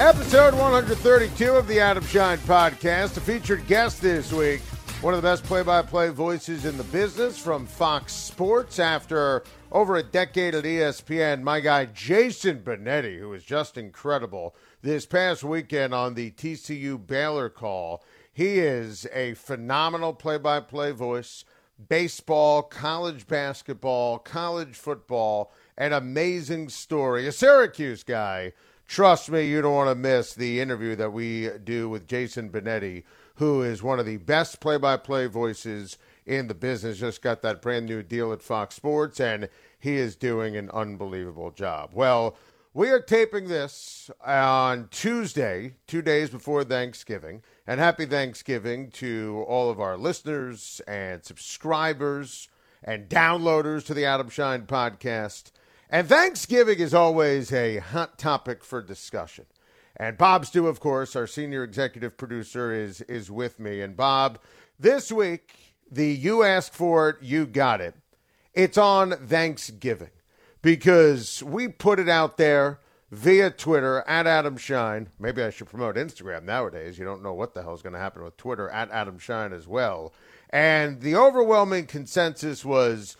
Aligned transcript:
Episode 0.00 0.54
132 0.54 1.52
of 1.52 1.68
the 1.68 1.78
Adam 1.78 2.02
Schein 2.06 2.38
Podcast. 2.38 3.18
A 3.18 3.20
featured 3.20 3.66
guest 3.66 4.00
this 4.00 4.32
week, 4.32 4.62
one 5.02 5.12
of 5.12 5.20
the 5.20 5.28
best 5.28 5.44
play 5.44 5.62
by 5.62 5.82
play 5.82 6.08
voices 6.08 6.64
in 6.64 6.78
the 6.78 6.84
business 6.84 7.36
from 7.36 7.66
Fox 7.66 8.14
Sports 8.14 8.78
after 8.78 9.44
over 9.70 9.96
a 9.96 10.02
decade 10.02 10.54
at 10.54 10.64
ESPN. 10.64 11.42
My 11.42 11.60
guy, 11.60 11.84
Jason 11.84 12.60
Benetti, 12.60 13.18
who 13.18 13.28
was 13.28 13.44
just 13.44 13.76
incredible 13.76 14.56
this 14.80 15.04
past 15.04 15.44
weekend 15.44 15.92
on 15.92 16.14
the 16.14 16.30
TCU 16.30 17.06
Baylor 17.06 17.50
call. 17.50 18.02
He 18.32 18.58
is 18.58 19.06
a 19.12 19.34
phenomenal 19.34 20.14
play 20.14 20.38
by 20.38 20.60
play 20.60 20.92
voice, 20.92 21.44
baseball, 21.90 22.62
college 22.62 23.26
basketball, 23.26 24.18
college 24.18 24.76
football 24.76 25.52
an 25.80 25.94
amazing 25.94 26.68
story. 26.68 27.26
A 27.26 27.32
Syracuse 27.32 28.04
guy. 28.04 28.52
Trust 28.90 29.30
me, 29.30 29.46
you 29.46 29.62
don't 29.62 29.72
want 29.72 29.88
to 29.88 29.94
miss 29.94 30.34
the 30.34 30.60
interview 30.60 30.96
that 30.96 31.12
we 31.12 31.48
do 31.62 31.88
with 31.88 32.08
Jason 32.08 32.50
Benetti, 32.50 33.04
who 33.36 33.62
is 33.62 33.84
one 33.84 34.00
of 34.00 34.04
the 34.04 34.16
best 34.16 34.58
play 34.58 34.78
by 34.78 34.96
play 34.96 35.26
voices 35.26 35.96
in 36.26 36.48
the 36.48 36.54
business. 36.54 36.98
Just 36.98 37.22
got 37.22 37.40
that 37.42 37.62
brand 37.62 37.86
new 37.86 38.02
deal 38.02 38.32
at 38.32 38.42
Fox 38.42 38.74
Sports, 38.74 39.20
and 39.20 39.48
he 39.78 39.94
is 39.94 40.16
doing 40.16 40.56
an 40.56 40.70
unbelievable 40.72 41.52
job. 41.52 41.90
Well, 41.92 42.36
we 42.74 42.88
are 42.88 42.98
taping 42.98 43.46
this 43.46 44.10
on 44.26 44.88
Tuesday, 44.90 45.74
two 45.86 46.02
days 46.02 46.30
before 46.30 46.64
Thanksgiving. 46.64 47.44
And 47.68 47.78
happy 47.78 48.06
Thanksgiving 48.06 48.90
to 48.94 49.44
all 49.46 49.70
of 49.70 49.78
our 49.78 49.96
listeners 49.96 50.80
and 50.88 51.24
subscribers 51.24 52.48
and 52.82 53.08
downloaders 53.08 53.86
to 53.86 53.94
the 53.94 54.04
Adam 54.04 54.30
Schein 54.30 54.62
podcast. 54.62 55.52
And 55.92 56.08
Thanksgiving 56.08 56.78
is 56.78 56.94
always 56.94 57.52
a 57.52 57.78
hot 57.78 58.16
topic 58.16 58.62
for 58.62 58.80
discussion. 58.80 59.46
And 59.96 60.16
Bob 60.16 60.46
Stew, 60.46 60.68
of 60.68 60.78
course, 60.78 61.16
our 61.16 61.26
senior 61.26 61.64
executive 61.64 62.16
producer, 62.16 62.72
is 62.72 63.00
is 63.02 63.28
with 63.28 63.58
me. 63.58 63.80
And 63.80 63.96
Bob, 63.96 64.38
this 64.78 65.10
week, 65.10 65.74
the 65.90 66.06
you 66.06 66.44
asked 66.44 66.74
for 66.74 67.08
it, 67.08 67.16
you 67.20 67.44
got 67.44 67.80
it. 67.80 67.96
It's 68.54 68.78
on 68.78 69.10
Thanksgiving 69.10 70.10
because 70.62 71.42
we 71.42 71.66
put 71.66 71.98
it 71.98 72.08
out 72.08 72.36
there 72.36 72.78
via 73.10 73.50
Twitter 73.50 74.04
at 74.06 74.28
Adam 74.28 74.56
Schein. 74.56 75.08
Maybe 75.18 75.42
I 75.42 75.50
should 75.50 75.68
promote 75.68 75.96
Instagram 75.96 76.44
nowadays. 76.44 77.00
You 77.00 77.04
don't 77.04 77.22
know 77.22 77.34
what 77.34 77.52
the 77.52 77.62
hell 77.62 77.74
is 77.74 77.82
going 77.82 77.94
to 77.94 77.98
happen 77.98 78.22
with 78.22 78.36
Twitter 78.36 78.68
at 78.70 78.92
Adam 78.92 79.18
Schein 79.18 79.52
as 79.52 79.66
well. 79.66 80.12
And 80.50 81.00
the 81.00 81.16
overwhelming 81.16 81.86
consensus 81.86 82.64
was 82.64 83.16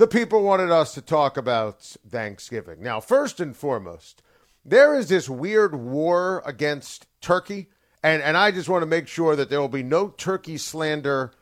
the 0.00 0.06
people 0.06 0.42
wanted 0.42 0.70
us 0.70 0.94
to 0.94 1.02
talk 1.02 1.36
about 1.36 1.82
Thanksgiving. 2.08 2.82
Now, 2.82 3.00
first 3.00 3.38
and 3.38 3.54
foremost, 3.54 4.22
there 4.64 4.94
is 4.94 5.10
this 5.10 5.28
weird 5.28 5.74
war 5.74 6.42
against 6.46 7.06
Turkey, 7.20 7.68
and, 8.02 8.22
and 8.22 8.34
I 8.34 8.50
just 8.50 8.70
want 8.70 8.80
to 8.80 8.86
make 8.86 9.08
sure 9.08 9.36
that 9.36 9.50
there 9.50 9.60
will 9.60 9.68
be 9.68 9.82
no 9.82 10.08
turkey 10.08 10.56
slander 10.56 11.32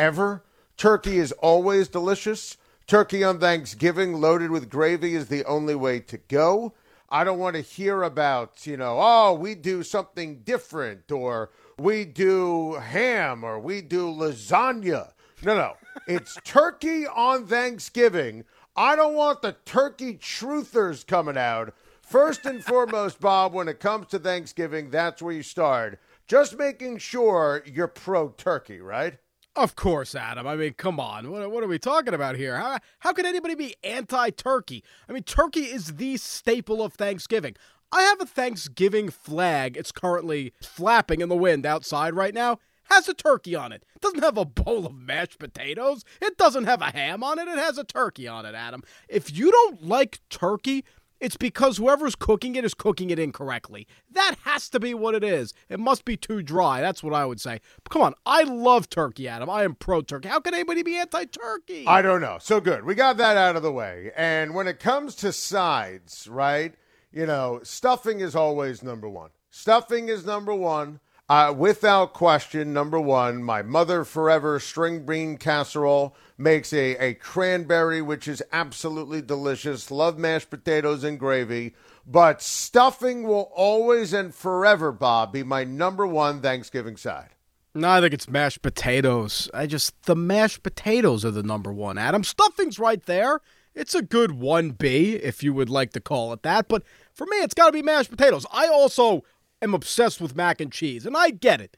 ever. 0.00 0.42
Turkey 0.76 1.18
is 1.18 1.30
always 1.30 1.86
delicious. 1.86 2.56
Turkey 2.88 3.22
on 3.22 3.38
Thanksgiving 3.38 4.14
loaded 4.14 4.50
with 4.50 4.68
gravy 4.68 5.14
is 5.14 5.28
the 5.28 5.44
only 5.44 5.76
way 5.76 6.00
to 6.00 6.16
go. 6.16 6.74
I 7.08 7.22
don't 7.22 7.38
want 7.38 7.54
to 7.54 7.62
hear 7.62 8.02
about, 8.02 8.66
you 8.66 8.76
know, 8.76 8.98
oh, 9.00 9.34
we 9.34 9.54
do 9.54 9.84
something 9.84 10.40
different 10.40 11.12
or 11.12 11.50
we 11.78 12.04
do 12.04 12.72
ham 12.72 13.44
or 13.44 13.60
we 13.60 13.80
do 13.80 14.08
lasagna. 14.08 15.12
No, 15.44 15.56
no. 15.56 15.76
It's 16.06 16.36
turkey 16.44 17.06
on 17.06 17.46
Thanksgiving. 17.46 18.44
I 18.76 18.96
don't 18.96 19.14
want 19.14 19.42
the 19.42 19.56
turkey 19.64 20.14
truthers 20.14 21.06
coming 21.06 21.36
out. 21.36 21.74
First 22.02 22.44
and 22.44 22.64
foremost, 22.64 23.20
Bob, 23.20 23.52
when 23.52 23.68
it 23.68 23.80
comes 23.80 24.08
to 24.08 24.18
Thanksgiving, 24.18 24.90
that's 24.90 25.22
where 25.22 25.34
you 25.34 25.42
start. 25.42 26.00
Just 26.26 26.58
making 26.58 26.98
sure 26.98 27.62
you're 27.66 27.86
pro 27.86 28.30
turkey, 28.30 28.80
right? 28.80 29.18
Of 29.54 29.76
course, 29.76 30.14
Adam. 30.14 30.46
I 30.46 30.56
mean, 30.56 30.74
come 30.74 30.98
on. 30.98 31.30
What, 31.30 31.50
what 31.50 31.62
are 31.64 31.68
we 31.68 31.78
talking 31.78 32.14
about 32.14 32.36
here? 32.36 32.56
How, 32.56 32.78
how 33.00 33.12
could 33.12 33.26
anybody 33.26 33.54
be 33.54 33.76
anti 33.84 34.30
turkey? 34.30 34.82
I 35.08 35.12
mean, 35.12 35.22
turkey 35.22 35.64
is 35.64 35.94
the 35.96 36.16
staple 36.16 36.82
of 36.82 36.94
Thanksgiving. 36.94 37.54
I 37.90 38.02
have 38.02 38.20
a 38.20 38.26
Thanksgiving 38.26 39.08
flag. 39.08 39.76
It's 39.76 39.92
currently 39.92 40.52
flapping 40.62 41.20
in 41.20 41.28
the 41.28 41.36
wind 41.36 41.64
outside 41.64 42.14
right 42.14 42.34
now 42.34 42.58
has 42.88 43.08
a 43.08 43.14
turkey 43.14 43.54
on 43.54 43.72
it. 43.72 43.84
It 43.94 44.00
doesn't 44.00 44.22
have 44.22 44.36
a 44.36 44.44
bowl 44.44 44.86
of 44.86 44.94
mashed 44.94 45.38
potatoes. 45.38 46.04
It 46.20 46.36
doesn't 46.36 46.64
have 46.64 46.82
a 46.82 46.90
ham 46.90 47.22
on 47.22 47.38
it. 47.38 47.48
It 47.48 47.58
has 47.58 47.78
a 47.78 47.84
turkey 47.84 48.28
on 48.28 48.44
it, 48.46 48.54
Adam. 48.54 48.82
If 49.08 49.36
you 49.36 49.50
don't 49.50 49.86
like 49.86 50.20
turkey, 50.30 50.84
it's 51.20 51.36
because 51.36 51.78
whoever's 51.78 52.14
cooking 52.14 52.54
it 52.54 52.64
is 52.64 52.74
cooking 52.74 53.10
it 53.10 53.18
incorrectly. 53.18 53.88
That 54.10 54.36
has 54.44 54.68
to 54.70 54.80
be 54.80 54.94
what 54.94 55.14
it 55.14 55.24
is. 55.24 55.52
It 55.68 55.80
must 55.80 56.04
be 56.04 56.16
too 56.16 56.42
dry. 56.42 56.80
That's 56.80 57.02
what 57.02 57.12
I 57.12 57.24
would 57.24 57.40
say. 57.40 57.60
Come 57.90 58.02
on, 58.02 58.14
I 58.24 58.44
love 58.44 58.88
turkey, 58.88 59.26
Adam. 59.26 59.50
I 59.50 59.64
am 59.64 59.74
pro 59.74 60.00
turkey. 60.00 60.28
How 60.28 60.40
can 60.40 60.54
anybody 60.54 60.82
be 60.82 60.96
anti 60.96 61.24
turkey? 61.24 61.86
I 61.86 62.02
don't 62.02 62.20
know. 62.20 62.38
So 62.40 62.60
good. 62.60 62.84
We 62.84 62.94
got 62.94 63.16
that 63.16 63.36
out 63.36 63.56
of 63.56 63.62
the 63.62 63.72
way. 63.72 64.12
And 64.16 64.54
when 64.54 64.68
it 64.68 64.78
comes 64.78 65.16
to 65.16 65.32
sides, 65.32 66.28
right? 66.30 66.74
You 67.10 67.26
know, 67.26 67.60
stuffing 67.64 68.20
is 68.20 68.36
always 68.36 68.82
number 68.82 69.08
one. 69.08 69.30
Stuffing 69.50 70.08
is 70.08 70.24
number 70.24 70.54
one. 70.54 71.00
Uh, 71.30 71.52
without 71.54 72.14
question, 72.14 72.72
number 72.72 72.98
one, 72.98 73.42
my 73.42 73.60
mother 73.60 74.02
forever 74.02 74.58
string 74.58 75.04
bean 75.04 75.36
casserole 75.36 76.16
makes 76.38 76.72
a, 76.72 76.96
a 76.96 77.12
cranberry, 77.14 78.00
which 78.00 78.26
is 78.26 78.42
absolutely 78.50 79.20
delicious. 79.20 79.90
Love 79.90 80.16
mashed 80.16 80.48
potatoes 80.48 81.04
and 81.04 81.18
gravy. 81.18 81.74
But 82.06 82.40
stuffing 82.40 83.24
will 83.24 83.52
always 83.54 84.14
and 84.14 84.34
forever, 84.34 84.90
Bob, 84.90 85.34
be 85.34 85.42
my 85.42 85.64
number 85.64 86.06
one 86.06 86.40
Thanksgiving 86.40 86.96
side. 86.96 87.34
No, 87.74 87.90
I 87.90 88.00
think 88.00 88.14
it's 88.14 88.30
mashed 88.30 88.62
potatoes. 88.62 89.50
I 89.52 89.66
just, 89.66 90.02
the 90.04 90.16
mashed 90.16 90.62
potatoes 90.62 91.26
are 91.26 91.30
the 91.30 91.42
number 91.42 91.70
one, 91.70 91.98
Adam. 91.98 92.24
Stuffing's 92.24 92.78
right 92.78 93.04
there. 93.04 93.42
It's 93.74 93.94
a 93.94 94.00
good 94.00 94.30
1B, 94.30 95.20
if 95.20 95.42
you 95.42 95.52
would 95.52 95.68
like 95.68 95.92
to 95.92 96.00
call 96.00 96.32
it 96.32 96.42
that. 96.42 96.68
But 96.68 96.84
for 97.12 97.26
me, 97.26 97.36
it's 97.36 97.54
got 97.54 97.66
to 97.66 97.72
be 97.72 97.82
mashed 97.82 98.10
potatoes. 98.10 98.46
I 98.50 98.66
also 98.68 99.24
am 99.62 99.74
obsessed 99.74 100.20
with 100.20 100.36
mac 100.36 100.60
and 100.60 100.72
cheese, 100.72 101.06
and 101.06 101.16
I 101.16 101.30
get 101.30 101.60
it. 101.60 101.76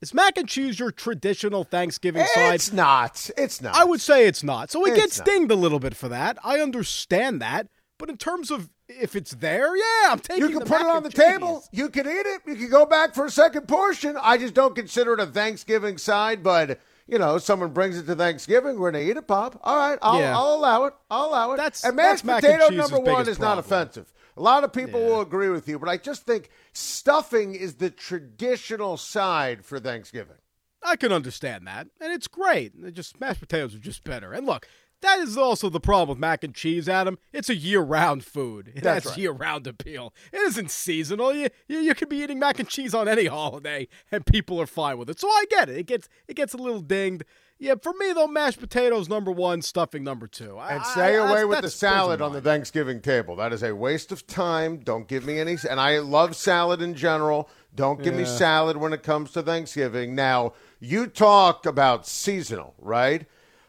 Is 0.00 0.12
mac 0.12 0.36
and 0.36 0.48
cheese 0.48 0.80
your 0.80 0.90
traditional 0.90 1.62
Thanksgiving 1.62 2.22
it's 2.22 2.34
side? 2.34 2.54
It's 2.54 2.72
not. 2.72 3.30
It's 3.38 3.60
not. 3.62 3.76
I 3.76 3.84
would 3.84 4.00
say 4.00 4.26
it's 4.26 4.42
not. 4.42 4.70
So 4.70 4.84
it 4.84 4.90
It's 4.90 4.98
gets 5.00 5.18
not. 5.18 5.26
dinged 5.26 5.50
a 5.52 5.56
little 5.56 5.78
bit 5.78 5.94
for 5.94 6.08
that. 6.08 6.38
I 6.42 6.58
understand 6.58 7.40
that. 7.40 7.68
But 7.98 8.10
in 8.10 8.16
terms 8.16 8.50
of 8.50 8.68
if 8.88 9.14
it's 9.14 9.30
there, 9.30 9.76
yeah, 9.76 10.10
I'm 10.10 10.18
taking 10.18 10.42
You 10.42 10.58
can 10.58 10.66
put 10.66 10.80
it 10.80 10.86
on 10.88 11.04
the 11.04 11.08
cheese. 11.10 11.20
table. 11.24 11.64
You 11.70 11.88
can 11.88 12.06
eat 12.08 12.26
it. 12.26 12.42
You 12.46 12.56
can 12.56 12.68
go 12.68 12.84
back 12.84 13.14
for 13.14 13.26
a 13.26 13.30
second 13.30 13.68
portion. 13.68 14.16
I 14.20 14.38
just 14.38 14.54
don't 14.54 14.74
consider 14.74 15.14
it 15.14 15.20
a 15.20 15.26
Thanksgiving 15.26 15.98
side, 15.98 16.42
but 16.42 16.80
you 17.06 17.18
know, 17.18 17.38
someone 17.38 17.70
brings 17.70 17.96
it 17.98 18.06
to 18.06 18.14
Thanksgiving, 18.16 18.78
we're 18.78 18.90
gonna 18.90 19.04
eat 19.04 19.16
it, 19.16 19.26
Pop. 19.28 19.60
All 19.62 19.76
right, 19.76 19.98
I'll, 20.02 20.18
Yeah. 20.18 20.36
I'll 20.36 20.54
allow 20.54 20.84
it. 20.84 20.94
I'll 21.10 21.26
allow 21.26 21.52
it. 21.52 21.56
That's- 21.58 21.84
and 21.84 21.96
that's 21.98 22.24
mashed 22.24 22.24
mac 22.24 22.44
and 22.44 22.60
potato 22.60 22.74
number 22.74 22.98
one 23.00 23.28
is 23.28 23.38
not 23.38 23.58
offensive. 23.58 24.12
A 24.36 24.40
lot 24.42 24.64
of 24.64 24.72
people 24.72 25.00
Yeah. 25.00 25.06
will 25.06 25.20
agree 25.20 25.48
with 25.50 25.68
you, 25.68 25.78
but 25.78 25.88
I 25.88 25.96
just 25.96 26.24
think 26.24 26.48
stuffing 26.72 27.54
is 27.54 27.74
the 27.74 27.90
traditional 27.90 28.96
side 28.96 29.64
for 29.64 29.78
Thanksgiving. 29.80 30.36
I 30.82 30.96
can 30.96 31.12
understand 31.12 31.66
that, 31.66 31.88
and 32.00 32.12
it's 32.12 32.26
great. 32.28 32.72
It 32.84 32.92
just 32.94 33.20
mashed 33.20 33.40
potatoes 33.40 33.74
are 33.74 33.78
just 33.78 34.04
better. 34.04 34.32
And 34.32 34.46
look, 34.46 34.66
That 35.00 35.18
is 35.18 35.36
also 35.36 35.68
the 35.68 35.80
problem 35.80 36.10
with 36.10 36.20
mac 36.20 36.44
and 36.44 36.54
cheese, 36.54 36.88
Adam. 36.88 37.18
It's 37.32 37.48
a 37.50 37.56
year-round 37.56 38.24
food. 38.24 38.68
It 38.72 38.82
That's 38.84 39.02
has 39.02 39.10
right. 39.14 39.18
year-round 39.18 39.66
appeal. 39.66 40.14
It 40.32 40.38
isn't 40.42 40.70
seasonal. 40.70 41.34
You, 41.34 41.48
you 41.66 41.80
you 41.80 41.94
could 41.96 42.08
be 42.08 42.18
eating 42.22 42.38
mac 42.38 42.60
and 42.60 42.68
cheese 42.68 42.94
on 42.94 43.08
any 43.08 43.26
holiday, 43.40 43.88
and 44.12 44.24
people 44.24 44.60
are 44.60 44.66
fine 44.66 44.98
with 44.98 45.10
it. 45.10 45.18
So 45.18 45.26
I 45.28 45.44
get 45.50 45.68
it. 45.68 45.76
It 45.76 45.86
gets 45.86 46.08
it 46.28 46.36
gets 46.36 46.54
a 46.54 46.56
little 46.56 46.80
dinged. 46.80 47.24
Yeah, 47.62 47.74
for 47.80 47.92
me 47.92 48.12
though, 48.12 48.26
mashed 48.26 48.58
potatoes 48.58 49.08
number 49.08 49.30
one, 49.30 49.62
stuffing 49.62 50.02
number 50.02 50.26
two. 50.26 50.58
I- 50.58 50.72
And 50.72 50.80
I- 50.80 50.90
stay 50.90 51.00
I- 51.02 51.10
away 51.12 51.28
that's- 51.28 51.46
with 51.46 51.56
the 51.58 51.62
that's 51.62 51.80
those 51.80 51.88
are 51.88 51.92
salad 51.94 52.20
on 52.20 52.32
the. 52.32 52.40
Thanksgiving 52.40 53.00
table. 53.00 53.36
That 53.36 53.52
is 53.52 53.62
a 53.62 53.72
waste 53.72 54.10
of 54.10 54.26
time. 54.26 54.78
Don't 54.78 55.06
give 55.06 55.24
me 55.24 55.38
any. 55.38 55.56
And 55.70 55.78
I 55.80 56.00
love 56.00 56.34
salad 56.34 56.82
in 56.82 56.94
general. 56.96 57.48
Don't 57.74 58.02
give 58.02 58.14
me 58.14 58.24
salad 58.24 58.76
when 58.76 58.92
it 58.92 59.04
comes 59.04 59.30
to 59.32 59.42
Thanksgiving. 59.42 60.14
Now, 60.16 60.54
you 60.80 61.06
talk 61.06 61.64
about 61.64 62.04
seasonal, 62.06 62.74
right? 62.78 63.26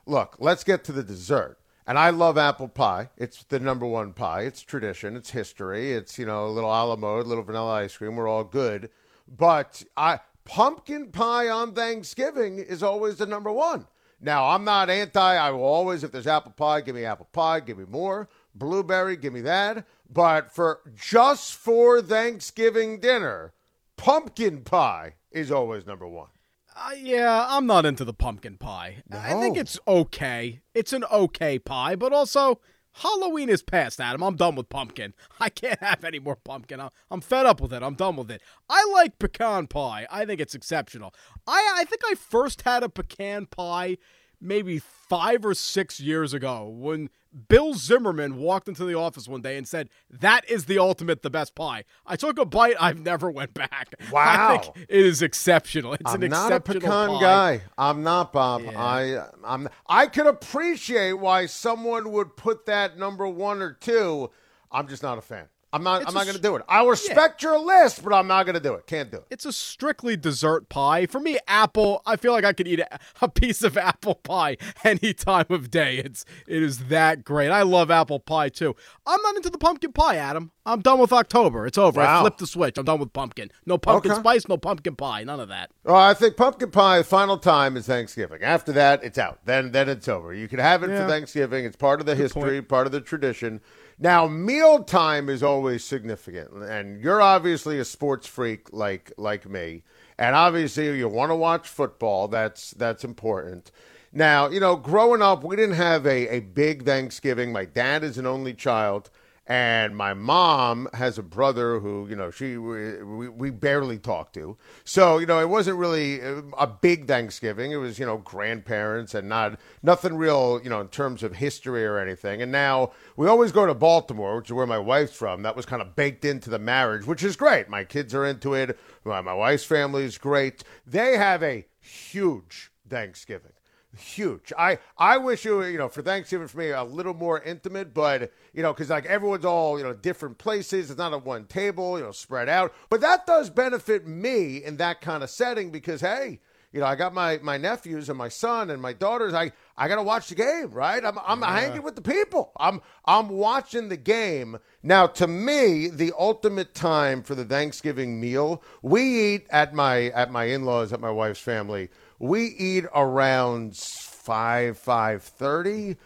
Look, 0.08 0.38
let's 0.40 0.64
get 0.64 0.84
to 0.86 0.92
the 0.92 1.04
dessert. 1.04 1.60
And 1.86 2.00
I 2.00 2.10
love 2.10 2.36
apple 2.38 2.70
pie. 2.70 3.10
It's 3.16 3.44
the 3.44 3.60
number 3.60 3.86
one 3.86 4.14
pie. 4.14 4.42
It's 4.42 4.62
tradition. 4.62 5.16
It's 5.16 5.30
history. 5.30 5.94
It's, 5.94 6.18
you 6.18 6.26
know, 6.26 6.48
a 6.48 6.50
little 6.50 6.70
a 6.72 6.82
la 6.84 6.96
mode, 6.96 7.26
a 7.26 7.30
little 7.30 7.44
vanilla 7.44 7.76
ice 7.84 7.96
cream. 7.96 8.16
We're 8.16 8.28
all 8.28 8.44
good. 8.44 8.90
But 9.28 9.84
I 9.96 10.20
pumpkin 10.46 11.12
pie 11.12 11.50
on 11.50 11.74
Thanksgiving 11.74 12.60
is 12.60 12.84
always 12.84 13.18
the 13.18 13.26
number 13.26 13.52
one. 13.52 13.88
Now, 14.22 14.50
I'm 14.50 14.64
not 14.64 14.90
anti. 14.90 15.36
I 15.36 15.52
will 15.52 15.64
always, 15.64 16.04
if 16.04 16.12
there's 16.12 16.28
apple 16.28 16.54
pie, 16.54 16.82
give 16.82 16.96
me 16.96 17.04
apple 17.04 17.28
pie, 17.34 17.60
give 17.60 17.78
me 17.78 17.86
more. 17.86 18.30
Blueberry, 18.56 19.18
give 19.18 19.34
me 19.34 19.42
that. 19.42 19.86
But 20.10 20.54
for 20.54 20.80
just 20.96 21.54
for 21.56 22.02
Thanksgiving 22.02 23.00
dinner, 23.00 23.52
pumpkin 23.98 24.62
pie 24.62 25.16
is 25.32 25.52
always 25.52 25.86
number 25.86 26.08
one. 26.08 26.30
Uh, 26.76 26.92
yeah, 27.00 27.46
I'm 27.50 27.66
not 27.66 27.86
into 27.86 28.06
the 28.06 28.14
pumpkin 28.14 28.58
pie. 28.58 29.04
I 29.12 29.34
think 29.34 29.58
it's 29.58 29.78
okay. 29.88 30.62
It's 30.74 30.94
an 30.94 31.04
okay 31.12 31.60
pie, 31.60 31.96
but 31.96 32.14
also 32.14 32.60
Halloween 32.94 33.50
is 33.50 33.64
past, 33.64 34.00
Adam. 34.00 34.22
I'm 34.24 34.36
done 34.36 34.56
with 34.56 34.70
pumpkin. 34.70 35.14
I 35.40 35.50
can't 35.50 35.80
have 35.80 36.04
any 36.04 36.20
more 36.20 36.36
pumpkin. 36.36 36.80
I'm, 36.80 36.90
I'm 37.10 37.22
fed 37.22 37.46
up 37.46 37.60
with 37.60 37.74
it. 37.74 37.84
I'm 37.84 37.96
done 37.96 38.16
with 38.16 38.30
it. 38.30 38.42
I 38.70 38.86
like 38.94 39.20
pecan 39.20 39.68
pie. 39.68 40.08
I 40.12 40.26
think 40.26 40.40
it's 40.40 40.56
exceptional. 40.56 41.14
I, 41.48 41.74
I 41.78 41.84
think 41.86 42.02
I 42.06 42.16
first 42.16 42.62
had 42.62 42.84
a 42.84 42.90
pecan 42.90 43.48
pie 43.48 43.98
maybe 44.44 44.80
five 44.80 45.46
or 45.46 45.54
six 45.54 46.00
years 46.00 46.34
ago 46.34 46.68
when 46.68 47.10
Bill 47.48 47.74
Zimmerman 47.74 48.38
walked 48.38 48.68
into 48.68 48.86
the 48.86 48.94
office 48.96 49.28
one 49.28 49.42
day 49.42 49.58
and 49.58 49.68
said, 49.68 49.90
That 50.10 50.48
is 50.50 50.66
the 50.66 50.78
ultimate, 50.78 51.24
the 51.24 51.30
best 51.30 51.56
pie. 51.56 51.84
I 52.06 52.16
took 52.16 52.38
a 52.38 52.46
bite. 52.46 52.76
I've 52.80 53.00
never 53.00 53.32
went 53.32 53.54
back. 53.54 53.96
Wow, 54.12 54.56
I 54.56 54.58
think 54.58 54.76
it 54.90 55.06
is 55.06 55.22
exceptional. 55.22 55.94
It's 55.94 56.14
I'm 56.14 56.22
an 56.22 56.30
not 56.30 56.52
a 56.52 56.60
pecan 56.60 57.10
pie. 57.10 57.20
guy. 57.22 57.62
I'm 57.78 58.04
not 58.04 58.34
Bob. 58.34 58.62
Yeah. 58.64 58.80
I 58.80 59.26
I'm 59.44 59.68
I 59.88 60.08
could 60.08 60.28
appreciate 60.28 61.14
why 61.14 61.48
someone 61.48 62.12
would 62.12 62.36
put 62.36 62.66
that 62.68 62.98
number 62.98 63.28
one 63.28 63.62
or 63.62 63.74
two. 63.74 64.30
I'm 64.72 64.88
just 64.88 65.02
not 65.02 65.18
a 65.18 65.22
fan. 65.22 65.46
I'm 65.74 65.84
not. 65.84 66.02
It's 66.04 66.08
I'm 66.08 66.14
not 66.14 66.26
going 66.26 66.36
to 66.36 66.42
do 66.42 66.56
it. 66.56 66.62
I 66.70 66.86
respect 66.86 67.42
your 67.42 67.58
list, 67.60 68.04
but 68.04 68.14
I'm 68.14 68.28
not 68.28 68.46
going 68.46 68.54
to 68.54 68.62
do 68.62 68.76
it. 68.76 68.86
Can't 68.86 69.10
do 69.10 69.18
it. 69.18 69.26
It's 69.32 69.46
a 69.46 69.52
strictly 69.52 70.16
dessert 70.16 70.70
pie. 70.70 71.08
For 71.08 71.20
me, 71.20 71.40
apple, 71.48 72.04
I 72.06 72.16
feel 72.16 72.32
like 72.32 72.46
I 72.46 72.54
could 72.54 72.68
eat 72.68 72.80
a, 72.80 73.00
a 73.22 73.28
piece 73.28 73.64
of 73.64 73.76
apple 73.78 74.16
pie 74.16 74.58
any 74.84 75.14
time 75.14 75.48
of 75.50 75.72
day. 75.72 75.98
It's 75.98 76.26
it 76.48 76.62
is 76.62 76.90
that 76.90 77.24
great. 77.24 77.50
I 77.50 77.64
love 77.64 77.90
apple 77.90 78.20
pie 78.20 78.50
too. 78.50 78.76
I'm 79.08 79.22
not 79.24 79.36
into 79.36 79.50
the 79.50 79.58
pumpkin 79.58 79.92
pie, 79.94 80.16
Adam. 80.18 80.52
I'm 80.66 80.80
done 80.82 81.00
with 81.00 81.12
October. 81.12 81.66
It's 81.66 81.78
over. 81.78 82.00
I 82.00 82.06
Wow. 82.06 82.22
flipped 82.22 82.38
the 82.38 82.48
switch. 82.48 82.78
I'm 82.78 82.86
done 82.86 83.00
with 83.00 83.12
pumpkin. 83.12 83.50
No 83.66 83.78
pumpkin 83.78 84.12
Okay. 84.12 84.20
spice, 84.22 84.48
no 84.48 84.56
pumpkin 84.58 84.96
pie, 84.96 85.24
none 85.26 85.40
of 85.42 85.50
that. 85.50 85.72
Well, 85.84 85.96
I 85.98 86.14
think 86.14 86.38
pumpkin 86.38 86.72
pie. 86.72 87.04
Final 87.04 87.38
time 87.38 87.76
is 87.76 87.86
Thanksgiving. 87.88 88.44
After 88.44 88.72
that, 88.74 89.04
it's 89.04 89.18
out. 89.18 89.40
Then 89.46 89.72
then 89.72 89.90
it's 89.90 90.08
over. 90.08 90.34
You 90.34 90.48
can 90.48 90.60
have 90.60 90.84
it 90.84 90.92
Yeah. 90.92 91.02
for 91.02 91.08
Thanksgiving. 91.10 91.66
It's 91.66 91.76
part 91.76 92.00
of 92.00 92.06
the 92.06 92.16
history, 92.16 92.62
part 92.62 92.86
of 92.86 92.92
the 92.94 93.02
tradition. 93.02 93.60
Now, 94.00 94.28
meal 94.28 94.84
time 94.84 95.30
is 95.30 95.44
always 95.44 95.84
significant, 95.84 96.52
and 96.52 97.02
you're 97.02 97.22
obviously 97.22 97.80
a 97.80 97.86
sports 97.86 98.28
freak 98.28 98.74
like 98.74 99.12
like 99.18 99.48
me, 99.48 99.84
and 100.18 100.36
obviously 100.36 100.98
you 100.98 101.08
want 101.08 101.32
to 101.32 101.36
watch 101.36 101.68
football. 101.68 102.28
That's 102.28 102.72
that's 102.72 103.04
important. 103.04 103.72
Now, 104.12 104.48
you 104.50 104.60
know, 104.60 104.76
growing 104.76 105.22
up, 105.22 105.44
we 105.44 105.56
didn't 105.56 105.76
have 105.76 106.06
a, 106.06 106.28
a 106.28 106.40
big 106.42 106.86
Thanksgiving. 106.86 107.52
My 107.52 107.66
dad 107.66 108.04
is 108.04 108.18
an 108.18 108.28
only 108.28 108.54
child, 108.54 109.10
and 109.46 109.96
my 109.96 110.14
mom 110.14 110.88
has 110.94 111.18
a 111.18 111.24
brother 111.24 111.80
who, 111.80 112.08
you 112.10 112.16
know, 112.16 112.32
she 112.32 112.58
we, 112.58 113.28
we 113.28 113.50
barely 113.50 113.98
talk 113.98 114.32
to. 114.34 114.58
So, 114.86 115.18
you 115.18 115.26
know, 115.26 115.40
it 115.40 115.50
wasn't 115.50 115.78
really 115.78 116.22
a 116.22 116.68
big 116.68 117.08
Thanksgiving. 117.08 117.72
It 117.72 117.78
was, 117.78 118.00
you 118.00 118.06
know, 118.06 118.18
grandparents 118.18 119.14
and 119.14 119.28
not 119.28 119.60
nothing 119.82 120.16
real, 120.16 120.62
you 120.64 120.70
know, 120.70 120.80
in 120.80 120.88
terms 120.88 121.24
of 121.24 121.36
history 121.36 121.86
or 121.86 121.98
anything. 121.98 122.42
And 122.42 122.52
now 122.52 122.92
we 123.18 123.28
always 123.28 123.52
go 123.52 123.66
to 123.66 123.74
Baltimore, 123.74 124.38
which 124.38 124.48
is 124.48 124.54
where 124.54 124.68
my 124.68 124.80
wife's 124.80 125.16
from. 125.16 125.44
That 125.44 125.56
was 125.56 125.66
kind 125.66 125.82
of 125.82 125.96
baked 125.96 126.24
into 126.24 126.50
the 126.50 126.60
marriage, 126.60 127.06
which 127.06 127.24
is 127.24 127.36
great. 127.36 127.68
My 127.68 127.84
kids 127.84 128.14
are 128.14 128.26
into 128.26 128.54
it. 128.54 128.80
My, 129.04 129.22
my 129.22 129.34
wife's 129.34 129.66
family 129.66 130.04
is 130.04 130.18
great. 130.18 130.64
They 130.88 131.18
have 131.18 131.44
a 131.44 131.66
huge 131.80 132.72
Thanksgiving 132.88 133.53
huge. 133.98 134.52
I 134.58 134.80
I 134.98 135.18
wish 135.18 135.46
you 135.46 135.64
you 135.64 135.78
know 135.78 135.90
for 135.90 136.02
Thanksgiving 136.02 136.48
for 136.48 136.58
me 136.58 136.70
a 136.70 136.84
little 136.84 137.14
more 137.14 137.42
intimate, 137.42 137.94
but 137.94 138.32
you 138.54 138.64
know 138.64 138.74
because 138.74 138.90
like 138.90 139.06
everyone's 139.06 139.46
all 139.46 139.78
you 139.78 139.84
know 139.84 139.94
different 139.94 140.38
places. 140.38 140.90
It's 140.90 140.98
not 140.98 141.14
at 141.14 141.26
one 141.26 141.46
table, 141.46 141.98
you 141.98 142.04
know, 142.04 142.12
spread 142.12 142.50
out. 142.50 142.74
But 142.90 143.02
that 143.02 143.26
does 143.26 143.50
benefit 143.50 144.08
me 144.08 144.64
in 144.64 144.78
that 144.78 145.02
kind 145.02 145.24
of 145.24 145.30
setting 145.30 145.72
because 145.72 146.02
hey. 146.02 146.40
You 146.74 146.80
know, 146.80 146.88
I 146.88 146.96
got 146.96 147.14
my, 147.14 147.38
my 147.44 147.58
nephews 147.58 148.10
and 148.10 148.18
my 148.18 148.30
son 148.30 148.72
and 148.72 148.82
my 148.82 148.94
daughters. 148.94 149.36
I, 149.36 149.52
I 149.78 149.88
got 149.88 149.98
to 149.98 150.02
watch 150.02 150.30
the 150.30 150.36
game, 150.36 150.72
right? 150.72 151.06
I'm, 151.06 151.20
I'm 151.24 151.44
hanging 151.44 151.84
with 151.84 151.96
the 151.96 152.02
people. 152.02 152.52
I'm 152.58 152.82
I'm 153.06 153.30
watching 153.30 153.90
the 153.90 153.98
game. 153.98 154.58
Now, 154.82 155.06
to 155.06 155.28
me, 155.28 155.90
the 155.90 156.14
ultimate 156.18 156.74
time 156.74 157.22
for 157.22 157.36
the 157.36 157.46
Thanksgiving 157.46 158.20
meal, 158.20 158.64
we 158.82 159.36
eat 159.36 159.48
at 159.52 159.76
my 159.76 160.06
at 160.08 160.32
my 160.32 160.46
in-laws 160.46 160.92
at 160.92 161.00
my 161.00 161.12
wife's 161.12 161.40
family 161.40 161.90
we 162.24 162.46
eat 162.46 162.86
around 162.96 163.76
five 163.76 164.78
five 164.78 165.24
thirty. 165.24 165.98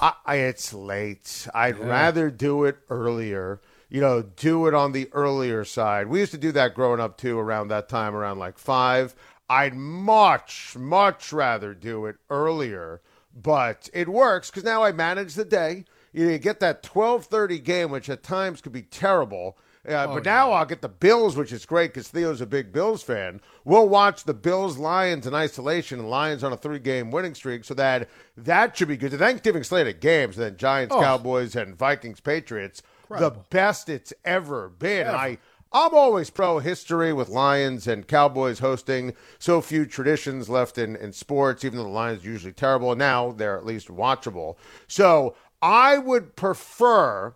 I, 0.00 0.12
I, 0.24 0.36
it's 0.36 0.72
late. 0.72 1.48
I'd 1.52 1.78
rather 1.78 2.30
do 2.30 2.62
it 2.64 2.78
earlier. 2.88 3.60
You 3.88 4.00
know, 4.00 4.22
do 4.22 4.68
it 4.68 4.74
on 4.74 4.92
the 4.92 5.08
earlier 5.12 5.64
side. 5.64 6.06
We 6.06 6.20
used 6.20 6.30
to 6.32 6.38
do 6.38 6.52
that 6.52 6.74
growing 6.74 7.00
up 7.00 7.16
too, 7.18 7.38
around 7.38 7.68
that 7.68 7.88
time, 7.88 8.14
around 8.14 8.38
like 8.38 8.56
five. 8.56 9.16
I'd 9.50 9.74
much 9.74 10.76
much 10.78 11.32
rather 11.32 11.74
do 11.74 12.06
it 12.06 12.16
earlier, 12.30 13.00
but 13.34 13.90
it 13.92 14.08
works 14.08 14.50
because 14.50 14.64
now 14.64 14.84
I 14.84 14.92
manage 14.92 15.34
the 15.34 15.44
day. 15.44 15.86
You 16.12 16.38
get 16.38 16.60
that 16.60 16.84
twelve 16.84 17.24
thirty 17.24 17.58
game, 17.58 17.90
which 17.90 18.08
at 18.08 18.22
times 18.22 18.60
could 18.60 18.72
be 18.72 18.82
terrible. 18.82 19.58
Uh, 19.86 20.06
but 20.06 20.24
now 20.24 20.52
I'll 20.52 20.64
get 20.64 20.80
the 20.80 20.88
Bills, 20.88 21.36
which 21.36 21.52
is 21.52 21.66
great 21.66 21.92
because 21.92 22.08
Theo's 22.08 22.40
a 22.40 22.46
big 22.46 22.72
Bills 22.72 23.02
fan. 23.02 23.40
We'll 23.64 23.88
watch 23.88 24.24
the 24.24 24.34
Bills 24.34 24.78
Lions 24.78 25.26
in 25.26 25.34
isolation, 25.34 26.00
and 26.00 26.08
Lions 26.08 26.42
on 26.42 26.52
a 26.52 26.56
three 26.56 26.78
game 26.78 27.10
winning 27.10 27.34
streak, 27.34 27.64
so 27.64 27.74
that 27.74 28.08
that 28.36 28.76
should 28.76 28.88
be 28.88 28.96
good. 28.96 29.10
The 29.10 29.18
Thanksgiving 29.18 29.62
slate 29.62 29.86
of 29.86 30.00
games, 30.00 30.36
and 30.38 30.46
then 30.46 30.56
Giants, 30.56 30.94
Cowboys, 30.94 31.54
and 31.54 31.76
Vikings, 31.76 32.20
Patriots, 32.20 32.82
the 33.10 33.30
best 33.50 33.88
it's 33.88 34.12
ever 34.24 34.68
been. 34.70 35.06
I 35.08 35.38
I'm 35.74 35.92
always 35.92 36.30
pro 36.30 36.60
history 36.60 37.12
with 37.12 37.28
Lions 37.28 37.88
and 37.88 38.06
Cowboys 38.06 38.60
hosting. 38.60 39.12
So 39.40 39.60
few 39.60 39.86
traditions 39.86 40.48
left 40.48 40.78
in, 40.78 40.94
in 40.94 41.12
sports, 41.12 41.64
even 41.64 41.78
though 41.78 41.84
the 41.84 41.90
Lions 41.90 42.24
are 42.24 42.28
usually 42.28 42.52
terrible. 42.52 42.92
And 42.92 43.00
now 43.00 43.32
they're 43.32 43.58
at 43.58 43.66
least 43.66 43.88
watchable. 43.88 44.56
So 44.86 45.34
I 45.60 45.98
would 45.98 46.36
prefer 46.36 47.34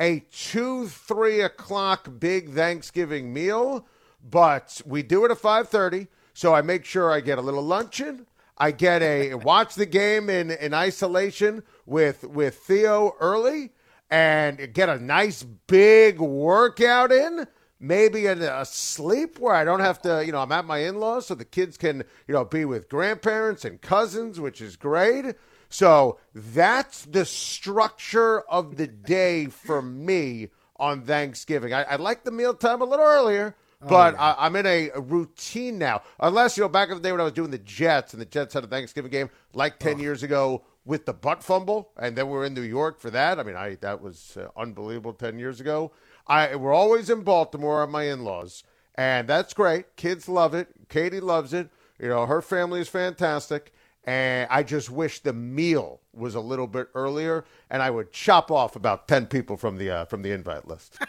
a 0.00 0.20
two 0.32 0.88
three 0.88 1.40
o'clock 1.40 2.08
big 2.18 2.50
Thanksgiving 2.50 3.32
meal, 3.32 3.86
but 4.22 4.80
we 4.84 5.02
do 5.02 5.24
it 5.24 5.30
at 5.30 5.38
five 5.38 5.68
thirty. 5.68 6.08
So 6.34 6.54
I 6.54 6.62
make 6.62 6.84
sure 6.84 7.10
I 7.10 7.20
get 7.20 7.38
a 7.38 7.42
little 7.42 7.62
luncheon. 7.62 8.26
I 8.58 8.70
get 8.70 9.02
a 9.02 9.34
watch 9.34 9.74
the 9.74 9.86
game 9.86 10.28
in, 10.28 10.50
in 10.50 10.74
isolation 10.74 11.62
with 11.86 12.24
with 12.24 12.56
Theo 12.56 13.16
early 13.20 13.72
and 14.10 14.72
get 14.72 14.88
a 14.88 14.98
nice 14.98 15.42
big 15.42 16.20
workout 16.20 17.12
in. 17.12 17.46
Maybe 17.78 18.26
a, 18.26 18.60
a 18.60 18.64
sleep 18.64 19.38
where 19.38 19.54
I 19.54 19.64
don't 19.64 19.80
have 19.80 20.00
to, 20.02 20.24
you 20.24 20.32
know, 20.32 20.40
I'm 20.40 20.52
at 20.52 20.64
my 20.64 20.78
in 20.78 20.98
laws 20.98 21.26
so 21.26 21.34
the 21.34 21.44
kids 21.44 21.76
can, 21.76 22.04
you 22.26 22.32
know, 22.32 22.44
be 22.44 22.64
with 22.64 22.88
grandparents 22.88 23.64
and 23.66 23.80
cousins, 23.82 24.40
which 24.40 24.62
is 24.62 24.76
great. 24.76 25.34
So 25.68 26.18
that's 26.34 27.04
the 27.04 27.24
structure 27.24 28.40
of 28.40 28.76
the 28.76 28.86
day 28.86 29.46
for 29.46 29.82
me 29.82 30.48
on 30.76 31.02
Thanksgiving. 31.02 31.72
I, 31.72 31.82
I 31.82 31.96
like 31.96 32.24
the 32.24 32.30
mealtime 32.30 32.80
a 32.80 32.84
little 32.84 33.04
earlier, 33.04 33.54
but 33.80 34.14
I, 34.18 34.34
I'm 34.38 34.56
in 34.56 34.66
a, 34.66 34.90
routine 34.96 35.78
now. 35.78 36.02
Unless, 36.20 36.56
you 36.56 36.62
know, 36.62 36.68
back 36.68 36.90
in 36.90 36.96
the 36.96 37.02
day 37.02 37.12
when 37.12 37.20
I 37.20 37.24
was 37.24 37.32
doing 37.32 37.50
the 37.50 37.58
Jets 37.58 38.12
and 38.12 38.20
the 38.20 38.26
Jets 38.26 38.54
had 38.54 38.64
a 38.64 38.66
Thanksgiving 38.66 39.10
game 39.10 39.30
like 39.52 39.78
10 39.78 39.98
years 39.98 40.22
ago 40.22 40.62
with 40.84 41.04
the 41.04 41.12
butt 41.12 41.42
fumble, 41.42 41.90
and 41.96 42.16
then 42.16 42.28
we're 42.28 42.44
in 42.44 42.54
New 42.54 42.62
York 42.62 43.00
for 43.00 43.10
that. 43.10 43.40
I 43.40 43.42
mean, 43.42 43.56
I 43.56 43.74
that 43.80 44.00
was 44.00 44.38
uh, 44.40 44.48
unbelievable 44.56 45.12
10 45.12 45.38
years 45.38 45.60
ago. 45.60 45.90
I 46.26 46.54
We're 46.54 46.72
always 46.72 47.10
in 47.10 47.22
Baltimore 47.22 47.82
at 47.82 47.90
my 47.90 48.04
in 48.04 48.22
laws, 48.22 48.62
and 48.94 49.28
that's 49.28 49.52
great. 49.52 49.96
Kids 49.96 50.28
love 50.28 50.54
it. 50.54 50.68
Katie 50.88 51.20
loves 51.20 51.52
it. 51.52 51.70
You 51.98 52.08
know, 52.08 52.26
her 52.26 52.40
family 52.40 52.80
is 52.80 52.88
fantastic. 52.88 53.72
And 54.06 54.46
I 54.50 54.62
just 54.62 54.88
wish 54.88 55.20
the 55.20 55.32
meal 55.32 56.00
was 56.14 56.36
a 56.36 56.40
little 56.40 56.68
bit 56.68 56.88
earlier, 56.94 57.44
and 57.68 57.82
I 57.82 57.90
would 57.90 58.12
chop 58.12 58.50
off 58.52 58.76
about 58.76 59.08
ten 59.08 59.26
people 59.26 59.56
from 59.56 59.78
the 59.78 59.90
uh, 59.90 60.04
from 60.04 60.22
the 60.22 60.30
invite 60.30 60.68
list. 60.68 60.96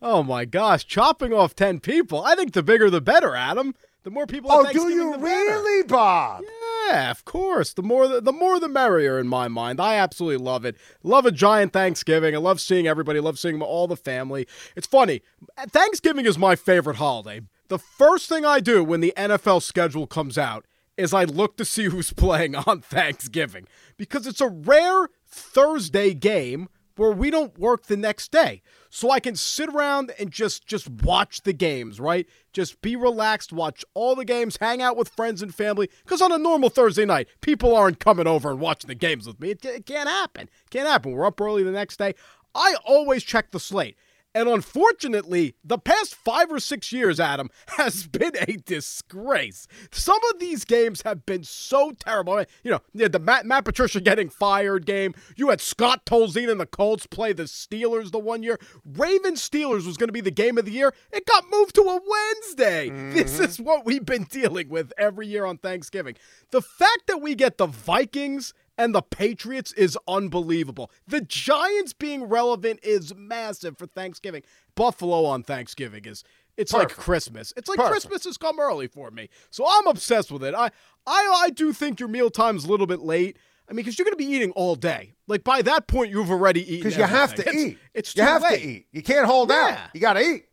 Oh 0.00 0.22
my 0.22 0.44
gosh, 0.44 0.86
chopping 0.86 1.32
off 1.32 1.54
10 1.54 1.80
people. 1.80 2.24
I 2.24 2.34
think 2.34 2.52
the 2.52 2.62
bigger 2.62 2.90
the 2.90 3.00
better, 3.00 3.34
Adam. 3.34 3.74
The 4.02 4.10
more 4.10 4.26
people 4.26 4.50
oh, 4.50 4.70
do 4.72 4.88
you 4.88 5.16
really, 5.18 5.82
Bob? 5.82 6.42
Yeah, 6.88 7.10
of 7.10 7.26
course. 7.26 7.74
The 7.74 7.82
more 7.82 8.08
the, 8.08 8.22
the 8.22 8.32
more 8.32 8.58
the 8.58 8.68
merrier 8.68 9.18
in 9.18 9.28
my 9.28 9.46
mind. 9.48 9.78
I 9.78 9.96
absolutely 9.96 10.42
love 10.42 10.64
it. 10.64 10.76
Love 11.02 11.26
a 11.26 11.30
giant 11.30 11.74
Thanksgiving. 11.74 12.34
I 12.34 12.38
love 12.38 12.62
seeing 12.62 12.86
everybody. 12.86 13.20
Love 13.20 13.38
seeing 13.38 13.60
all 13.60 13.86
the 13.86 13.96
family. 13.96 14.46
It's 14.74 14.86
funny. 14.86 15.20
Thanksgiving 15.68 16.24
is 16.24 16.38
my 16.38 16.56
favorite 16.56 16.96
holiday. 16.96 17.42
The 17.68 17.78
first 17.78 18.28
thing 18.28 18.46
I 18.46 18.60
do 18.60 18.82
when 18.82 19.00
the 19.00 19.12
NFL 19.18 19.62
schedule 19.62 20.06
comes 20.06 20.38
out 20.38 20.64
is 21.00 21.14
I 21.14 21.24
look 21.24 21.56
to 21.56 21.64
see 21.64 21.84
who's 21.84 22.12
playing 22.12 22.54
on 22.54 22.80
Thanksgiving 22.80 23.66
because 23.96 24.26
it's 24.26 24.40
a 24.40 24.48
rare 24.48 25.08
Thursday 25.26 26.14
game 26.14 26.68
where 26.96 27.12
we 27.12 27.30
don't 27.30 27.58
work 27.58 27.86
the 27.86 27.96
next 27.96 28.30
day. 28.30 28.60
So 28.90 29.10
I 29.10 29.20
can 29.20 29.34
sit 29.34 29.70
around 29.70 30.12
and 30.18 30.30
just 30.30 30.66
just 30.66 30.88
watch 30.88 31.42
the 31.42 31.54
games, 31.54 31.98
right? 31.98 32.28
Just 32.52 32.82
be 32.82 32.94
relaxed, 32.94 33.52
watch 33.52 33.84
all 33.94 34.14
the 34.14 34.24
games, 34.24 34.58
hang 34.60 34.82
out 34.82 34.96
with 34.96 35.08
friends 35.08 35.40
and 35.40 35.54
family 35.54 35.88
cuz 36.04 36.20
on 36.20 36.32
a 36.32 36.38
normal 36.38 36.68
Thursday 36.68 37.06
night, 37.06 37.28
people 37.40 37.74
aren't 37.74 38.00
coming 38.00 38.26
over 38.26 38.50
and 38.50 38.60
watching 38.60 38.88
the 38.88 38.94
games 38.94 39.26
with 39.26 39.40
me. 39.40 39.50
It, 39.50 39.64
it 39.64 39.86
can't 39.86 40.08
happen. 40.08 40.50
Can't 40.70 40.88
happen. 40.88 41.12
We're 41.12 41.26
up 41.26 41.40
early 41.40 41.62
the 41.62 41.70
next 41.70 41.96
day. 41.98 42.14
I 42.54 42.76
always 42.84 43.24
check 43.24 43.52
the 43.52 43.60
slate. 43.60 43.96
And 44.34 44.48
unfortunately, 44.48 45.56
the 45.64 45.78
past 45.78 46.14
five 46.14 46.50
or 46.52 46.60
six 46.60 46.92
years, 46.92 47.18
Adam, 47.18 47.50
has 47.68 48.06
been 48.06 48.32
a 48.40 48.56
disgrace. 48.58 49.66
Some 49.90 50.20
of 50.32 50.38
these 50.38 50.64
games 50.64 51.02
have 51.02 51.26
been 51.26 51.42
so 51.42 51.92
terrible. 51.92 52.44
You 52.62 52.72
know, 52.72 52.80
you 52.92 53.08
the 53.08 53.18
Matt, 53.18 53.44
Matt 53.44 53.64
Patricia 53.64 54.00
getting 54.00 54.28
fired 54.28 54.86
game. 54.86 55.14
You 55.36 55.48
had 55.48 55.60
Scott 55.60 56.06
Tolzien 56.06 56.50
and 56.50 56.60
the 56.60 56.66
Colts 56.66 57.06
play 57.06 57.32
the 57.32 57.44
Steelers 57.44 58.12
the 58.12 58.18
one 58.18 58.42
year. 58.42 58.58
Ravens 58.84 59.48
Steelers 59.48 59.86
was 59.86 59.96
going 59.96 60.08
to 60.08 60.12
be 60.12 60.20
the 60.20 60.30
game 60.30 60.58
of 60.58 60.64
the 60.64 60.72
year. 60.72 60.94
It 61.10 61.26
got 61.26 61.44
moved 61.50 61.74
to 61.76 61.82
a 61.82 62.00
Wednesday. 62.06 62.90
This 63.20 63.40
is 63.40 63.60
what 63.60 63.84
we've 63.84 64.04
been 64.04 64.24
dealing 64.24 64.68
with 64.68 64.92
every 64.96 65.26
year 65.26 65.44
on 65.44 65.58
Thanksgiving. 65.58 66.14
The 66.52 66.62
fact 66.62 67.06
that 67.06 67.18
we 67.18 67.34
get 67.34 67.58
the 67.58 67.66
Vikings 67.66 68.54
and 68.80 68.94
the 68.94 69.02
Patriots 69.02 69.72
is 69.74 69.98
unbelievable. 70.08 70.90
The 71.06 71.20
Giants 71.20 71.92
being 71.92 72.24
relevant 72.24 72.80
is 72.82 73.14
massive 73.14 73.76
for 73.76 73.86
Thanksgiving. 73.86 74.42
Buffalo 74.74 75.26
on 75.26 75.42
Thanksgiving 75.42 76.06
is 76.06 76.24
it's 76.56 76.72
like 76.72 76.88
Christmas. 76.88 77.52
It's 77.56 77.68
like 77.68 77.76
Perfect. 77.76 77.92
Christmas 77.92 78.24
has 78.24 78.36
come 78.38 78.58
early 78.58 78.86
for 78.86 79.10
me. 79.10 79.28
So 79.50 79.66
I'm 79.68 79.86
obsessed 79.86 80.32
with 80.32 80.42
it. 80.42 80.54
I 80.54 80.70
I 81.06 81.42
I 81.44 81.50
do 81.50 81.72
think 81.74 82.00
your 82.00 82.08
meal 82.08 82.30
time's 82.30 82.64
a 82.64 82.68
little 82.68 82.86
bit 82.86 83.00
late. 83.00 83.36
I 83.68 83.72
mean, 83.72 83.84
because 83.84 83.98
you're 83.98 84.04
going 84.04 84.18
to 84.18 84.24
be 84.24 84.24
eating 84.34 84.50
all 84.52 84.74
day. 84.74 85.14
Like 85.28 85.44
by 85.44 85.62
that 85.62 85.86
point, 85.86 86.10
you've 86.10 86.30
already 86.30 86.62
eaten. 86.62 86.78
Because 86.78 86.96
you 86.96 87.04
have 87.04 87.34
to 87.36 87.46
everything. 87.46 87.68
eat. 87.72 87.78
It's, 87.94 88.08
it's 88.10 88.16
you 88.16 88.22
have 88.24 88.42
late. 88.42 88.62
to 88.62 88.68
eat. 88.68 88.86
You 88.92 89.02
can't 89.02 89.26
hold 89.26 89.50
Yeah. 89.50 89.76
out. 89.84 89.90
You 89.94 90.00
got 90.00 90.14
to 90.14 90.20
eat. 90.22 90.46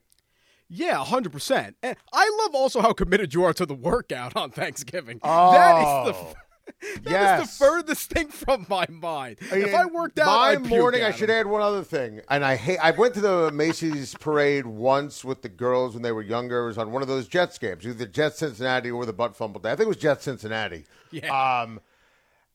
Yeah, 0.70 1.04
hundred 1.04 1.32
percent. 1.32 1.78
And 1.82 1.96
I 2.14 2.30
love 2.44 2.54
also 2.54 2.82
how 2.82 2.92
committed 2.94 3.34
you 3.34 3.44
are 3.46 3.54
to 3.54 3.66
the 3.66 3.74
workout 3.74 4.36
on 4.36 4.52
Thanksgiving. 4.52 5.20
Oh. 5.24 5.52
that 5.54 5.78
is 5.78 6.14
the. 6.18 6.26
Oh. 6.26 6.34
That 7.04 7.06
is 7.06 7.12
Yes. 7.12 7.58
the 7.60 7.66
furthest 7.66 8.10
thing 8.12 8.28
from 8.28 8.66
my 8.70 8.86
mind. 8.90 9.38
If 9.42 9.74
I 9.74 9.86
worked 9.86 10.20
out, 10.20 10.28
my 10.28 10.50
I'd 10.52 10.66
morning, 10.66 11.04
I 11.04 11.12
should 11.12 11.30
add 11.30 11.48
one 11.48 11.62
other 11.62 11.84
thing. 11.84 12.22
And 12.30 12.44
I 12.46 12.56
hate. 12.56 12.78
I 12.78 12.92
went 12.92 13.14
to 13.16 13.22
the 13.22 13.52
Macy's 13.52 14.14
parade 14.16 14.66
once 14.66 15.26
with 15.26 15.42
the 15.42 15.50
girls 15.50 15.94
when 15.94 16.04
they 16.04 16.12
were 16.12 16.22
younger. 16.22 16.64
It 16.64 16.68
was 16.68 16.78
on 16.78 16.92
one 16.92 17.02
of 17.02 17.08
those 17.08 17.28
Jets 17.28 17.58
games, 17.58 17.86
either 17.88 18.06
Jets 18.06 18.40
Cincinnati 18.40 18.92
or 18.92 19.06
the 19.06 19.14
butt 19.14 19.36
fumble 19.36 19.60
day. 19.60 19.72
I 19.72 19.76
think 19.76 19.86
it 19.86 19.90
was 19.90 19.98
Jets 19.98 20.24
Cincinnati. 20.26 20.86
Yeah. 21.12 21.62
Um, 21.62 21.80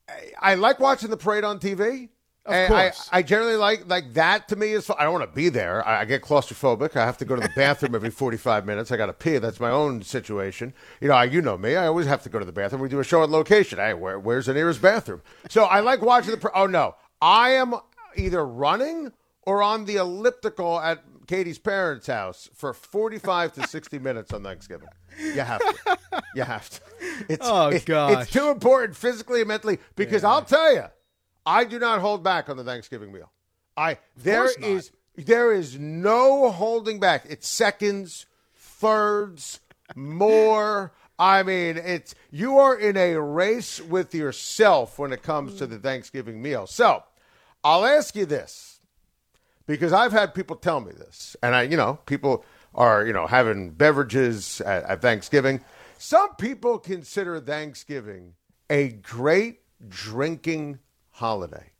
I, 0.08 0.52
I 0.52 0.54
like 0.54 0.78
watching 0.78 1.10
the 1.10 1.16
parade 1.16 1.44
on 1.44 1.58
TV. 1.58 2.08
Of 2.44 2.52
And 2.52 2.68
course. 2.72 3.08
I, 3.12 3.18
I 3.18 3.22
generally 3.22 3.54
like 3.56 3.86
like 3.88 4.14
that. 4.14 4.48
To 4.48 4.56
me 4.56 4.72
is. 4.72 4.90
I 4.90 5.04
don't 5.04 5.12
want 5.12 5.28
to 5.30 5.32
be 5.34 5.48
there. 5.48 5.86
I, 5.86 6.00
I 6.00 6.04
get 6.04 6.22
claustrophobic. 6.22 6.96
I 6.96 7.04
have 7.06 7.16
to 7.18 7.24
go 7.24 7.36
to 7.36 7.40
the 7.40 7.50
bathroom 7.54 7.94
every 7.94 8.10
forty 8.10 8.36
five 8.36 8.66
minutes. 8.66 8.90
I 8.90 8.96
got 8.96 9.06
to 9.06 9.12
pee. 9.12 9.38
That's 9.38 9.60
my 9.60 9.70
own 9.70 10.02
situation. 10.02 10.74
You 11.00 11.06
know, 11.08 11.14
I, 11.14 11.24
you 11.24 11.40
know 11.40 11.56
me. 11.56 11.76
I 11.76 11.86
always 11.86 12.06
have 12.06 12.22
to 12.24 12.28
go 12.28 12.40
to 12.40 12.44
the 12.44 12.50
bathroom. 12.52 12.82
We 12.82 12.88
do 12.88 12.98
a 12.98 13.04
show 13.04 13.22
on 13.22 13.30
location. 13.30 13.78
Hey, 13.78 13.94
where, 13.94 14.18
where's 14.18 14.46
the 14.46 14.54
nearest 14.54 14.82
bathroom? 14.82 15.22
So 15.50 15.64
I 15.64 15.80
like 15.80 16.02
watching 16.02 16.32
the. 16.32 16.36
par- 16.36 16.50
Oh 16.54 16.66
no, 16.66 16.96
I 17.20 17.50
am 17.50 17.74
either 18.16 18.44
running 18.44 19.12
or 19.42 19.62
on 19.62 19.84
the 19.84 19.96
elliptical 19.96 20.80
at 20.80 21.04
Katie's 21.28 21.58
parents' 21.60 22.08
house 22.08 22.50
for 22.54 22.72
forty 22.74 23.18
five 23.20 23.52
to 23.52 23.68
sixty 23.68 24.00
minutes 24.00 24.32
on 24.32 24.42
Thanksgiving. 24.42 24.88
You 25.18 25.42
have 25.42 25.60
to. 25.60 25.98
You 26.34 26.42
have 26.42 26.68
to. 26.70 26.80
It's, 27.28 27.46
Oh, 27.48 27.68
it- 27.68 27.84
gosh. 27.84 28.22
It's 28.24 28.32
too 28.32 28.48
important 28.48 28.96
physically 28.96 29.42
and 29.42 29.48
mentally 29.48 29.78
because 29.94 30.24
I'll 30.24 30.42
tell 30.44 30.74
you, 30.74 30.86
I 31.44 31.64
do 31.64 31.78
not 31.78 32.00
hold 32.00 32.22
back 32.22 32.48
on 32.48 32.56
the 32.56 32.64
Thanksgiving 32.64 33.12
meal. 33.12 33.30
I 33.76 33.98
there 34.16 34.50
is 34.50 34.90
there 35.16 35.52
is 35.52 35.78
no 35.78 36.50
holding 36.50 37.00
back. 37.00 37.24
It's 37.28 37.48
seconds, 37.48 38.26
thirds, 38.54 39.60
more. 39.94 40.92
I 41.18 41.42
mean, 41.42 41.76
it's 41.76 42.14
you 42.30 42.58
are 42.58 42.76
in 42.76 42.96
a 42.96 43.20
race 43.20 43.80
with 43.80 44.14
yourself 44.14 44.98
when 44.98 45.12
it 45.12 45.22
comes 45.22 45.56
to 45.56 45.66
the 45.66 45.78
Thanksgiving 45.78 46.40
meal. 46.42 46.66
So, 46.66 47.02
I'll 47.62 47.84
ask 47.84 48.16
you 48.16 48.26
this 48.26 48.80
because 49.66 49.92
I've 49.92 50.12
had 50.12 50.34
people 50.34 50.56
tell 50.56 50.80
me 50.80 50.92
this, 50.92 51.36
and 51.42 51.54
I, 51.54 51.62
you 51.62 51.76
know, 51.76 51.98
people 52.06 52.44
are, 52.74 53.06
you 53.06 53.12
know, 53.12 53.26
having 53.26 53.70
beverages 53.70 54.60
at, 54.62 54.84
at 54.84 55.02
Thanksgiving. 55.02 55.60
Some 55.98 56.34
people 56.36 56.78
consider 56.78 57.38
Thanksgiving 57.38 58.34
a 58.68 58.88
great 58.88 59.60
drinking 59.88 60.78
holiday. 61.22 61.70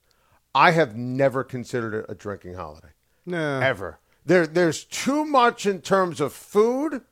I 0.55 0.71
have 0.71 0.97
never 0.97 1.43
considered 1.43 1.95
it 1.95 2.07
a 2.09 2.15
drinking 2.15 2.55
holiday 2.55 2.91
No. 3.27 3.59
ever. 3.59 3.99
There, 4.25 4.47
there's 4.47 4.85
too 4.85 5.25
much 5.25 5.67
in 5.67 5.81
terms 5.81 6.21
of 6.21 6.33
food 6.33 7.03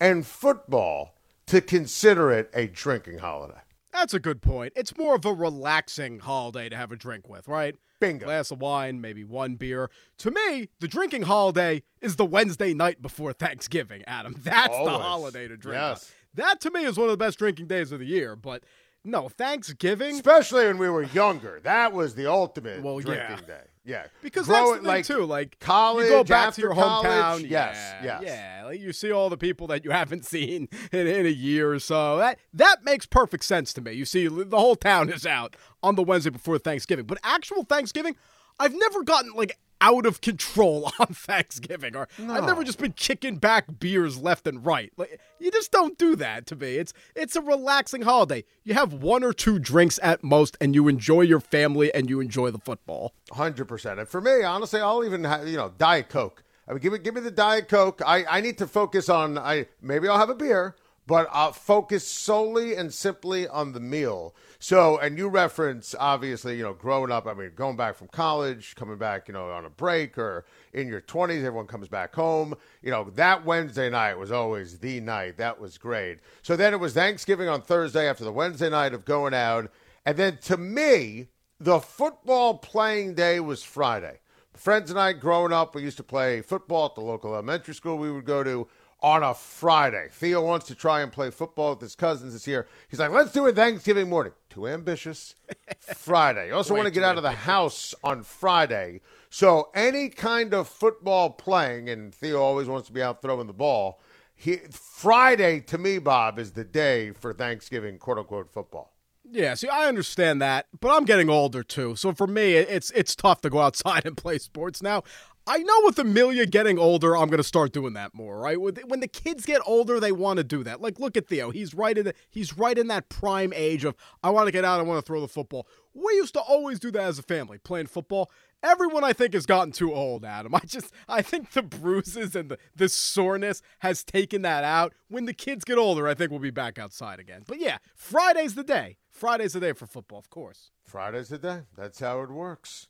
and 0.00 0.26
football 0.26 1.14
to 1.46 1.60
consider 1.60 2.32
it 2.32 2.50
a 2.52 2.66
drinking 2.66 3.18
holiday. 3.18 3.60
That's 3.92 4.12
a 4.12 4.18
good 4.18 4.42
point. 4.42 4.72
It's 4.74 4.98
more 4.98 5.14
of 5.14 5.24
a 5.24 5.32
relaxing 5.32 6.18
holiday 6.18 6.68
to 6.68 6.76
have 6.76 6.90
a 6.90 6.96
drink 6.96 7.28
with, 7.28 7.46
right? 7.46 7.76
Bingo. 8.00 8.26
Glass 8.26 8.50
of 8.50 8.60
wine, 8.60 9.00
maybe 9.00 9.22
one 9.22 9.54
beer. 9.54 9.88
To 10.18 10.32
me, 10.32 10.68
the 10.80 10.88
drinking 10.88 11.22
holiday 11.22 11.84
is 12.02 12.16
the 12.16 12.26
Wednesday 12.26 12.74
night 12.74 13.00
before 13.00 13.32
Thanksgiving, 13.32 14.02
Adam. 14.08 14.34
That's 14.42 14.76
the 14.76 14.90
holiday 14.90 15.46
to 15.46 15.56
drink. 15.56 15.80
on. 15.80 15.90
Yes. 15.90 16.12
That 16.34 16.60
to 16.62 16.70
me 16.72 16.84
is 16.84 16.98
one 16.98 17.06
of 17.08 17.12
the 17.12 17.24
best 17.24 17.38
drinking 17.38 17.68
days 17.68 17.92
of 17.92 18.00
the 18.00 18.06
year, 18.06 18.34
but 18.36 18.64
no, 19.06 19.28
Thanksgiving 19.28 20.16
Especially 20.16 20.66
when 20.66 20.78
we 20.78 20.88
were 20.88 21.04
younger, 21.04 21.60
that 21.64 21.92
was 21.92 22.14
the 22.14 22.26
ultimate 22.30 22.82
Well, 22.82 22.98
drinking 22.98 23.38
yeah. 23.40 23.46
day. 23.46 23.60
Yeah, 23.84 24.06
Because 24.20 24.46
Grow 24.46 24.56
that's 24.56 24.68
it 24.68 24.72
the 24.72 24.78
thing 24.80 24.86
like 24.86 25.04
too. 25.06 25.24
Like 25.26 25.60
college 25.60 26.06
you 26.06 26.10
go 26.10 26.24
back 26.24 26.48
after 26.48 26.62
to 26.62 26.66
your 26.66 26.74
college, 26.74 27.06
hometown. 27.44 27.48
yes, 27.50 27.76
yeah, 28.02 28.20
yes. 28.20 28.22
yeah. 28.24 28.64
Like 28.66 28.80
you 28.80 28.92
see 28.92 29.12
all 29.12 29.30
the 29.30 29.36
people 29.36 29.68
that 29.68 29.84
you 29.84 29.92
haven't 29.92 30.24
seen 30.34 30.68
in, 30.90 31.06
in 31.06 31.24
a 31.24 31.28
year 31.30 31.72
or 31.72 31.78
so. 31.78 32.16
That 32.16 32.40
that 32.54 32.82
makes 32.84 33.06
perfect 33.06 33.44
sense 33.44 33.72
to 33.74 33.80
me. 33.80 33.92
You 33.92 34.04
see, 34.04 34.26
the 34.26 34.58
whole 34.58 34.74
town 34.74 35.08
is 35.08 35.24
out 35.24 35.54
on 35.84 35.94
the 35.94 36.02
Wednesday 36.02 36.30
before 36.30 36.58
Thanksgiving. 36.58 37.06
But 37.06 37.18
actual 37.22 37.62
Thanksgiving, 37.62 38.16
I've 38.58 38.74
never 38.74 39.04
gotten 39.04 39.30
like 39.36 39.56
out 39.80 40.06
of 40.06 40.20
control 40.20 40.90
on 40.98 41.08
Thanksgiving, 41.08 41.96
or 41.96 42.08
I've 42.18 42.44
never 42.44 42.64
just 42.64 42.78
been 42.78 42.92
kicking 42.92 43.36
back 43.36 43.78
beers 43.78 44.18
left 44.18 44.46
and 44.46 44.64
right. 44.64 44.92
Like 44.96 45.20
you 45.38 45.50
just 45.50 45.72
don't 45.72 45.98
do 45.98 46.16
that 46.16 46.46
to 46.46 46.56
me. 46.56 46.76
It's 46.76 46.92
it's 47.14 47.36
a 47.36 47.40
relaxing 47.40 48.02
holiday. 48.02 48.44
You 48.64 48.74
have 48.74 48.92
one 48.92 49.22
or 49.22 49.32
two 49.32 49.58
drinks 49.58 49.98
at 50.02 50.24
most, 50.24 50.56
and 50.60 50.74
you 50.74 50.88
enjoy 50.88 51.22
your 51.22 51.40
family 51.40 51.92
and 51.94 52.08
you 52.08 52.20
enjoy 52.20 52.50
the 52.50 52.58
football. 52.58 53.14
Hundred 53.32 53.66
percent. 53.66 54.00
And 54.00 54.08
for 54.08 54.20
me, 54.20 54.42
honestly, 54.42 54.80
I'll 54.80 55.04
even 55.04 55.24
have 55.24 55.46
you 55.48 55.56
know 55.56 55.72
Diet 55.76 56.08
Coke. 56.08 56.42
I 56.68 56.72
mean, 56.72 56.80
give 56.80 56.92
me 56.92 56.98
give 56.98 57.14
me 57.14 57.20
the 57.20 57.30
Diet 57.30 57.68
Coke. 57.68 58.02
I, 58.04 58.24
I 58.24 58.40
need 58.40 58.58
to 58.58 58.66
focus 58.66 59.08
on. 59.08 59.38
I 59.38 59.66
maybe 59.80 60.08
I'll 60.08 60.18
have 60.18 60.30
a 60.30 60.34
beer, 60.34 60.74
but 61.06 61.28
I'll 61.30 61.52
focus 61.52 62.06
solely 62.06 62.74
and 62.74 62.92
simply 62.92 63.46
on 63.46 63.72
the 63.72 63.80
meal. 63.80 64.34
So, 64.58 64.98
and 64.98 65.16
you 65.16 65.28
reference 65.28 65.94
obviously, 65.98 66.56
you 66.56 66.62
know, 66.62 66.72
growing 66.72 67.12
up. 67.12 67.26
I 67.26 67.34
mean, 67.34 67.52
going 67.54 67.76
back 67.76 67.94
from 67.96 68.08
college, 68.08 68.74
coming 68.74 68.98
back, 68.98 69.28
you 69.28 69.34
know, 69.34 69.50
on 69.50 69.64
a 69.64 69.70
break 69.70 70.18
or 70.18 70.44
in 70.72 70.88
your 70.88 71.00
twenties, 71.00 71.44
everyone 71.44 71.66
comes 71.66 71.88
back 71.88 72.14
home. 72.14 72.54
You 72.82 72.90
know, 72.90 73.10
that 73.14 73.44
Wednesday 73.44 73.88
night 73.88 74.18
was 74.18 74.32
always 74.32 74.78
the 74.78 75.00
night. 75.00 75.36
That 75.36 75.60
was 75.60 75.78
great. 75.78 76.18
So 76.42 76.56
then 76.56 76.72
it 76.72 76.80
was 76.80 76.94
Thanksgiving 76.94 77.48
on 77.48 77.62
Thursday 77.62 78.08
after 78.08 78.24
the 78.24 78.32
Wednesday 78.32 78.70
night 78.70 78.94
of 78.94 79.04
going 79.04 79.34
out, 79.34 79.70
and 80.04 80.16
then 80.16 80.38
to 80.44 80.56
me, 80.56 81.28
the 81.60 81.80
football 81.80 82.58
playing 82.58 83.14
day 83.14 83.40
was 83.40 83.62
Friday. 83.62 84.18
Friends 84.54 84.90
and 84.90 84.98
I, 84.98 85.12
growing 85.12 85.52
up, 85.52 85.74
we 85.74 85.82
used 85.82 85.98
to 85.98 86.02
play 86.02 86.40
football 86.40 86.86
at 86.86 86.94
the 86.94 87.02
local 87.02 87.34
elementary 87.34 87.74
school 87.74 87.98
we 87.98 88.10
would 88.10 88.24
go 88.24 88.42
to 88.42 88.66
on 89.00 89.22
a 89.22 89.34
Friday. 89.34 90.08
Theo 90.10 90.44
wants 90.44 90.66
to 90.66 90.74
try 90.74 91.02
and 91.02 91.12
play 91.12 91.30
football 91.30 91.70
with 91.70 91.80
his 91.80 91.94
cousins 91.94 92.32
this 92.32 92.46
year. 92.46 92.66
He's 92.88 92.98
like, 92.98 93.10
let's 93.10 93.32
do 93.32 93.46
it 93.46 93.54
Thanksgiving 93.54 94.08
morning. 94.08 94.32
Too 94.48 94.66
ambitious. 94.66 95.34
Friday. 95.94 96.48
You 96.48 96.54
also 96.54 96.74
want 96.74 96.86
to 96.86 96.90
get 96.92 97.02
out 97.02 97.16
of 97.16 97.22
the 97.22 97.32
house 97.32 97.94
on 98.02 98.22
Friday. 98.22 99.00
So 99.30 99.68
any 99.74 100.08
kind 100.08 100.54
of 100.54 100.68
football 100.68 101.30
playing, 101.30 101.88
and 101.88 102.14
Theo 102.14 102.40
always 102.40 102.68
wants 102.68 102.86
to 102.86 102.92
be 102.92 103.02
out 103.02 103.20
throwing 103.20 103.46
the 103.46 103.52
ball. 103.52 104.00
He, 104.34 104.56
Friday, 104.70 105.60
to 105.60 105.78
me, 105.78 105.98
Bob, 105.98 106.38
is 106.38 106.52
the 106.52 106.64
day 106.64 107.12
for 107.12 107.32
Thanksgiving, 107.32 107.98
quote 107.98 108.18
unquote, 108.18 108.52
football. 108.52 108.92
Yeah, 109.30 109.54
see, 109.54 109.68
I 109.68 109.86
understand 109.86 110.40
that, 110.42 110.66
but 110.78 110.94
I'm 110.94 111.04
getting 111.04 111.28
older 111.28 111.62
too. 111.62 111.96
So 111.96 112.12
for 112.12 112.26
me, 112.26 112.54
it's 112.54 112.90
it's 112.92 113.16
tough 113.16 113.40
to 113.40 113.50
go 113.50 113.58
outside 113.58 114.02
and 114.06 114.16
play 114.16 114.38
sports 114.38 114.82
now. 114.82 115.02
I 115.48 115.58
know 115.58 115.80
with 115.84 115.96
Amelia 116.00 116.44
getting 116.44 116.76
older, 116.76 117.16
I'm 117.16 117.28
going 117.28 117.38
to 117.38 117.44
start 117.44 117.72
doing 117.72 117.92
that 117.92 118.14
more, 118.14 118.40
right? 118.40 118.60
When 118.60 118.98
the 118.98 119.06
kids 119.06 119.46
get 119.46 119.60
older, 119.64 120.00
they 120.00 120.10
want 120.10 120.38
to 120.38 120.44
do 120.44 120.64
that. 120.64 120.80
Like, 120.80 120.98
look 120.98 121.16
at 121.16 121.28
Theo. 121.28 121.50
He's 121.50 121.72
right 121.72 121.96
in 121.96 122.06
the, 122.06 122.14
he's 122.28 122.58
right 122.58 122.76
in 122.76 122.88
that 122.88 123.08
prime 123.08 123.52
age 123.54 123.84
of 123.84 123.94
I 124.24 124.30
want 124.30 124.46
to 124.48 124.52
get 124.52 124.64
out, 124.64 124.80
I 124.80 124.82
want 124.82 124.98
to 124.98 125.06
throw 125.06 125.20
the 125.20 125.28
football. 125.28 125.68
We 125.94 126.14
used 126.14 126.34
to 126.34 126.40
always 126.40 126.80
do 126.80 126.90
that 126.90 127.02
as 127.02 127.20
a 127.20 127.22
family, 127.22 127.58
playing 127.58 127.86
football. 127.86 128.30
Everyone 128.62 129.04
I 129.04 129.12
think 129.12 129.34
has 129.34 129.46
gotten 129.46 129.70
too 129.70 129.94
old, 129.94 130.24
Adam. 130.24 130.54
I 130.54 130.60
just 130.66 130.92
I 131.08 131.22
think 131.22 131.52
the 131.52 131.62
bruises 131.62 132.34
and 132.34 132.50
the, 132.50 132.58
the 132.74 132.88
soreness 132.88 133.62
has 133.78 134.02
taken 134.02 134.42
that 134.42 134.64
out. 134.64 134.94
When 135.08 135.26
the 135.26 135.32
kids 135.32 135.64
get 135.64 135.78
older, 135.78 136.08
I 136.08 136.14
think 136.14 136.32
we'll 136.32 136.40
be 136.40 136.50
back 136.50 136.76
outside 136.76 137.20
again. 137.20 137.44
But 137.46 137.60
yeah, 137.60 137.78
Friday's 137.94 138.56
the 138.56 138.64
day. 138.64 138.96
Friday's 139.10 139.52
the 139.52 139.60
day 139.60 139.72
for 139.72 139.86
football, 139.86 140.18
of 140.18 140.28
course. 140.28 140.70
Friday's 140.84 141.28
the 141.28 141.38
day. 141.38 141.60
That's 141.76 142.00
how 142.00 142.20
it 142.22 142.30
works. 142.30 142.88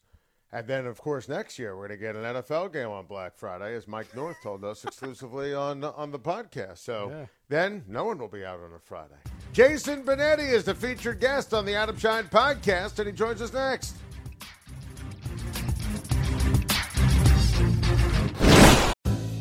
And 0.53 0.67
then, 0.67 0.87
of 0.87 1.01
course, 1.01 1.29
next 1.29 1.59
year 1.59 1.77
we're 1.77 1.89
going 1.89 1.99
to 1.99 2.05
get 2.07 2.17
an 2.17 2.23
NFL 2.23 2.73
game 2.73 2.89
on 2.89 3.07
Black 3.07 3.37
Friday, 3.37 3.75
as 3.75 3.89
Mike 3.89 4.15
North 4.15 4.37
told 4.43 4.65
us 4.65 4.85
exclusively 4.87 5.55
on 5.55 5.83
on 5.83 6.11
the 6.11 6.19
podcast. 6.19 6.79
So 6.79 7.11
yeah. 7.11 7.27
then, 7.49 7.85
no 7.89 8.05
one 8.05 8.19
will 8.19 8.29
be 8.29 8.45
out 8.45 8.61
on 8.61 8.73
a 8.73 8.79
Friday. 8.79 9.17
Jason 9.53 10.05
Benetti 10.05 10.49
is 10.51 10.65
the 10.65 10.75
featured 10.75 11.21
guest 11.21 11.53
on 11.53 11.65
the 11.65 11.75
Adam 11.75 11.99
Schein 11.99 12.25
podcast, 12.25 12.99
and 12.99 13.07
he 13.07 13.13
joins 13.13 13.43
us 13.43 13.53
next. 13.53 13.97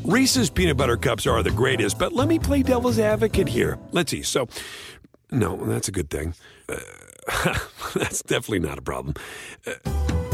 Reese's 0.04 0.52
peanut 0.52 0.78
butter 0.78 0.98
cups 0.98 1.26
are 1.26 1.42
the 1.42 1.50
greatest, 1.50 1.98
but 1.98 2.14
let 2.14 2.28
me 2.28 2.38
play 2.38 2.62
devil's 2.62 3.00
advocate 3.00 3.48
here. 3.48 3.80
Let's 3.92 4.12
see. 4.12 4.22
So, 4.22 4.48
no, 5.32 5.58
that's 5.66 5.88
a 5.88 5.92
good 5.92 6.12
thing. 6.12 6.36
Uh, 6.70 6.78
that's 7.96 8.22
definitely 8.22 8.60
not 8.60 8.78
a 8.78 8.84
problem. 8.84 9.16
Uh, 9.66 10.15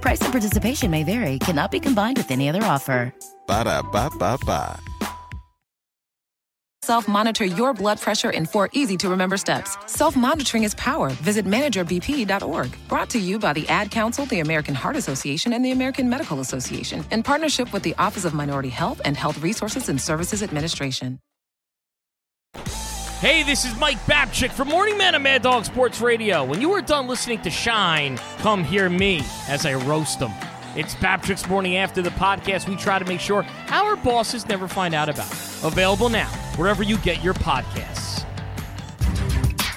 Price 0.00 0.20
and 0.22 0.32
participation 0.32 0.90
may 0.90 1.04
vary, 1.04 1.38
cannot 1.38 1.70
be 1.70 1.80
combined 1.80 2.16
with 2.16 2.30
any 2.30 2.48
other 2.48 2.62
offer. 2.62 3.14
Ba 3.46 3.64
da 3.64 3.82
ba 3.82 4.10
ba 4.18 4.38
ba. 4.44 4.80
Self 6.82 7.08
monitor 7.08 7.44
your 7.44 7.74
blood 7.74 8.00
pressure 8.00 8.30
in 8.30 8.46
four 8.46 8.68
easy 8.72 8.96
to 8.98 9.08
remember 9.08 9.36
steps. 9.36 9.76
Self 9.86 10.14
monitoring 10.14 10.62
is 10.62 10.74
power. 10.76 11.10
Visit 11.24 11.44
managerbp.org. 11.44 12.76
Brought 12.88 13.10
to 13.10 13.18
you 13.18 13.40
by 13.40 13.52
the 13.52 13.68
Ad 13.68 13.90
Council, 13.90 14.24
the 14.26 14.38
American 14.38 14.74
Heart 14.74 14.94
Association, 14.96 15.52
and 15.52 15.64
the 15.64 15.72
American 15.72 16.08
Medical 16.08 16.38
Association 16.38 17.04
in 17.10 17.24
partnership 17.24 17.72
with 17.72 17.82
the 17.82 17.94
Office 17.98 18.24
of 18.24 18.34
Minority 18.34 18.68
Health 18.68 19.00
and 19.04 19.16
Health 19.16 19.42
Resources 19.42 19.88
and 19.88 20.00
Services 20.00 20.44
Administration. 20.44 21.18
Hey, 23.20 23.42
this 23.42 23.64
is 23.64 23.74
Mike 23.78 23.96
Babchick 24.00 24.50
from 24.50 24.68
Morning 24.68 24.98
Man 24.98 25.14
of 25.14 25.22
Mad 25.22 25.40
Dog 25.40 25.64
Sports 25.64 26.02
Radio. 26.02 26.44
When 26.44 26.60
you 26.60 26.70
are 26.72 26.82
done 26.82 27.06
listening 27.06 27.40
to 27.42 27.50
Schein, 27.50 28.18
come 28.40 28.62
hear 28.62 28.90
me 28.90 29.22
as 29.48 29.64
I 29.64 29.72
roast 29.72 30.18
them. 30.18 30.32
It's 30.76 30.94
Babchick's 30.96 31.48
Morning 31.48 31.78
After 31.78 32.02
the 32.02 32.10
podcast. 32.10 32.68
We 32.68 32.76
try 32.76 32.98
to 32.98 33.06
make 33.06 33.20
sure 33.20 33.46
our 33.68 33.96
bosses 33.96 34.46
never 34.46 34.68
find 34.68 34.92
out 34.94 35.08
about 35.08 35.32
it. 35.32 35.64
Available 35.64 36.10
now, 36.10 36.28
wherever 36.56 36.82
you 36.82 36.98
get 36.98 37.24
your 37.24 37.32
podcasts. 37.32 38.26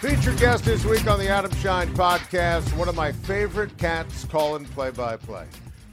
Featured 0.01 0.37
guest 0.37 0.65
this 0.65 0.83
week 0.83 1.07
on 1.07 1.17
the 1.17 1.29
Adam 1.29 1.53
Schein 1.53 1.87
podcast, 1.93 2.75
one 2.75 2.89
of 2.89 2.95
my 2.95 3.13
favorite 3.13 3.77
cats 3.77 4.25
calling 4.25 4.65
play 4.65 4.91
by 4.91 5.15
play. 5.15 5.45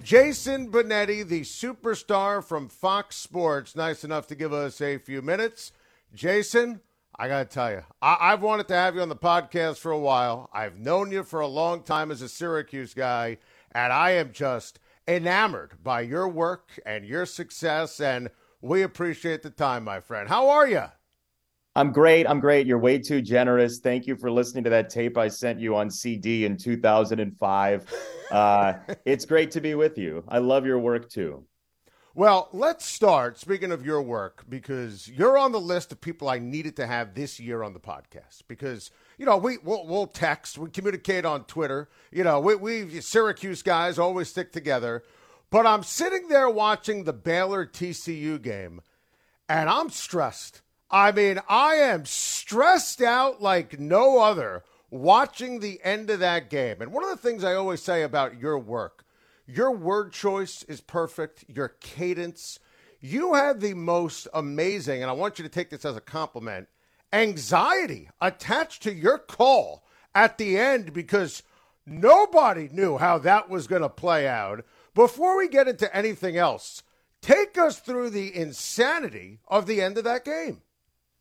Jason 0.02 0.68
Benetti, 0.68 1.22
the 1.22 1.42
superstar 1.42 2.42
from 2.42 2.68
Fox 2.68 3.14
Sports, 3.14 3.76
nice 3.76 4.02
enough 4.02 4.26
to 4.26 4.34
give 4.34 4.52
us 4.52 4.80
a 4.80 4.98
few 4.98 5.22
minutes. 5.22 5.70
Jason, 6.12 6.80
I 7.18 7.28
got 7.28 7.38
to 7.50 7.54
tell 7.54 7.70
you, 7.70 7.82
I- 8.02 8.30
have 8.30 8.42
wanted 8.42 8.68
to 8.68 8.74
have 8.74 8.94
you 8.94 9.00
on 9.00 9.08
the 9.08 9.16
podcast 9.16 9.78
for 9.78 9.90
a 9.90 9.98
while. 9.98 10.50
I've 10.52 10.78
known 10.78 11.10
you 11.10 11.22
for 11.22 11.40
a 11.40 11.46
long 11.46 11.82
time 11.82 12.10
as 12.10 12.20
a 12.20 12.28
Syracuse 12.28 12.92
guy, 12.92 13.38
and 13.72 13.92
I 13.92 14.10
am 14.12 14.32
just 14.32 14.78
enamored 15.08 15.82
by 15.82 16.02
your 16.02 16.28
work 16.28 16.78
and 16.84 17.06
your 17.06 17.24
success, 17.24 18.00
and 18.00 18.28
we 18.60 18.82
appreciate 18.82 19.42
the 19.42 19.50
time, 19.50 19.84
my 19.84 20.00
friend. 20.00 20.28
How 20.28 20.50
are 20.50 20.68
you? 20.68 20.84
I'm 21.74 21.92
great. 21.92 22.26
I'm 22.26 22.40
great. 22.40 22.66
You're 22.66 22.78
way 22.78 22.98
too 22.98 23.20
generous. 23.22 23.78
Thank 23.80 24.06
you 24.06 24.16
for 24.16 24.30
listening 24.30 24.64
to 24.64 24.70
that 24.70 24.88
tape 24.90 25.16
I 25.18 25.28
sent 25.28 25.60
you 25.60 25.76
on 25.76 25.90
CD 25.90 26.44
in 26.46 26.56
2005. 26.56 27.94
Uh, 28.30 28.72
it's 29.04 29.24
great 29.26 29.50
to 29.52 29.60
be 29.60 29.74
with 29.74 29.98
you. 29.98 30.24
I 30.28 30.38
love 30.38 30.64
your 30.66 30.78
work 30.78 31.08
too. 31.10 31.44
Well, 32.16 32.48
let's 32.54 32.86
start. 32.86 33.38
Speaking 33.38 33.70
of 33.70 33.84
your 33.84 34.00
work, 34.00 34.46
because 34.48 35.06
you're 35.06 35.36
on 35.36 35.52
the 35.52 35.60
list 35.60 35.92
of 35.92 36.00
people 36.00 36.30
I 36.30 36.38
needed 36.38 36.74
to 36.76 36.86
have 36.86 37.12
this 37.12 37.38
year 37.38 37.62
on 37.62 37.74
the 37.74 37.78
podcast. 37.78 38.44
Because 38.48 38.90
you 39.18 39.26
know 39.26 39.36
we 39.36 39.58
we'll, 39.58 39.86
we'll 39.86 40.06
text, 40.06 40.56
we 40.56 40.70
communicate 40.70 41.26
on 41.26 41.44
Twitter. 41.44 41.90
You 42.10 42.24
know 42.24 42.40
we 42.40 42.54
we 42.54 43.02
Syracuse 43.02 43.60
guys 43.62 43.98
always 43.98 44.30
stick 44.30 44.50
together. 44.50 45.04
But 45.50 45.66
I'm 45.66 45.82
sitting 45.82 46.28
there 46.28 46.48
watching 46.48 47.04
the 47.04 47.12
Baylor 47.12 47.66
TCU 47.66 48.40
game, 48.40 48.80
and 49.46 49.68
I'm 49.68 49.90
stressed. 49.90 50.62
I 50.90 51.12
mean, 51.12 51.38
I 51.50 51.74
am 51.74 52.06
stressed 52.06 53.02
out 53.02 53.42
like 53.42 53.78
no 53.78 54.22
other 54.22 54.64
watching 54.88 55.60
the 55.60 55.80
end 55.84 56.08
of 56.08 56.20
that 56.20 56.48
game. 56.48 56.80
And 56.80 56.94
one 56.94 57.04
of 57.04 57.10
the 57.10 57.16
things 57.18 57.44
I 57.44 57.52
always 57.52 57.82
say 57.82 58.02
about 58.02 58.40
your 58.40 58.58
work 58.58 59.04
your 59.46 59.70
word 59.70 60.12
choice 60.12 60.62
is 60.64 60.80
perfect, 60.80 61.44
your 61.48 61.68
cadence. 61.80 62.58
You 63.00 63.34
had 63.34 63.60
the 63.60 63.74
most 63.74 64.26
amazing, 64.34 65.02
and 65.02 65.10
I 65.10 65.14
want 65.14 65.38
you 65.38 65.44
to 65.44 65.48
take 65.48 65.70
this 65.70 65.84
as 65.84 65.96
a 65.96 66.00
compliment, 66.00 66.68
anxiety 67.12 68.10
attached 68.20 68.82
to 68.82 68.92
your 68.92 69.18
call 69.18 69.84
at 70.14 70.38
the 70.38 70.58
end 70.58 70.92
because 70.92 71.42
nobody 71.84 72.68
knew 72.72 72.98
how 72.98 73.18
that 73.18 73.48
was 73.48 73.66
going 73.66 73.82
to 73.82 73.88
play 73.88 74.26
out. 74.26 74.64
Before 74.94 75.36
we 75.36 75.48
get 75.48 75.68
into 75.68 75.94
anything 75.94 76.36
else, 76.36 76.82
take 77.22 77.56
us 77.58 77.78
through 77.78 78.10
the 78.10 78.34
insanity 78.34 79.40
of 79.46 79.66
the 79.66 79.80
end 79.80 79.98
of 79.98 80.04
that 80.04 80.24
game. 80.24 80.62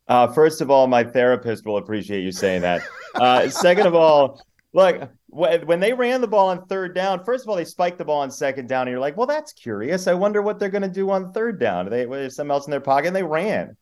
Uh, 0.08 0.26
first 0.28 0.60
of 0.60 0.70
all, 0.70 0.86
my 0.86 1.04
therapist 1.04 1.66
will 1.66 1.78
appreciate 1.78 2.22
you 2.22 2.32
saying 2.32 2.62
that. 2.62 2.82
Uh, 3.14 3.48
second 3.48 3.86
of 3.86 3.94
all, 3.94 4.40
look, 4.76 5.10
when 5.28 5.80
they 5.80 5.94
ran 5.94 6.20
the 6.20 6.26
ball 6.26 6.48
on 6.48 6.66
third 6.66 6.94
down, 6.94 7.24
first 7.24 7.44
of 7.44 7.48
all, 7.48 7.56
they 7.56 7.64
spiked 7.64 7.96
the 7.96 8.04
ball 8.04 8.20
on 8.20 8.30
second 8.30 8.68
down, 8.68 8.82
and 8.82 8.90
you're 8.90 9.00
like, 9.00 9.16
well, 9.16 9.26
that's 9.26 9.54
curious. 9.54 10.06
I 10.06 10.12
wonder 10.12 10.42
what 10.42 10.58
they're 10.58 10.68
going 10.68 10.82
to 10.82 10.88
do 10.88 11.10
on 11.10 11.32
third 11.32 11.58
down. 11.58 11.88
They 11.88 12.00
have 12.00 12.32
something 12.32 12.50
else 12.50 12.66
in 12.66 12.70
their 12.70 12.80
pocket, 12.80 13.06
and 13.06 13.16
they 13.16 13.22
ran. 13.22 13.74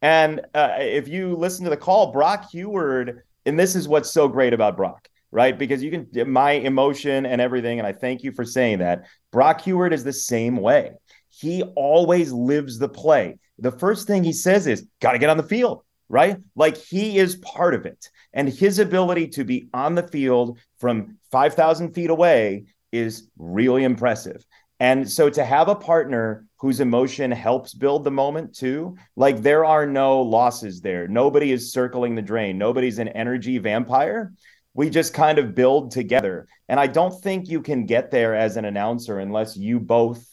And 0.00 0.40
uh, 0.54 0.76
if 0.78 1.06
you 1.06 1.36
listen 1.36 1.64
to 1.64 1.70
the 1.70 1.76
call, 1.76 2.12
Brock 2.12 2.50
Huard, 2.50 3.24
and 3.44 3.60
this 3.60 3.76
is 3.76 3.88
what's 3.88 4.10
so 4.10 4.26
great 4.26 4.54
about 4.54 4.76
Brock, 4.76 5.06
right? 5.30 5.56
Because 5.56 5.82
you 5.82 5.90
can 5.90 6.32
my 6.32 6.52
emotion 6.52 7.26
and 7.26 7.42
everything, 7.42 7.78
and 7.78 7.86
I 7.86 7.92
thank 7.92 8.22
you 8.22 8.32
for 8.32 8.46
saying 8.46 8.78
that. 8.78 9.04
Brock 9.30 9.60
Huard 9.60 9.92
is 9.92 10.02
the 10.02 10.14
same 10.14 10.56
way. 10.56 10.92
He 11.28 11.62
always 11.76 12.32
lives 12.32 12.78
the 12.78 12.88
play. 12.88 13.38
The 13.58 13.72
first 13.72 14.06
thing 14.06 14.24
he 14.24 14.32
says 14.32 14.66
is, 14.66 14.86
"Got 15.00 15.12
to 15.12 15.18
get 15.18 15.28
on 15.28 15.36
the 15.36 15.42
field." 15.42 15.82
Right? 16.08 16.38
Like 16.56 16.76
he 16.76 17.18
is 17.18 17.36
part 17.36 17.74
of 17.74 17.86
it. 17.86 18.08
And 18.32 18.48
his 18.48 18.78
ability 18.78 19.28
to 19.28 19.44
be 19.44 19.68
on 19.72 19.94
the 19.94 20.06
field 20.06 20.58
from 20.78 21.18
5,000 21.30 21.92
feet 21.92 22.10
away 22.10 22.64
is 22.92 23.28
really 23.38 23.84
impressive. 23.84 24.44
And 24.80 25.10
so 25.10 25.28
to 25.30 25.44
have 25.44 25.68
a 25.68 25.74
partner 25.74 26.46
whose 26.60 26.80
emotion 26.80 27.30
helps 27.30 27.74
build 27.74 28.04
the 28.04 28.10
moment 28.10 28.54
too, 28.54 28.96
like 29.16 29.42
there 29.42 29.64
are 29.64 29.86
no 29.86 30.22
losses 30.22 30.80
there. 30.80 31.08
Nobody 31.08 31.52
is 31.52 31.72
circling 31.72 32.14
the 32.14 32.22
drain, 32.22 32.58
nobody's 32.58 32.98
an 32.98 33.08
energy 33.08 33.58
vampire. 33.58 34.32
We 34.74 34.90
just 34.90 35.12
kind 35.12 35.38
of 35.38 35.56
build 35.56 35.90
together. 35.90 36.46
And 36.68 36.78
I 36.78 36.86
don't 36.86 37.20
think 37.22 37.48
you 37.48 37.60
can 37.60 37.86
get 37.86 38.12
there 38.12 38.36
as 38.36 38.56
an 38.56 38.64
announcer 38.64 39.18
unless 39.18 39.56
you 39.56 39.80
both 39.80 40.24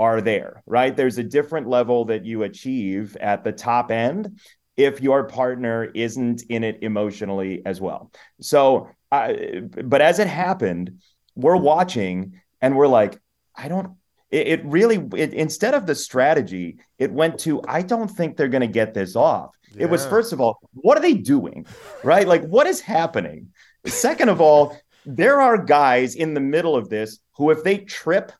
are 0.00 0.20
there, 0.20 0.64
right? 0.66 0.96
There's 0.96 1.18
a 1.18 1.22
different 1.22 1.68
level 1.68 2.06
that 2.06 2.24
you 2.24 2.42
achieve 2.42 3.16
at 3.20 3.44
the 3.44 3.52
top 3.52 3.92
end 3.92 4.40
if 4.76 5.00
your 5.00 5.24
partner 5.24 5.84
isn't 5.84 6.42
in 6.48 6.64
it 6.64 6.78
emotionally 6.82 7.62
as 7.66 7.80
well. 7.80 8.10
So, 8.40 8.88
uh, 9.10 9.32
but 9.84 10.00
as 10.00 10.18
it 10.18 10.28
happened, 10.28 11.02
we're 11.34 11.56
watching 11.56 12.40
and 12.60 12.76
we're 12.76 12.88
like, 12.88 13.20
I 13.54 13.68
don't. 13.68 13.96
It, 14.30 14.46
it 14.48 14.64
really, 14.64 14.96
it, 15.14 15.34
instead 15.34 15.74
of 15.74 15.86
the 15.86 15.94
strategy, 15.94 16.78
it 16.98 17.12
went 17.12 17.38
to, 17.40 17.60
I 17.68 17.82
don't 17.82 18.08
think 18.08 18.36
they're 18.36 18.48
going 18.48 18.62
to 18.62 18.66
get 18.66 18.94
this 18.94 19.14
off. 19.14 19.54
Yeah. 19.74 19.84
It 19.84 19.90
was 19.90 20.06
first 20.06 20.32
of 20.32 20.40
all, 20.40 20.58
what 20.72 20.96
are 20.96 21.02
they 21.02 21.14
doing, 21.14 21.66
right? 22.02 22.26
Like, 22.26 22.42
what 22.44 22.66
is 22.66 22.80
happening? 22.80 23.48
Second 23.86 24.30
of 24.30 24.40
all, 24.40 24.78
there 25.04 25.40
are 25.40 25.58
guys 25.58 26.14
in 26.14 26.32
the 26.32 26.40
middle 26.40 26.76
of 26.76 26.88
this 26.88 27.18
who, 27.36 27.50
if 27.50 27.62
they 27.62 27.78
trip 27.78 28.32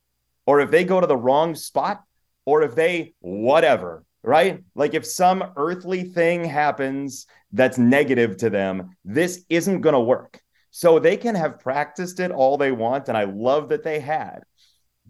or 0.46 0.60
if 0.60 0.70
they 0.70 0.84
go 0.84 1.00
to 1.00 1.06
the 1.06 1.16
wrong 1.16 1.54
spot 1.54 2.02
or 2.46 2.62
if 2.62 2.74
they 2.74 3.14
whatever, 3.20 4.04
right? 4.22 4.62
Like 4.74 4.94
if 4.94 5.04
some 5.06 5.44
earthly 5.56 6.04
thing 6.04 6.44
happens 6.44 7.26
that's 7.52 7.78
negative 7.78 8.36
to 8.38 8.50
them, 8.50 8.96
this 9.04 9.44
isn't 9.48 9.80
going 9.80 9.94
to 9.94 10.00
work. 10.00 10.40
So 10.70 10.98
they 10.98 11.16
can 11.16 11.34
have 11.34 11.60
practiced 11.60 12.18
it 12.20 12.30
all 12.30 12.56
they 12.56 12.72
want. 12.72 13.08
And 13.08 13.16
I 13.16 13.24
love 13.24 13.68
that 13.70 13.82
they 13.82 14.00
had. 14.00 14.40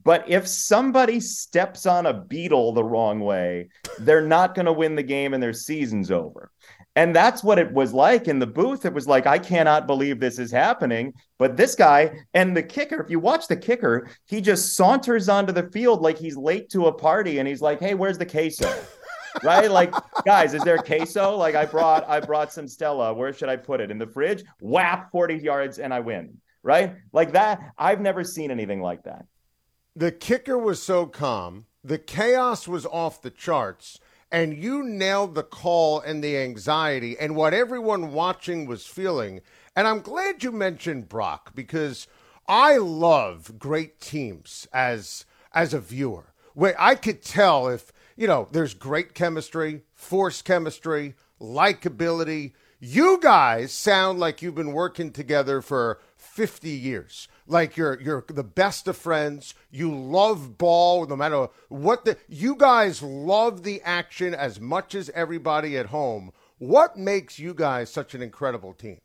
But 0.04 0.28
if 0.28 0.48
somebody 0.48 1.20
steps 1.20 1.86
on 1.86 2.06
a 2.06 2.12
beetle 2.12 2.72
the 2.72 2.82
wrong 2.82 3.20
way, 3.20 3.68
they're 4.00 4.26
not 4.26 4.56
going 4.56 4.66
to 4.66 4.72
win 4.72 4.96
the 4.96 5.02
game 5.02 5.32
and 5.32 5.42
their 5.42 5.52
season's 5.52 6.10
over. 6.10 6.50
And 6.96 7.14
that's 7.14 7.42
what 7.42 7.58
it 7.58 7.72
was 7.72 7.94
like 7.94 8.28
in 8.28 8.38
the 8.38 8.46
booth. 8.46 8.84
It 8.84 8.92
was 8.92 9.06
like, 9.06 9.26
I 9.26 9.38
cannot 9.38 9.86
believe 9.86 10.18
this 10.18 10.38
is 10.38 10.50
happening. 10.50 11.14
But 11.38 11.56
this 11.56 11.74
guy 11.74 12.10
and 12.34 12.56
the 12.56 12.62
kicker, 12.62 13.00
if 13.00 13.10
you 13.10 13.20
watch 13.20 13.46
the 13.46 13.56
kicker, 13.56 14.10
he 14.26 14.40
just 14.40 14.76
saunters 14.76 15.28
onto 15.28 15.52
the 15.52 15.70
field 15.70 16.02
like 16.02 16.18
he's 16.18 16.36
late 16.36 16.68
to 16.70 16.86
a 16.86 16.92
party 16.92 17.38
and 17.38 17.46
he's 17.46 17.62
like, 17.62 17.78
Hey, 17.80 17.94
where's 17.94 18.18
the 18.18 18.26
queso? 18.26 18.68
Right? 19.42 19.70
Like, 19.70 19.94
guys, 20.24 20.54
is 20.54 20.62
there 20.62 20.78
queso? 20.78 21.36
Like 21.36 21.54
I 21.54 21.64
brought 21.64 22.08
I 22.08 22.20
brought 22.20 22.52
some 22.52 22.68
Stella. 22.68 23.12
Where 23.14 23.32
should 23.32 23.48
I 23.48 23.56
put 23.56 23.80
it? 23.80 23.90
In 23.90 23.98
the 23.98 24.06
fridge? 24.06 24.44
Whap 24.60 25.10
40 25.10 25.36
yards 25.36 25.78
and 25.78 25.92
I 25.92 26.00
win. 26.00 26.38
Right? 26.62 26.94
Like 27.12 27.32
that. 27.32 27.60
I've 27.76 28.00
never 28.00 28.22
seen 28.24 28.50
anything 28.50 28.80
like 28.80 29.04
that. 29.04 29.26
The 29.96 30.12
kicker 30.12 30.56
was 30.56 30.82
so 30.82 31.06
calm. 31.06 31.66
The 31.84 31.98
chaos 31.98 32.68
was 32.68 32.86
off 32.86 33.20
the 33.20 33.30
charts 33.30 33.98
and 34.30 34.56
you 34.56 34.82
nailed 34.82 35.34
the 35.34 35.42
call 35.42 36.00
and 36.00 36.24
the 36.24 36.38
anxiety 36.38 37.18
and 37.18 37.36
what 37.36 37.52
everyone 37.52 38.12
watching 38.12 38.66
was 38.66 38.86
feeling. 38.86 39.42
And 39.76 39.86
I'm 39.86 40.00
glad 40.00 40.42
you 40.42 40.50
mentioned 40.50 41.08
Brock 41.08 41.54
because 41.54 42.08
I 42.48 42.78
love 42.78 43.58
great 43.58 44.00
teams 44.00 44.66
as 44.72 45.26
as 45.52 45.74
a 45.74 45.80
viewer. 45.80 46.32
Where 46.54 46.74
I 46.78 46.94
could 46.94 47.22
tell 47.22 47.68
if, 47.68 47.92
you 48.16 48.26
know, 48.26 48.48
there's 48.52 48.74
great 48.74 49.14
chemistry, 49.14 49.82
force 49.94 50.42
chemistry, 50.42 51.14
likability. 51.40 52.52
You 52.80 53.18
guys 53.20 53.72
sound 53.72 54.18
like 54.18 54.42
you've 54.42 54.54
been 54.54 54.72
working 54.72 55.12
together 55.12 55.62
for 55.62 56.00
50 56.16 56.70
years 56.70 57.28
like 57.46 57.76
you're 57.76 58.00
you're 58.00 58.24
the 58.28 58.42
best 58.42 58.88
of 58.88 58.96
friends. 58.96 59.54
You 59.70 59.94
love 59.94 60.58
ball 60.58 61.06
no 61.06 61.16
matter 61.16 61.48
what 61.68 62.04
the 62.04 62.16
you 62.28 62.56
guys 62.56 63.02
love 63.02 63.62
the 63.62 63.80
action 63.82 64.34
as 64.34 64.60
much 64.60 64.94
as 64.94 65.10
everybody 65.10 65.76
at 65.76 65.86
home. 65.86 66.32
What 66.58 66.96
makes 66.96 67.38
you 67.38 67.54
guys 67.54 67.90
such 67.90 68.14
an 68.14 68.22
incredible 68.22 68.72
team? 68.72 68.98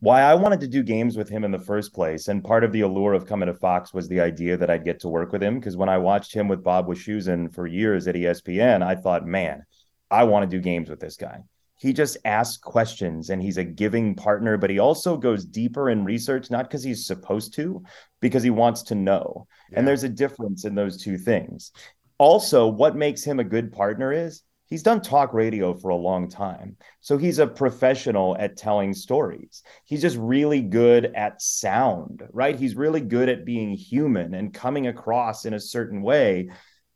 Why 0.00 0.22
I 0.22 0.34
wanted 0.34 0.60
to 0.60 0.68
do 0.68 0.82
games 0.82 1.16
with 1.16 1.28
him 1.28 1.44
in 1.44 1.50
the 1.50 1.58
first 1.58 1.92
place, 1.92 2.28
and 2.28 2.42
part 2.42 2.64
of 2.64 2.72
the 2.72 2.80
allure 2.80 3.12
of 3.12 3.26
coming 3.26 3.46
to 3.46 3.54
Fox 3.54 3.94
was 3.94 4.08
the 4.08 4.20
idea 4.20 4.56
that 4.56 4.70
I'd 4.70 4.84
get 4.84 5.00
to 5.00 5.08
work 5.08 5.32
with 5.32 5.42
him. 5.42 5.58
Because 5.58 5.76
when 5.76 5.88
I 5.88 5.98
watched 5.98 6.34
him 6.34 6.48
with 6.48 6.64
Bob 6.64 6.86
Wischusen 6.86 7.54
for 7.54 7.66
years 7.66 8.08
at 8.08 8.14
ESPN, 8.14 8.82
I 8.82 8.94
thought, 8.94 9.26
man, 9.26 9.64
I 10.10 10.24
want 10.24 10.50
to 10.50 10.56
do 10.56 10.62
games 10.62 10.88
with 10.90 11.00
this 11.00 11.16
guy 11.16 11.40
he 11.80 11.94
just 11.94 12.18
asks 12.26 12.58
questions 12.58 13.30
and 13.30 13.40
he's 13.40 13.56
a 13.56 13.64
giving 13.64 14.14
partner, 14.14 14.58
but 14.58 14.68
he 14.68 14.78
also 14.78 15.16
goes 15.16 15.46
deeper 15.46 15.88
in 15.88 16.04
research, 16.04 16.50
not 16.50 16.68
because 16.68 16.82
he's 16.82 17.06
supposed 17.06 17.54
to, 17.54 17.82
because 18.20 18.42
he 18.42 18.50
wants 18.50 18.82
to 18.82 18.94
know. 18.94 19.46
Yeah. 19.72 19.78
And 19.78 19.88
there's 19.88 20.04
a 20.04 20.08
difference 20.10 20.66
in 20.66 20.74
those 20.74 21.02
two 21.02 21.16
things. 21.16 21.72
Also, 22.18 22.66
what 22.66 22.96
makes 22.96 23.24
him 23.24 23.40
a 23.40 23.44
good 23.44 23.72
partner 23.72 24.12
is 24.12 24.42
he's 24.70 24.82
done 24.82 25.02
talk 25.02 25.34
radio 25.34 25.74
for 25.74 25.90
a 25.90 25.96
long 25.96 26.30
time. 26.30 26.76
So 27.00 27.18
he's 27.18 27.38
a 27.38 27.46
professional 27.46 28.36
at 28.38 28.56
telling 28.56 28.94
stories. 28.94 29.62
He's 29.84 30.00
just 30.00 30.16
really 30.16 30.62
good 30.62 31.12
at 31.14 31.42
sound, 31.42 32.22
right? 32.32 32.58
He's 32.58 32.74
really 32.74 33.02
good 33.02 33.28
at 33.28 33.44
being 33.44 33.72
human 33.72 34.32
and 34.32 34.54
coming 34.54 34.86
across 34.86 35.44
in 35.44 35.52
a 35.52 35.60
certain 35.60 36.00
way 36.00 36.48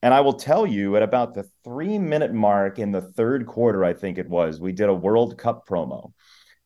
and 0.04 0.12
I 0.12 0.20
will 0.20 0.34
tell 0.34 0.66
you, 0.66 0.96
at 0.96 1.02
about 1.02 1.32
the 1.32 1.48
three 1.64 1.98
minute 1.98 2.34
mark 2.34 2.78
in 2.78 2.92
the 2.92 3.00
third 3.00 3.46
quarter, 3.46 3.86
I 3.86 3.94
think 3.94 4.18
it 4.18 4.28
was, 4.28 4.60
we 4.60 4.70
did 4.70 4.90
a 4.90 4.94
World 4.94 5.38
Cup 5.38 5.66
promo. 5.66 6.12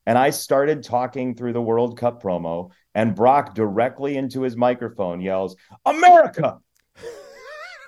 And 0.05 0.17
I 0.17 0.31
started 0.31 0.83
talking 0.83 1.35
through 1.35 1.53
the 1.53 1.61
World 1.61 1.97
Cup 1.97 2.21
promo, 2.21 2.71
and 2.93 3.15
Brock 3.15 3.55
directly 3.55 4.17
into 4.17 4.41
his 4.41 4.57
microphone 4.57 5.21
yells, 5.21 5.55
America! 5.85 6.57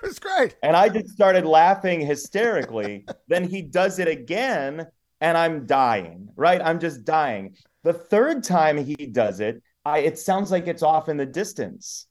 it's 0.04 0.18
great. 0.18 0.56
And 0.62 0.76
I 0.76 0.88
just 0.88 1.10
started 1.10 1.44
laughing 1.44 2.00
hysterically. 2.00 3.06
then 3.28 3.48
he 3.48 3.62
does 3.62 3.98
it 3.98 4.08
again, 4.08 4.86
and 5.20 5.38
I'm 5.38 5.66
dying, 5.66 6.28
right? 6.36 6.60
I'm 6.62 6.80
just 6.80 7.04
dying. 7.04 7.56
The 7.84 7.92
third 7.92 8.42
time 8.44 8.76
he 8.76 8.94
does 8.94 9.40
it, 9.40 9.62
I, 9.84 9.98
it 10.00 10.18
sounds 10.18 10.50
like 10.50 10.66
it's 10.66 10.82
off 10.82 11.08
in 11.08 11.16
the 11.16 11.26
distance. 11.26 12.06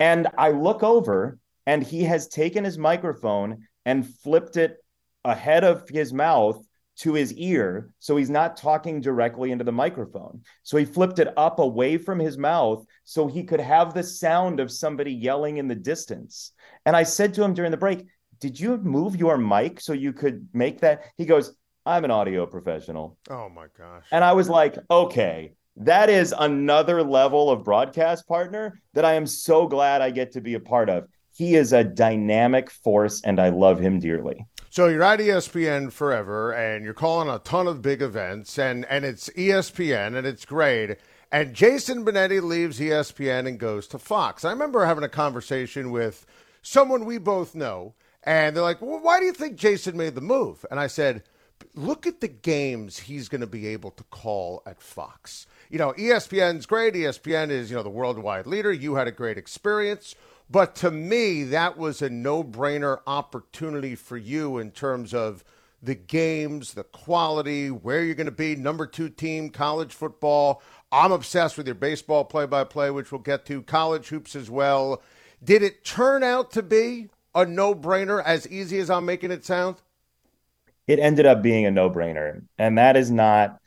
And 0.00 0.28
I 0.36 0.50
look 0.50 0.82
over 0.82 1.38
and 1.66 1.82
he 1.82 2.02
has 2.04 2.28
taken 2.28 2.64
his 2.64 2.78
microphone 2.78 3.66
and 3.86 4.08
flipped 4.18 4.56
it 4.56 4.76
ahead 5.24 5.64
of 5.64 5.88
his 5.88 6.12
mouth 6.12 6.62
to 6.96 7.14
his 7.14 7.32
ear 7.34 7.90
so 7.98 8.16
he's 8.16 8.30
not 8.30 8.56
talking 8.56 9.00
directly 9.00 9.50
into 9.50 9.64
the 9.64 9.72
microphone. 9.72 10.42
So 10.62 10.76
he 10.76 10.84
flipped 10.84 11.18
it 11.18 11.32
up 11.36 11.58
away 11.58 11.98
from 11.98 12.18
his 12.18 12.38
mouth 12.38 12.84
so 13.04 13.26
he 13.26 13.42
could 13.44 13.60
have 13.60 13.94
the 13.94 14.02
sound 14.02 14.60
of 14.60 14.70
somebody 14.70 15.12
yelling 15.12 15.56
in 15.56 15.68
the 15.68 15.74
distance. 15.74 16.52
And 16.86 16.96
i 16.96 17.02
said 17.02 17.34
to 17.34 17.42
him 17.42 17.54
during 17.54 17.70
the 17.70 17.76
break 17.76 18.06
did 18.40 18.58
you 18.58 18.76
move 18.78 19.16
your 19.16 19.38
mic 19.38 19.80
so 19.80 19.92
you 19.92 20.12
could 20.12 20.48
make 20.52 20.80
that? 20.80 21.04
He 21.16 21.24
goes 21.24 21.54
i'm 21.86 22.04
an 22.04 22.10
audio 22.10 22.46
professional. 22.46 23.18
Oh 23.28 23.48
my 23.48 23.66
gosh. 23.76 24.04
And 24.12 24.24
i 24.24 24.32
was 24.32 24.48
like 24.48 24.76
okay 24.90 25.54
that 25.76 26.08
is 26.08 26.32
another 26.38 27.02
level 27.02 27.50
of 27.50 27.64
broadcast 27.64 28.28
partner 28.28 28.80
that 28.92 29.04
i 29.04 29.14
am 29.14 29.26
so 29.26 29.66
glad 29.66 30.00
i 30.02 30.10
get 30.10 30.32
to 30.32 30.40
be 30.40 30.54
a 30.54 30.60
part 30.60 30.88
of 30.88 31.08
he 31.34 31.56
is 31.56 31.72
a 31.72 31.82
dynamic 31.82 32.70
force, 32.70 33.20
and 33.22 33.40
I 33.40 33.48
love 33.48 33.80
him 33.80 33.98
dearly. 33.98 34.46
So 34.70 34.88
you're 34.88 35.02
at 35.02 35.18
ESPN 35.18 35.92
forever, 35.92 36.52
and 36.52 36.84
you're 36.84 36.94
calling 36.94 37.28
a 37.28 37.38
ton 37.40 37.66
of 37.66 37.82
big 37.82 38.02
events, 38.02 38.58
and 38.58 38.84
and 38.86 39.04
it's 39.04 39.28
ESPN, 39.30 40.16
and 40.16 40.26
it's 40.26 40.44
great. 40.44 40.96
And 41.32 41.54
Jason 41.54 42.04
Benetti 42.04 42.40
leaves 42.40 42.78
ESPN 42.78 43.48
and 43.48 43.58
goes 43.58 43.88
to 43.88 43.98
Fox. 43.98 44.44
I 44.44 44.50
remember 44.50 44.84
having 44.84 45.02
a 45.02 45.08
conversation 45.08 45.90
with 45.90 46.24
someone 46.62 47.04
we 47.04 47.18
both 47.18 47.56
know, 47.56 47.94
and 48.22 48.54
they're 48.54 48.62
like, 48.62 48.80
"Well, 48.80 49.00
why 49.00 49.18
do 49.18 49.26
you 49.26 49.32
think 49.32 49.56
Jason 49.56 49.96
made 49.96 50.14
the 50.14 50.20
move?" 50.20 50.64
And 50.70 50.78
I 50.78 50.86
said, 50.86 51.24
"Look 51.74 52.06
at 52.06 52.20
the 52.20 52.28
games 52.28 53.00
he's 53.00 53.28
going 53.28 53.40
to 53.40 53.48
be 53.48 53.66
able 53.66 53.90
to 53.92 54.04
call 54.04 54.62
at 54.66 54.80
Fox. 54.80 55.46
You 55.68 55.78
know, 55.78 55.92
ESPN's 55.94 56.66
great. 56.66 56.94
ESPN 56.94 57.50
is 57.50 57.70
you 57.70 57.76
know 57.76 57.82
the 57.82 57.90
worldwide 57.90 58.46
leader. 58.46 58.72
You 58.72 58.94
had 58.94 59.08
a 59.08 59.12
great 59.12 59.36
experience." 59.38 60.14
But 60.50 60.74
to 60.76 60.90
me, 60.90 61.44
that 61.44 61.78
was 61.78 62.02
a 62.02 62.10
no 62.10 62.44
brainer 62.44 63.00
opportunity 63.06 63.94
for 63.94 64.16
you 64.16 64.58
in 64.58 64.70
terms 64.70 65.14
of 65.14 65.44
the 65.82 65.94
games, 65.94 66.74
the 66.74 66.84
quality, 66.84 67.70
where 67.70 68.02
you're 68.02 68.14
going 68.14 68.26
to 68.26 68.32
be, 68.32 68.56
number 68.56 68.86
two 68.86 69.08
team, 69.08 69.50
college 69.50 69.92
football. 69.92 70.62
I'm 70.90 71.12
obsessed 71.12 71.58
with 71.58 71.66
your 71.66 71.74
baseball 71.74 72.24
play 72.24 72.46
by 72.46 72.64
play, 72.64 72.90
which 72.90 73.12
we'll 73.12 73.20
get 73.20 73.44
to, 73.46 73.62
college 73.62 74.08
hoops 74.08 74.34
as 74.34 74.50
well. 74.50 75.02
Did 75.42 75.62
it 75.62 75.84
turn 75.84 76.22
out 76.22 76.50
to 76.52 76.62
be 76.62 77.08
a 77.34 77.44
no 77.44 77.74
brainer, 77.74 78.22
as 78.24 78.48
easy 78.48 78.78
as 78.78 78.88
I'm 78.88 79.04
making 79.04 79.30
it 79.30 79.44
sound? 79.44 79.76
It 80.86 80.98
ended 80.98 81.26
up 81.26 81.42
being 81.42 81.66
a 81.66 81.70
no 81.70 81.90
brainer. 81.90 82.42
And 82.58 82.78
that 82.78 82.96
is 82.96 83.10
not 83.10 83.60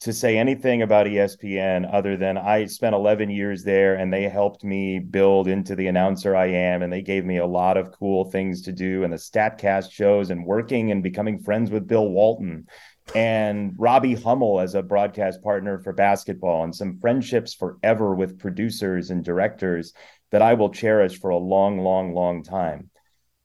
to 0.00 0.12
say 0.12 0.38
anything 0.38 0.82
about 0.82 1.06
ESPN 1.06 1.92
other 1.92 2.16
than 2.16 2.38
I 2.38 2.66
spent 2.66 2.94
11 2.94 3.30
years 3.30 3.64
there 3.64 3.96
and 3.96 4.12
they 4.12 4.28
helped 4.28 4.62
me 4.62 5.00
build 5.00 5.48
into 5.48 5.74
the 5.74 5.88
announcer 5.88 6.36
I 6.36 6.46
am. 6.46 6.82
And 6.82 6.92
they 6.92 7.02
gave 7.02 7.24
me 7.24 7.38
a 7.38 7.46
lot 7.46 7.76
of 7.76 7.90
cool 7.90 8.24
things 8.30 8.62
to 8.62 8.72
do 8.72 9.02
and 9.02 9.12
the 9.12 9.16
StatCast 9.16 9.90
shows 9.90 10.30
and 10.30 10.46
working 10.46 10.92
and 10.92 11.02
becoming 11.02 11.40
friends 11.40 11.70
with 11.72 11.88
Bill 11.88 12.08
Walton 12.08 12.68
and 13.14 13.74
Robbie 13.76 14.14
Hummel 14.14 14.60
as 14.60 14.74
a 14.74 14.82
broadcast 14.82 15.42
partner 15.42 15.78
for 15.78 15.92
basketball 15.92 16.64
and 16.64 16.74
some 16.74 16.98
friendships 17.00 17.54
forever 17.54 18.14
with 18.14 18.38
producers 18.38 19.10
and 19.10 19.24
directors 19.24 19.94
that 20.30 20.42
I 20.42 20.54
will 20.54 20.70
cherish 20.70 21.18
for 21.18 21.30
a 21.30 21.38
long, 21.38 21.78
long, 21.78 22.14
long 22.14 22.42
time. 22.42 22.90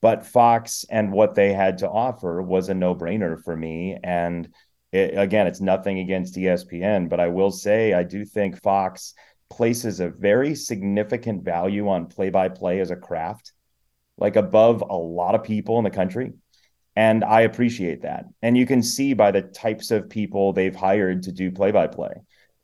But 0.01 0.25
Fox 0.25 0.85
and 0.89 1.13
what 1.13 1.33
they 1.33 1.53
had 1.53 1.77
to 1.79 1.89
offer 1.89 2.41
was 2.41 2.67
a 2.67 2.73
no 2.73 2.93
brainer 2.93 3.41
for 3.41 3.55
me. 3.55 3.97
And 4.03 4.49
it, 4.93 5.17
again, 5.17 5.47
it's 5.47 5.60
nothing 5.60 5.99
against 5.99 6.36
ESPN, 6.36 7.10
but 7.10 7.19
I 7.19 7.27
will 7.27 7.51
say 7.51 7.93
I 7.93 8.03
do 8.03 8.23
think 8.23 8.62
Fox 8.62 9.13
places 9.49 9.99
a 9.99 10.10
very 10.10 10.56
significant 10.56 11.43
value 11.43 11.89
on 11.89 12.08
play 12.08 12.29
by 12.29 12.49
play 12.49 12.79
as 12.79 12.91
a 12.91 12.95
craft, 12.95 13.53
like 14.17 14.36
above 14.36 14.84
a 14.88 14.95
lot 14.95 15.36
of 15.36 15.43
people 15.43 15.77
in 15.79 15.84
the 15.84 15.89
country. 15.89 16.34
And 16.95 17.23
I 17.23 17.41
appreciate 17.41 18.03
that. 18.03 18.25
And 18.43 18.56
you 18.56 18.67
can 18.67 18.84
see 18.84 19.13
by 19.13 19.32
the 19.32 19.41
types 19.41 19.89
of 19.89 20.10
people 20.10 20.53
they've 20.53 20.75
hired 20.75 21.23
to 21.23 21.32
do 21.32 21.51
play 21.51 21.71
by 21.71 21.88
play. 21.88 22.13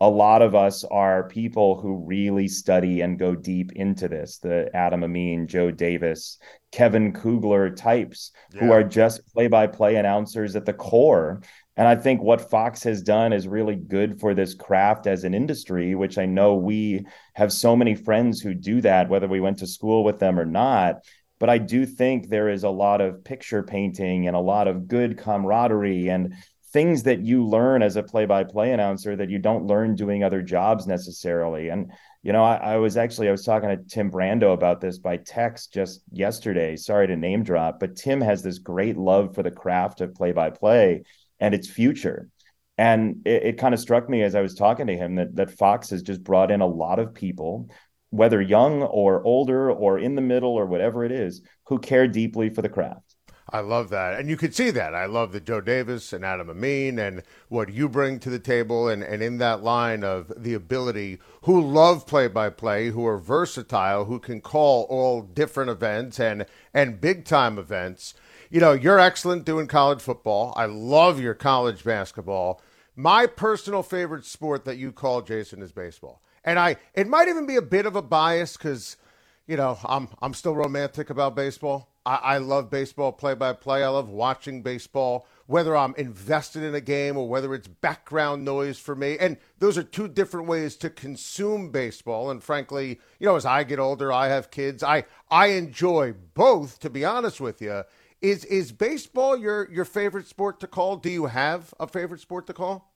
a 0.02 0.10
lot 0.10 0.42
of 0.42 0.56
us 0.56 0.86
are 0.86 1.28
people 1.28 1.80
who 1.80 2.06
really 2.06 2.48
study 2.48 3.02
and 3.02 3.20
go 3.20 3.36
deep 3.36 3.74
into 3.74 4.08
this 4.08 4.38
the 4.38 4.70
Adam 4.74 5.04
Amin, 5.04 5.48
Joe 5.48 5.72
Davis, 5.72 6.38
Kevin 6.72 7.12
Kugler 7.12 7.70
types 7.70 8.32
yeah. 8.54 8.62
who 8.62 8.72
are 8.72 8.84
just 8.84 9.26
play 9.34 9.48
by 9.48 9.68
play 9.68 9.96
announcers 9.96 10.56
at 10.56 10.65
the 10.65 10.74
core. 10.74 11.42
And 11.80 11.88
I 11.88 11.96
think 11.96 12.22
what 12.22 12.50
Fox 12.50 12.84
has 12.84 13.02
done 13.02 13.32
is 13.32 13.48
really 13.48 13.78
good 13.78 14.20
for 14.20 14.34
this 14.34 14.54
craft 14.54 15.08
as 15.08 15.24
an 15.24 15.34
industry, 15.34 15.96
which 15.96 16.18
I 16.18 16.26
know 16.26 16.56
we 16.56 17.06
have 17.36 17.54
so 17.54 17.74
many 17.74 17.96
friends 17.96 18.42
who 18.42 18.54
do 18.54 18.82
that, 18.82 19.08
whether 19.08 19.30
we 19.30 19.39
went 19.39 19.60
to 19.60 19.65
school 19.65 20.04
with 20.04 20.20
them 20.20 20.38
or 20.38 20.44
not. 20.44 20.96
But 21.39 21.50
I 21.50 21.58
do 21.58 21.86
think 21.86 22.28
there 22.28 22.50
is 22.50 22.65
a 22.65 22.70
lot 22.70 23.00
of 23.00 23.24
picture 23.24 23.63
painting 23.63 24.28
and 24.28 24.36
a 24.36 24.42
lot 24.42 24.68
of 24.68 24.89
good 24.89 25.18
camaraderie 25.18 26.10
and 26.10 26.34
things 26.74 27.04
that 27.04 27.22
you 27.22 27.48
learn 27.48 27.82
as 27.82 27.96
a 27.96 28.04
play-by-play 28.04 28.74
announcer 28.74 29.15
that 29.15 29.30
you 29.30 29.39
don't 29.39 29.65
learn 29.65 29.96
doing 29.96 30.22
other 30.22 30.42
jobs 30.42 30.86
necessarily. 30.86 31.70
And 31.70 31.94
you 32.24 32.34
know, 32.34 32.44
I, 32.44 32.58
I, 32.58 32.76
was 32.76 32.98
actually 32.98 33.30
I 33.30 33.32
was 33.32 33.46
talking 33.46 33.70
to 33.70 33.78
Tim 33.78 34.12
Brando 34.12 34.54
about 34.54 34.82
this 34.82 34.98
by 34.98 35.15
text 35.15 35.74
just 35.74 36.02
yesterday. 36.12 36.76
Sorry 36.76 37.08
to 37.08 37.15
name 37.15 37.42
drop, 37.42 37.80
but 37.80 37.96
Tim 37.96 38.20
has 38.20 38.44
this 38.44 38.60
great 38.60 38.98
love 38.98 39.34
for 39.34 39.44
the 39.44 39.50
craft 39.50 40.02
of 40.02 40.13
play-by-play 40.13 41.04
and 41.39 41.54
its 41.54 41.69
future. 41.69 42.30
And 42.78 43.21
it, 43.25 43.43
it 43.43 43.58
kind 43.58 43.73
of 43.73 43.80
struck 43.80 44.10
me 44.10 44.23
as 44.23 44.36
I 44.36 44.41
was 44.41 44.56
talking 44.56 44.88
to 44.88 44.95
him 44.95 45.15
that 45.15 45.36
that 45.36 45.58
Fox 45.58 45.89
has 45.89 46.02
just 46.02 46.23
brought 46.23 46.52
in 46.52 46.62
a 46.62 46.67
lot 46.67 46.99
of 46.99 47.13
people, 47.13 47.69
whether 48.10 48.41
young 48.41 48.84
or 48.84 49.23
older 49.23 49.71
or 49.71 49.99
in 49.99 50.15
the 50.15 50.21
middle 50.21 50.54
or 50.54 50.65
whatever 50.65 51.04
it 51.04 51.12
is, 51.12 51.41
who 51.65 51.80
care 51.80 52.08
deeply 52.08 52.49
for 52.49 52.62
the 52.62 52.69
craft. 52.69 53.15
I 53.52 53.62
love 53.62 53.89
that. 53.89 54.19
And 54.19 54.30
you 54.30 54.38
could 54.38 54.56
see 54.56 54.69
that. 54.71 54.93
I 54.93 55.06
love 55.06 55.32
the 55.32 55.39
Joe 55.39 55.62
Davis 55.62 56.13
and 56.13 56.23
Adam 56.23 56.49
Amin 56.49 56.99
and 56.99 57.23
what 57.47 57.73
you 57.73 57.89
bring 57.89 58.19
to 58.19 58.30
the 58.30 58.39
table. 58.39 58.88
And, 58.88 59.04
and 59.04 59.23
in 59.23 59.38
that 59.39 59.63
line 59.63 60.04
of 60.04 60.32
the 60.38 60.54
ability, 60.54 61.19
who 61.43 61.60
love 61.60 62.06
play 62.06 62.28
by 62.28 62.49
play, 62.49 62.89
who 62.89 63.06
are 63.06 63.17
versatile, 63.17 64.06
who 64.06 64.19
can 64.19 64.41
call 64.41 64.84
all 64.84 65.21
different 65.21 65.69
events 65.71 66.19
and, 66.19 66.45
and 66.73 67.02
big 67.02 67.25
time 67.25 67.58
events. 67.58 68.13
You 68.52 68.60
know, 68.60 68.72
you're 68.74 69.00
excellent 69.00 69.46
doing 69.46 69.68
college 69.68 70.02
football. 70.02 70.54
I 70.58 70.66
love 70.66 71.20
your 71.20 71.36
college 71.36 71.84
basketball. 71.84 72.62
My 72.96 73.28
personal 73.28 73.84
favorite 73.84 74.26
sport 74.26 74.66
that 74.66 74.78
you 74.78 74.92
call, 74.92 75.22
Jason, 75.22 75.62
is 75.62 75.72
baseball. 75.72 76.24
And 76.44 76.58
I, 76.58 76.78
it 76.96 77.08
might 77.08 77.28
even 77.28 77.46
be 77.46 77.58
a 77.58 77.62
bit 77.62 77.86
of 77.86 77.96
a 77.96 78.02
bias 78.02 78.58
because, 78.58 78.98
you 79.46 79.56
know, 79.56 79.78
I'm, 79.86 80.10
I'm 80.20 80.34
still 80.34 80.56
romantic 80.56 81.12
about 81.12 81.36
baseball 81.36 81.90
I, 82.10 82.16
I 82.16 82.38
love 82.40 82.70
baseball 82.70 83.12
play 83.12 83.36
by 83.36 83.54
play. 83.54 83.84
I 83.84 83.88
love 83.90 84.10
watching 84.10 84.64
baseball, 84.64 85.28
whether 85.46 85.76
I'm 85.76 85.94
invested 85.96 86.64
in 86.64 86.74
a 86.74 86.82
game 86.82 87.18
or 87.18 87.30
whether 87.30 87.54
it's 87.54 87.68
background 87.68 88.44
noise 88.44 88.80
for 88.80 88.96
me. 88.96 89.18
And 89.20 89.38
those 89.60 89.78
are 89.78 89.84
two 89.84 90.08
different 90.08 90.48
ways 90.48 90.76
to 90.78 90.90
consume 90.90 91.70
baseball. 91.70 92.32
And 92.32 92.42
frankly, 92.42 93.00
you 93.20 93.28
know, 93.28 93.36
as 93.36 93.46
I 93.46 93.64
get 93.64 93.80
older, 93.80 94.12
I 94.12 94.28
have 94.30 94.50
kids. 94.50 94.82
I 94.82 95.06
I 95.30 95.48
enjoy 95.48 96.14
both. 96.34 96.80
To 96.80 96.90
be 96.90 97.06
honest 97.06 97.40
with 97.40 97.62
you, 97.62 97.84
is 98.22 98.46
is 98.46 98.72
baseball 98.72 99.38
your 99.38 99.70
your 99.72 99.86
favorite 99.86 100.28
sport 100.28 100.60
to 100.62 100.68
call? 100.68 100.98
Do 100.98 101.10
you 101.10 101.26
have 101.26 101.74
a 101.80 101.88
favorite 101.88 102.22
sport 102.22 102.48
to 102.48 102.54
call? 102.54 102.94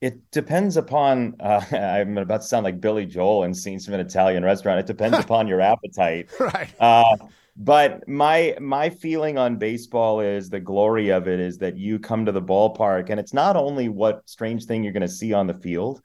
It 0.00 0.30
depends 0.30 0.76
upon. 0.76 1.36
Uh, 1.40 1.64
I'm 1.72 2.18
about 2.18 2.42
to 2.42 2.46
sound 2.46 2.64
like 2.64 2.80
Billy 2.80 3.06
Joel 3.06 3.44
in 3.44 3.54
scenes 3.54 3.84
from 3.84 3.94
an 3.94 4.00
Italian 4.00 4.44
restaurant. 4.44 4.80
It 4.80 4.86
depends 4.86 5.18
upon 5.18 5.48
your 5.48 5.60
appetite. 5.60 6.30
Right. 6.40 6.72
Uh, 6.78 7.16
but 7.56 8.06
my 8.06 8.54
my 8.60 8.90
feeling 8.90 9.38
on 9.38 9.56
baseball 9.56 10.20
is 10.20 10.50
the 10.50 10.60
glory 10.60 11.08
of 11.08 11.26
it 11.26 11.40
is 11.40 11.56
that 11.58 11.76
you 11.76 11.98
come 11.98 12.26
to 12.26 12.32
the 12.32 12.42
ballpark 12.42 13.08
and 13.08 13.18
it's 13.18 13.32
not 13.32 13.56
only 13.56 13.88
what 13.88 14.28
strange 14.28 14.66
thing 14.66 14.84
you're 14.84 14.92
going 14.92 15.00
to 15.00 15.08
see 15.08 15.32
on 15.32 15.46
the 15.46 15.54
field, 15.54 16.02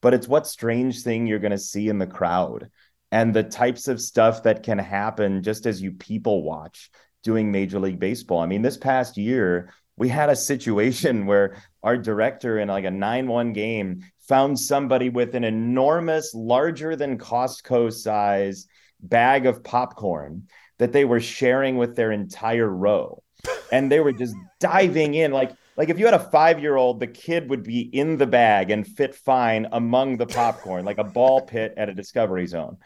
but 0.00 0.14
it's 0.14 0.26
what 0.26 0.46
strange 0.46 1.02
thing 1.02 1.26
you're 1.26 1.38
going 1.38 1.50
to 1.50 1.58
see 1.58 1.88
in 1.90 1.98
the 1.98 2.06
crowd 2.06 2.70
and 3.12 3.34
the 3.34 3.42
types 3.42 3.86
of 3.86 4.00
stuff 4.00 4.42
that 4.44 4.62
can 4.62 4.78
happen 4.78 5.42
just 5.42 5.66
as 5.66 5.82
you 5.82 5.92
people 5.92 6.42
watch 6.42 6.90
doing 7.24 7.50
Major 7.50 7.80
League 7.80 7.98
Baseball. 7.98 8.40
I 8.40 8.46
mean, 8.46 8.62
this 8.62 8.76
past 8.76 9.16
year 9.16 9.72
we 9.96 10.08
had 10.08 10.30
a 10.30 10.36
situation 10.36 11.26
where 11.26 11.56
our 11.82 11.96
director 11.96 12.58
in 12.58 12.68
like 12.68 12.84
a 12.84 12.88
9-1 12.88 13.54
game 13.54 14.04
found 14.20 14.58
somebody 14.58 15.08
with 15.08 15.34
an 15.34 15.44
enormous 15.44 16.32
larger 16.34 16.96
than 16.96 17.18
Costco 17.18 17.92
size 17.92 18.66
bag 19.00 19.46
of 19.46 19.62
popcorn 19.64 20.46
that 20.78 20.92
they 20.92 21.04
were 21.04 21.20
sharing 21.20 21.76
with 21.76 21.94
their 21.94 22.12
entire 22.12 22.68
row. 22.68 23.22
And 23.70 23.90
they 23.90 24.00
were 24.00 24.12
just 24.12 24.34
diving 24.60 25.14
in 25.14 25.32
like 25.32 25.52
like 25.76 25.88
if 25.88 25.98
you 25.98 26.04
had 26.04 26.14
a 26.14 26.30
5-year-old, 26.32 27.00
the 27.00 27.08
kid 27.08 27.50
would 27.50 27.64
be 27.64 27.80
in 27.80 28.16
the 28.16 28.28
bag 28.28 28.70
and 28.70 28.86
fit 28.86 29.12
fine 29.12 29.66
among 29.72 30.18
the 30.18 30.26
popcorn 30.26 30.84
like 30.84 30.98
a 30.98 31.04
ball 31.04 31.40
pit 31.40 31.74
at 31.76 31.88
a 31.88 31.94
discovery 31.94 32.46
zone. 32.46 32.76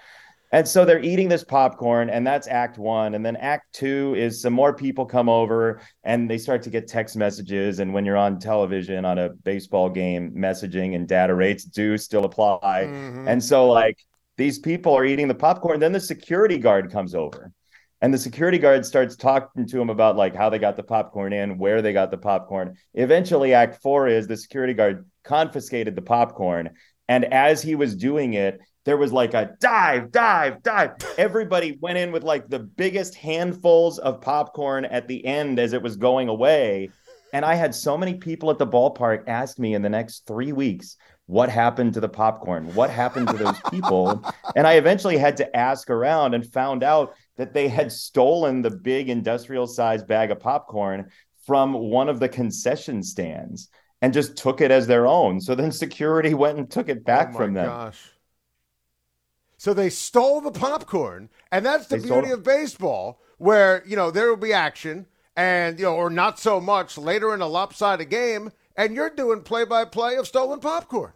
And 0.50 0.66
so 0.66 0.84
they're 0.84 1.02
eating 1.02 1.28
this 1.28 1.44
popcorn, 1.44 2.08
and 2.08 2.26
that's 2.26 2.48
act 2.48 2.78
one. 2.78 3.14
And 3.14 3.24
then 3.24 3.36
act 3.36 3.72
two 3.74 4.14
is 4.16 4.40
some 4.40 4.52
more 4.52 4.72
people 4.72 5.04
come 5.04 5.28
over 5.28 5.80
and 6.04 6.30
they 6.30 6.38
start 6.38 6.62
to 6.62 6.70
get 6.70 6.88
text 6.88 7.16
messages. 7.16 7.80
And 7.80 7.92
when 7.92 8.06
you're 8.06 8.16
on 8.16 8.38
television 8.38 9.04
on 9.04 9.18
a 9.18 9.30
baseball 9.30 9.90
game, 9.90 10.32
messaging 10.32 10.94
and 10.94 11.06
data 11.06 11.34
rates 11.34 11.64
do 11.64 11.98
still 11.98 12.24
apply. 12.24 12.84
Mm-hmm. 12.86 13.28
And 13.28 13.44
so, 13.44 13.68
like, 13.68 13.98
these 14.38 14.58
people 14.58 14.94
are 14.94 15.04
eating 15.04 15.28
the 15.28 15.34
popcorn. 15.34 15.80
Then 15.80 15.92
the 15.92 16.00
security 16.00 16.58
guard 16.58 16.90
comes 16.90 17.14
over 17.14 17.52
and 18.00 18.14
the 18.14 18.18
security 18.18 18.58
guard 18.58 18.86
starts 18.86 19.16
talking 19.16 19.66
to 19.66 19.80
him 19.80 19.90
about 19.90 20.16
like 20.16 20.34
how 20.34 20.48
they 20.48 20.58
got 20.58 20.76
the 20.76 20.82
popcorn 20.82 21.32
in 21.32 21.58
where 21.58 21.82
they 21.82 21.92
got 21.92 22.10
the 22.10 22.18
popcorn 22.18 22.76
eventually 22.94 23.54
act 23.54 23.82
four 23.82 24.08
is 24.08 24.26
the 24.26 24.36
security 24.36 24.74
guard 24.74 25.04
confiscated 25.24 25.96
the 25.96 26.02
popcorn 26.02 26.70
and 27.08 27.24
as 27.32 27.62
he 27.62 27.74
was 27.74 27.96
doing 27.96 28.34
it 28.34 28.60
there 28.88 28.96
was 28.96 29.12
like 29.12 29.34
a 29.34 29.54
dive 29.60 30.10
dive 30.10 30.62
dive 30.62 30.92
everybody 31.18 31.76
went 31.82 31.98
in 31.98 32.10
with 32.10 32.22
like 32.22 32.48
the 32.48 32.58
biggest 32.58 33.14
handfuls 33.14 33.98
of 33.98 34.18
popcorn 34.22 34.86
at 34.86 35.06
the 35.06 35.22
end 35.26 35.58
as 35.58 35.74
it 35.74 35.82
was 35.82 35.94
going 35.94 36.28
away 36.28 36.88
and 37.34 37.44
i 37.44 37.54
had 37.54 37.74
so 37.74 37.98
many 37.98 38.14
people 38.14 38.50
at 38.50 38.56
the 38.56 38.66
ballpark 38.66 39.24
ask 39.28 39.58
me 39.58 39.74
in 39.74 39.82
the 39.82 39.90
next 39.90 40.26
three 40.26 40.52
weeks 40.52 40.96
what 41.26 41.50
happened 41.50 41.92
to 41.92 42.00
the 42.00 42.08
popcorn 42.08 42.74
what 42.74 42.88
happened 42.88 43.28
to 43.28 43.36
those 43.36 43.60
people 43.70 44.24
and 44.56 44.66
i 44.66 44.76
eventually 44.76 45.18
had 45.18 45.36
to 45.36 45.54
ask 45.54 45.90
around 45.90 46.32
and 46.32 46.50
found 46.50 46.82
out 46.82 47.14
that 47.36 47.52
they 47.52 47.68
had 47.68 47.92
stolen 47.92 48.62
the 48.62 48.70
big 48.70 49.10
industrial 49.10 49.66
sized 49.66 50.08
bag 50.08 50.30
of 50.30 50.40
popcorn 50.40 51.10
from 51.46 51.74
one 51.74 52.08
of 52.08 52.20
the 52.20 52.28
concession 52.28 53.02
stands 53.02 53.68
and 54.00 54.14
just 54.14 54.36
took 54.36 54.60
it 54.60 54.70
as 54.70 54.86
their 54.86 55.06
own. 55.06 55.40
So 55.40 55.54
then 55.54 55.72
security 55.72 56.34
went 56.34 56.58
and 56.58 56.70
took 56.70 56.88
it 56.88 56.98
oh 56.98 57.04
back 57.04 57.30
oh 57.32 57.36
from 57.36 57.54
them. 57.54 57.68
Oh 57.68 57.76
my 57.76 57.84
gosh. 57.86 58.12
So 59.58 59.74
they 59.74 59.90
stole 59.90 60.40
the 60.40 60.50
popcorn, 60.50 61.28
and 61.52 61.66
that's 61.66 61.86
the 61.86 61.98
they 61.98 62.08
beauty 62.08 62.30
of 62.30 62.42
baseball, 62.42 63.20
where 63.36 63.82
you 63.86 63.96
know 63.96 64.10
there 64.10 64.28
will 64.28 64.36
be 64.36 64.52
action, 64.52 65.06
and 65.36 65.78
you 65.78 65.84
know, 65.84 65.94
or 65.94 66.10
not 66.10 66.38
so 66.38 66.60
much 66.60 66.96
later 66.96 67.34
in 67.34 67.42
a 67.42 67.46
lopsided 67.46 68.08
game, 68.08 68.52
and 68.76 68.94
you're 68.94 69.10
doing 69.10 69.42
play 69.42 69.64
by 69.64 69.84
play 69.84 70.16
of 70.16 70.26
stolen 70.26 70.60
popcorn. 70.60 71.12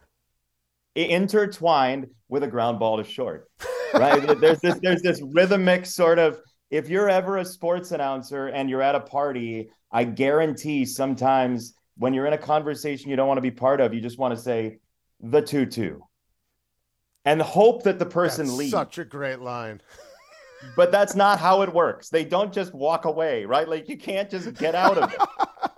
Intertwined 0.95 2.09
with 2.29 2.43
a 2.43 2.47
ground 2.47 2.79
ball 2.79 2.97
to 2.97 3.03
short 3.03 3.49
right? 3.93 4.21
there's 4.39 4.59
this 4.59 4.79
there's 4.81 5.01
this 5.01 5.21
rhythmic 5.21 5.85
sort 5.85 6.19
of 6.19 6.39
if 6.69 6.89
you're 6.89 7.09
ever 7.09 7.37
a 7.37 7.45
sports 7.45 7.91
announcer 7.91 8.47
and 8.47 8.69
you're 8.69 8.81
at 8.81 8.95
a 8.95 8.99
party, 8.99 9.69
I 9.91 10.05
guarantee 10.05 10.85
sometimes 10.85 11.75
when 11.97 12.13
you're 12.13 12.25
in 12.25 12.33
a 12.33 12.37
conversation 12.37 13.09
you 13.09 13.15
don't 13.15 13.27
want 13.27 13.37
to 13.37 13.43
be 13.43 13.51
part 13.51 13.79
of, 13.79 13.93
you 13.93 14.01
just 14.01 14.17
want 14.17 14.35
to 14.35 14.41
say 14.41 14.79
the 15.19 15.41
two-two 15.41 16.01
and 17.25 17.41
hope 17.41 17.83
that 17.83 17.99
the 17.99 18.05
person 18.05 18.45
that's 18.45 18.57
leaves. 18.57 18.71
Such 18.71 18.97
a 18.97 19.05
great 19.05 19.39
line. 19.39 19.81
but 20.75 20.91
that's 20.91 21.15
not 21.15 21.39
how 21.39 21.61
it 21.61 21.73
works. 21.73 22.09
They 22.09 22.25
don't 22.25 22.53
just 22.53 22.73
walk 22.73 23.05
away, 23.05 23.45
right? 23.45 23.67
Like 23.67 23.89
you 23.89 23.97
can't 23.97 24.29
just 24.29 24.53
get 24.55 24.75
out 24.75 24.97
of 24.97 25.11
it. 25.11 25.19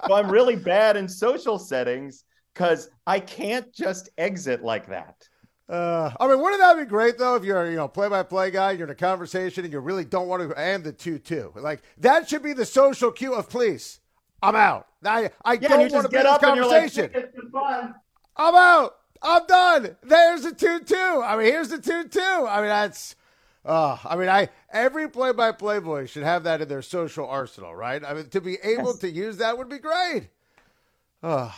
so 0.07 0.13
I'm 0.13 0.29
really 0.29 0.55
bad 0.73 0.97
in 0.97 1.07
social 1.07 1.59
settings 1.59 2.23
because 2.53 2.89
I 3.05 3.19
can't 3.19 3.71
just 3.73 4.09
exit 4.17 4.63
like 4.63 4.87
that. 4.87 5.27
Uh, 5.67 6.11
I 6.19 6.27
mean, 6.27 6.39
wouldn't 6.39 6.61
that 6.61 6.77
be 6.77 6.85
great 6.85 7.17
though? 7.17 7.35
If 7.35 7.43
you're, 7.43 7.69
you 7.69 7.75
know, 7.75 7.87
play-by-play 7.87 8.51
guy, 8.51 8.71
you're 8.71 8.85
in 8.85 8.91
a 8.91 8.95
conversation 8.95 9.63
and 9.63 9.73
you 9.73 9.79
really 9.79 10.05
don't 10.05 10.27
want 10.27 10.47
to, 10.47 10.59
and 10.59 10.83
the 10.83 10.93
two-two, 10.93 11.53
like 11.55 11.81
that 11.97 12.29
should 12.29 12.43
be 12.43 12.53
the 12.53 12.65
social 12.65 13.11
cue 13.11 13.33
of 13.33 13.49
please, 13.49 13.99
I'm 14.43 14.55
out. 14.55 14.87
I, 15.03 15.31
I 15.43 15.53
yeah, 15.53 15.69
don't 15.69 15.91
want 15.91 16.05
to 16.05 16.09
be 16.09 16.17
in 16.17 16.23
this 16.23 16.37
conversation. 16.37 17.11
Like, 17.51 17.89
I'm 18.37 18.55
out. 18.55 18.95
I'm 19.25 19.45
done. 19.47 19.97
There's 20.03 20.43
the 20.43 20.53
two-two. 20.53 21.21
I 21.25 21.35
mean, 21.35 21.47
here's 21.47 21.69
the 21.69 21.79
two-two. 21.79 22.21
I 22.21 22.57
mean, 22.57 22.69
that's. 22.69 23.15
Uh, 23.65 23.97
I 24.05 24.15
mean, 24.15 24.29
I 24.29 24.49
every 24.71 25.09
play-by-play 25.09 25.79
voice 25.79 26.11
should 26.11 26.23
have 26.23 26.43
that 26.43 26.61
in 26.61 26.67
their 26.67 26.83
social 26.83 27.27
arsenal, 27.27 27.75
right? 27.75 28.03
I 28.05 28.13
mean, 28.13 28.29
to 28.29 28.39
be 28.39 28.57
able 28.63 28.91
yes. 28.91 28.99
to 28.99 29.09
use 29.09 29.37
that 29.37 29.57
would 29.57 29.69
be 29.69 29.79
great. 29.79 30.27
Uh, 31.23 31.51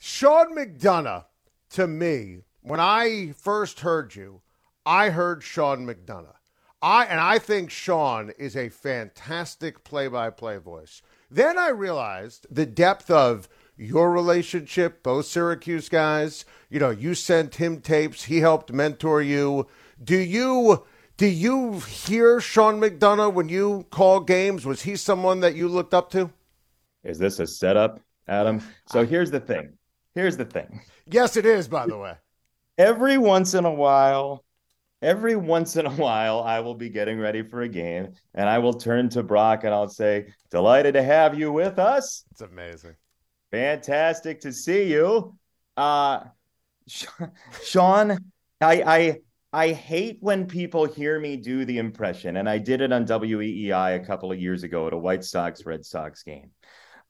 Sean 0.00 0.56
McDonough, 0.56 1.26
to 1.70 1.86
me, 1.86 2.40
when 2.62 2.80
I 2.80 3.32
first 3.36 3.80
heard 3.80 4.16
you, 4.16 4.40
I 4.84 5.10
heard 5.10 5.44
Sean 5.44 5.86
McDonough. 5.86 6.34
I 6.82 7.04
and 7.04 7.20
I 7.20 7.38
think 7.38 7.70
Sean 7.70 8.32
is 8.36 8.56
a 8.56 8.68
fantastic 8.68 9.84
play-by-play 9.84 10.56
voice. 10.58 11.00
Then 11.30 11.56
I 11.56 11.68
realized 11.68 12.48
the 12.50 12.66
depth 12.66 13.10
of 13.10 13.48
your 13.76 14.10
relationship, 14.12 15.02
both 15.02 15.26
Syracuse 15.26 15.88
guys. 15.88 16.44
You 16.70 16.80
know, 16.80 16.90
you 16.90 17.14
sent 17.14 17.56
him 17.56 17.80
tapes, 17.80 18.24
he 18.24 18.40
helped 18.40 18.72
mentor 18.72 19.22
you. 19.22 19.66
Do 20.02 20.16
you 20.16 20.84
do 21.16 21.26
you 21.26 21.78
hear 21.78 22.40
Sean 22.40 22.80
McDonough 22.80 23.32
when 23.32 23.48
you 23.48 23.86
call 23.90 24.20
games? 24.20 24.66
Was 24.66 24.82
he 24.82 24.96
someone 24.96 25.40
that 25.40 25.54
you 25.54 25.68
looked 25.68 25.94
up 25.94 26.10
to? 26.10 26.30
Is 27.04 27.18
this 27.18 27.38
a 27.38 27.46
setup, 27.46 28.00
Adam? 28.26 28.60
So 28.86 29.06
here's 29.06 29.30
the 29.30 29.38
thing. 29.38 29.74
Here's 30.14 30.36
the 30.36 30.44
thing. 30.44 30.80
Yes, 31.06 31.36
it 31.36 31.46
is, 31.46 31.68
by 31.68 31.86
the 31.86 31.98
way. 31.98 32.14
Every 32.78 33.18
once 33.18 33.54
in 33.54 33.64
a 33.64 33.72
while, 33.72 34.44
every 35.02 35.36
once 35.36 35.76
in 35.76 35.86
a 35.86 35.90
while, 35.90 36.42
I 36.42 36.58
will 36.60 36.74
be 36.74 36.88
getting 36.88 37.20
ready 37.20 37.42
for 37.42 37.62
a 37.62 37.68
game 37.68 38.14
and 38.34 38.48
I 38.48 38.58
will 38.58 38.74
turn 38.74 39.08
to 39.10 39.22
Brock 39.22 39.62
and 39.62 39.72
I'll 39.72 39.88
say, 39.88 40.32
Delighted 40.50 40.94
to 40.94 41.02
have 41.02 41.38
you 41.38 41.52
with 41.52 41.78
us. 41.78 42.24
It's 42.32 42.40
amazing. 42.40 42.96
Fantastic 43.54 44.40
to 44.40 44.52
see 44.52 44.90
you. 44.92 45.38
Uh, 45.76 46.24
Sean, 47.62 48.18
I, 48.60 48.82
I, 48.82 49.18
I 49.52 49.68
hate 49.70 50.18
when 50.20 50.46
people 50.46 50.86
hear 50.86 51.20
me 51.20 51.36
do 51.36 51.64
the 51.64 51.78
impression, 51.78 52.38
and 52.38 52.48
I 52.48 52.58
did 52.58 52.80
it 52.80 52.92
on 52.92 53.06
WEEI 53.06 53.94
a 53.94 54.04
couple 54.04 54.32
of 54.32 54.40
years 54.40 54.64
ago 54.64 54.88
at 54.88 54.92
a 54.92 54.98
White 54.98 55.22
Sox 55.22 55.64
Red 55.64 55.84
Sox 55.84 56.24
game. 56.24 56.50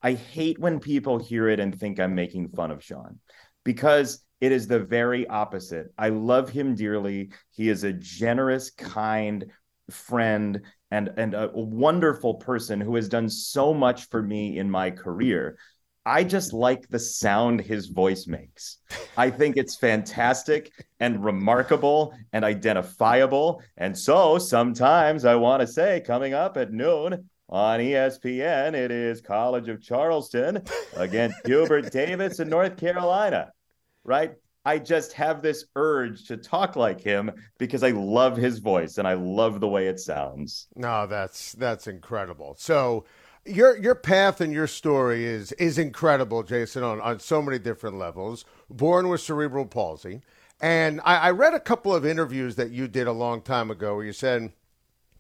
I 0.02 0.12
hate 0.12 0.59
when 0.59 0.80
people 0.80 1.18
hear 1.18 1.48
it 1.48 1.61
and 1.61 1.74
think 1.74 1.98
I'm 1.98 2.14
making 2.14 2.50
fun 2.50 2.70
of 2.70 2.85
Sean 2.85 3.20
because 3.64 4.22
it 4.42 4.52
is 4.52 4.66
the 4.66 4.80
very 4.80 5.26
opposite. 5.26 5.94
I 5.96 6.11
love 6.11 6.50
him 6.50 6.74
dearly. 6.74 7.30
He 7.52 7.70
is 7.70 7.85
a 7.85 7.92
generous, 7.94 8.70
kind 8.70 9.46
friend 9.90 10.61
and 10.90 11.11
and 11.16 11.33
a 11.33 11.50
wonderful 11.54 12.35
person 12.35 12.83
who 12.83 12.96
has 12.96 13.09
done 13.09 13.30
so 13.30 13.72
much 13.72 14.11
for 14.11 14.22
me 14.22 14.59
in 14.59 14.70
my 14.70 14.90
career. 14.90 15.57
I 16.06 16.24
just 16.24 16.52
like 16.52 16.88
the 16.88 16.98
sound 16.98 17.60
his 17.60 17.86
voice 17.86 18.26
makes. 18.26 18.78
I 19.16 19.30
think 19.30 19.56
it's 19.56 19.76
fantastic 19.76 20.70
and 21.00 21.24
remarkable 21.24 22.14
and 22.32 22.44
identifiable. 22.44 23.62
And 23.78 23.96
so 23.96 24.38
sometimes 24.38 25.24
I 25.24 25.36
want 25.36 25.62
to 25.62 25.66
say, 25.66 26.02
coming 26.06 26.34
up 26.34 26.56
at 26.58 26.72
noon 26.72 27.30
on 27.48 27.80
ESPN, 27.80 28.74
it 28.74 28.90
is 28.90 29.22
College 29.22 29.68
of 29.68 29.82
Charleston 29.82 30.62
against 30.96 31.38
Hubert 31.46 31.90
Davis 31.90 32.38
in 32.38 32.48
North 32.48 32.76
Carolina, 32.76 33.50
right? 34.04 34.34
I 34.66 34.78
just 34.78 35.12
have 35.14 35.42
this 35.42 35.66
urge 35.76 36.26
to 36.28 36.36
talk 36.36 36.74
like 36.74 37.00
him 37.00 37.30
because 37.58 37.82
I 37.82 37.90
love 37.90 38.36
his 38.36 38.58
voice 38.58 38.96
and 38.98 39.06
I 39.06 39.14
love 39.14 39.60
the 39.60 39.68
way 39.68 39.88
it 39.88 40.00
sounds. 40.00 40.68
No, 40.74 41.06
that's 41.06 41.52
that's 41.52 41.86
incredible. 41.86 42.56
So 42.58 43.04
your 43.46 43.76
your 43.76 43.94
path 43.94 44.40
and 44.40 44.52
your 44.52 44.66
story 44.66 45.24
is 45.24 45.52
is 45.52 45.78
incredible, 45.78 46.42
Jason, 46.42 46.83
on, 46.83 47.00
on 47.00 47.20
so 47.20 47.42
many 47.42 47.59
different 47.59 47.98
levels. 47.98 48.44
Born 48.70 49.09
with 49.09 49.20
cerebral 49.20 49.66
palsy. 49.66 50.22
And 50.61 51.00
I, 51.04 51.16
I 51.16 51.30
read 51.30 51.52
a 51.52 51.61
couple 51.61 51.94
of 51.94 52.07
interviews 52.07 52.57
that 52.57 52.70
you 52.70 52.88
did 52.88 53.07
a 53.07 53.12
long 53.12 53.42
time 53.42 53.70
ago 53.70 53.96
where 53.96 54.04
you 54.04 54.12
said 54.12 54.52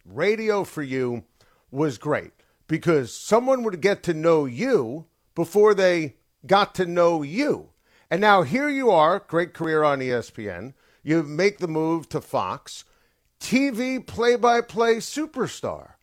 radio 0.04 0.64
for 0.64 0.82
you 0.82 1.24
was 1.70 1.98
great 1.98 2.32
because 2.66 3.14
someone 3.14 3.62
would 3.64 3.80
get 3.80 4.02
to 4.04 4.14
know 4.14 4.44
you 4.44 5.06
before 5.34 5.74
they 5.74 6.14
got 6.46 6.74
to 6.76 6.86
know 6.86 7.22
you. 7.22 7.70
And 8.10 8.20
now 8.20 8.42
here 8.42 8.68
you 8.68 8.90
are, 8.90 9.18
great 9.18 9.54
career 9.54 9.82
on 9.82 9.98
ESPN. 9.98 10.74
You 11.02 11.22
make 11.22 11.58
the 11.58 11.68
move 11.68 12.08
to 12.10 12.20
Fox, 12.20 12.84
TV 13.40 14.04
play 14.06 14.36
by 14.36 14.60
play 14.60 14.96
superstar 14.96 15.93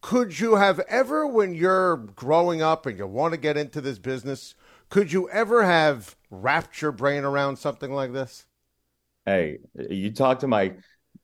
could 0.00 0.38
you 0.38 0.56
have 0.56 0.80
ever, 0.80 1.26
when 1.26 1.54
you're 1.54 1.96
growing 1.96 2.62
up 2.62 2.86
and 2.86 2.96
you 2.98 3.06
want 3.06 3.34
to 3.34 3.38
get 3.38 3.56
into 3.56 3.80
this 3.80 3.98
business, 3.98 4.54
could 4.88 5.12
you 5.12 5.28
ever 5.30 5.64
have 5.64 6.16
wrapped 6.30 6.80
your 6.80 6.92
brain 6.92 7.24
around 7.24 7.56
something 7.56 7.92
like 7.92 8.12
this? 8.12 8.46
Hey, 9.26 9.58
you 9.74 10.10
talk 10.12 10.40
to 10.40 10.48
my 10.48 10.74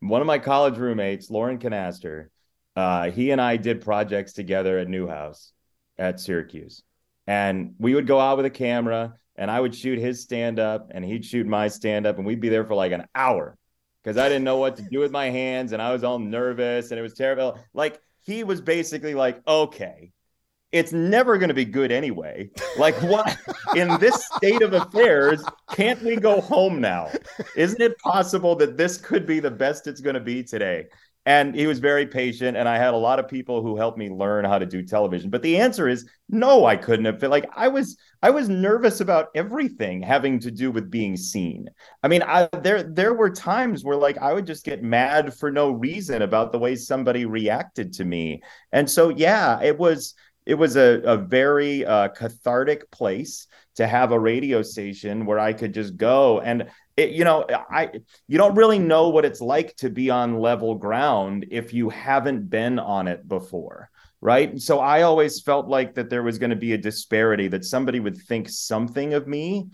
one 0.01 0.21
of 0.21 0.27
my 0.27 0.39
college 0.39 0.77
roommates, 0.77 1.31
Lauren 1.31 1.59
Canaster. 1.59 2.31
Uh, 2.77 3.11
he 3.11 3.31
and 3.31 3.41
I 3.41 3.57
did 3.57 3.81
projects 3.81 4.33
together 4.33 4.79
at 4.79 4.89
Newhouse 4.89 5.53
at 5.97 6.21
Syracuse, 6.21 6.83
and 7.27 7.75
we 7.79 7.95
would 7.95 8.07
go 8.07 8.21
out 8.21 8.37
with 8.37 8.45
a 8.45 8.51
camera, 8.51 9.15
and 9.37 9.51
I 9.51 9.61
would 9.61 9.75
shoot 9.75 9.99
his 9.99 10.23
stand 10.23 10.59
up, 10.59 10.91
and 10.91 11.05
he'd 11.05 11.25
shoot 11.25 11.47
my 11.47 11.69
stand 11.69 12.07
up, 12.07 12.19
and 12.19 12.27
we'd 12.27 12.41
be 12.41 12.49
there 12.49 12.65
for 12.65 12.75
like 12.75 12.93
an 12.93 13.07
hour 13.15 13.57
because 14.03 14.19
I 14.19 14.29
didn't 14.29 14.45
know 14.45 14.59
what 14.59 14.77
to 14.77 14.83
do 14.91 14.99
with 14.99 15.13
my 15.13 15.31
hands, 15.31 15.73
and 15.73 15.81
I 15.81 15.93
was 15.93 16.05
all 16.05 16.19
nervous, 16.19 16.91
and 16.91 16.99
it 16.99 17.03
was 17.03 17.15
terrible. 17.15 17.59
Like 17.73 18.03
he 18.25 18.45
was 18.45 18.61
basically 18.61 19.15
like, 19.15 19.41
okay, 19.47 20.11
it's 20.73 20.93
never 20.93 21.39
going 21.39 21.49
to 21.49 21.55
be 21.55 21.65
good 21.65 21.93
anyway. 21.93 22.51
Like, 22.77 23.01
what 23.03 23.37
in 23.77 23.89
this 24.01 24.27
state 24.37 24.63
of 24.63 24.73
affairs, 24.73 25.45
can't 25.71 26.03
we 26.03 26.17
go 26.17 26.41
home 26.41 26.81
now? 26.81 27.11
Isn't 27.57 27.81
it 27.81 27.97
possible 27.99 28.57
that 28.57 28.77
this 28.77 28.97
could 28.97 29.25
be 29.25 29.39
the 29.39 29.51
best 29.51 29.87
it's 29.87 30.01
going 30.01 30.15
to 30.15 30.21
be 30.21 30.43
today? 30.43 30.87
And 31.27 31.55
he 31.55 31.67
was 31.67 31.79
very 31.79 32.07
patient, 32.07 32.57
and 32.57 32.69
I 32.69 32.77
had 32.77 32.93
a 32.93 32.99
lot 32.99 33.19
of 33.19 33.29
people 33.29 33.63
who 33.63 33.77
helped 33.77 33.97
me 33.97 34.11
learn 34.11 34.45
how 34.45 34.59
to 34.59 34.67
do 34.67 34.83
television. 34.83 35.31
But 35.31 35.43
the 35.43 35.57
answer 35.57 35.89
is 35.89 36.07
no, 36.29 36.67
I 36.67 36.77
couldn't 36.77 37.07
have. 37.07 37.23
Like 37.23 37.49
I 37.55 37.69
was, 37.69 37.97
I 38.23 38.29
was 38.31 38.49
nervous 38.51 39.01
about 39.01 39.29
everything 39.35 40.03
having 40.03 40.39
to 40.41 40.51
do 40.51 40.71
with 40.71 40.91
being 40.91 41.17
seen. 41.17 41.69
I 42.03 42.09
mean, 42.09 42.23
I, 42.23 42.49
there 42.63 42.83
there 42.83 43.15
were 43.15 43.31
times 43.31 43.85
where 43.85 43.97
like 43.97 44.19
I 44.19 44.35
would 44.35 44.47
just 44.47 44.65
get 44.67 44.83
mad 44.83 45.33
for 45.33 45.51
no 45.51 45.71
reason 45.71 46.23
about 46.23 46.53
the 46.53 46.59
way 46.59 46.77
somebody 46.77 47.25
reacted 47.25 47.95
to 47.95 48.05
me, 48.05 48.43
and 48.73 48.91
so 48.91 49.09
yeah, 49.09 49.63
it 49.63 49.79
was 49.79 50.15
it 50.47 50.55
was 50.55 50.77
a, 50.77 51.01
a 51.05 51.17
very 51.17 51.85
uh, 51.87 52.09
cathartic 52.09 52.91
place 52.91 53.47
to 53.77 53.87
have 53.87 54.13
a 54.13 54.19
radio 54.19 54.63
station 54.63 55.27
where 55.27 55.39
I 55.39 55.53
could 55.53 55.75
just 55.75 55.97
go 55.97 56.41
and 56.41 56.69
it, 56.97 57.11
you 57.11 57.25
know 57.25 57.45
i 57.71 57.91
you 58.29 58.39
don't 58.39 58.55
really 58.55 58.79
know 58.79 59.09
what 59.09 59.25
it's 59.25 59.41
like 59.41 59.75
to 59.77 59.91
be 59.91 60.11
on 60.11 60.39
level 60.39 60.75
ground 60.75 61.47
if 61.51 61.75
you 61.75 61.89
haven't 61.91 62.49
been 62.49 62.79
on 62.79 63.09
it 63.09 63.27
before 63.29 63.91
right? 64.25 64.59
So 64.59 64.81
i 64.81 65.03
always 65.03 65.43
felt 65.43 65.69
like 65.69 65.95
that 65.95 66.09
there 66.09 66.23
was 66.23 66.39
going 66.39 66.51
to 66.51 66.57
be 66.57 66.73
a 66.73 66.79
disparity 66.79 67.47
that 67.49 67.65
somebody 67.65 68.01
would 68.01 68.17
think 68.17 68.49
something 68.49 69.13
of 69.13 69.29
me. 69.29 69.69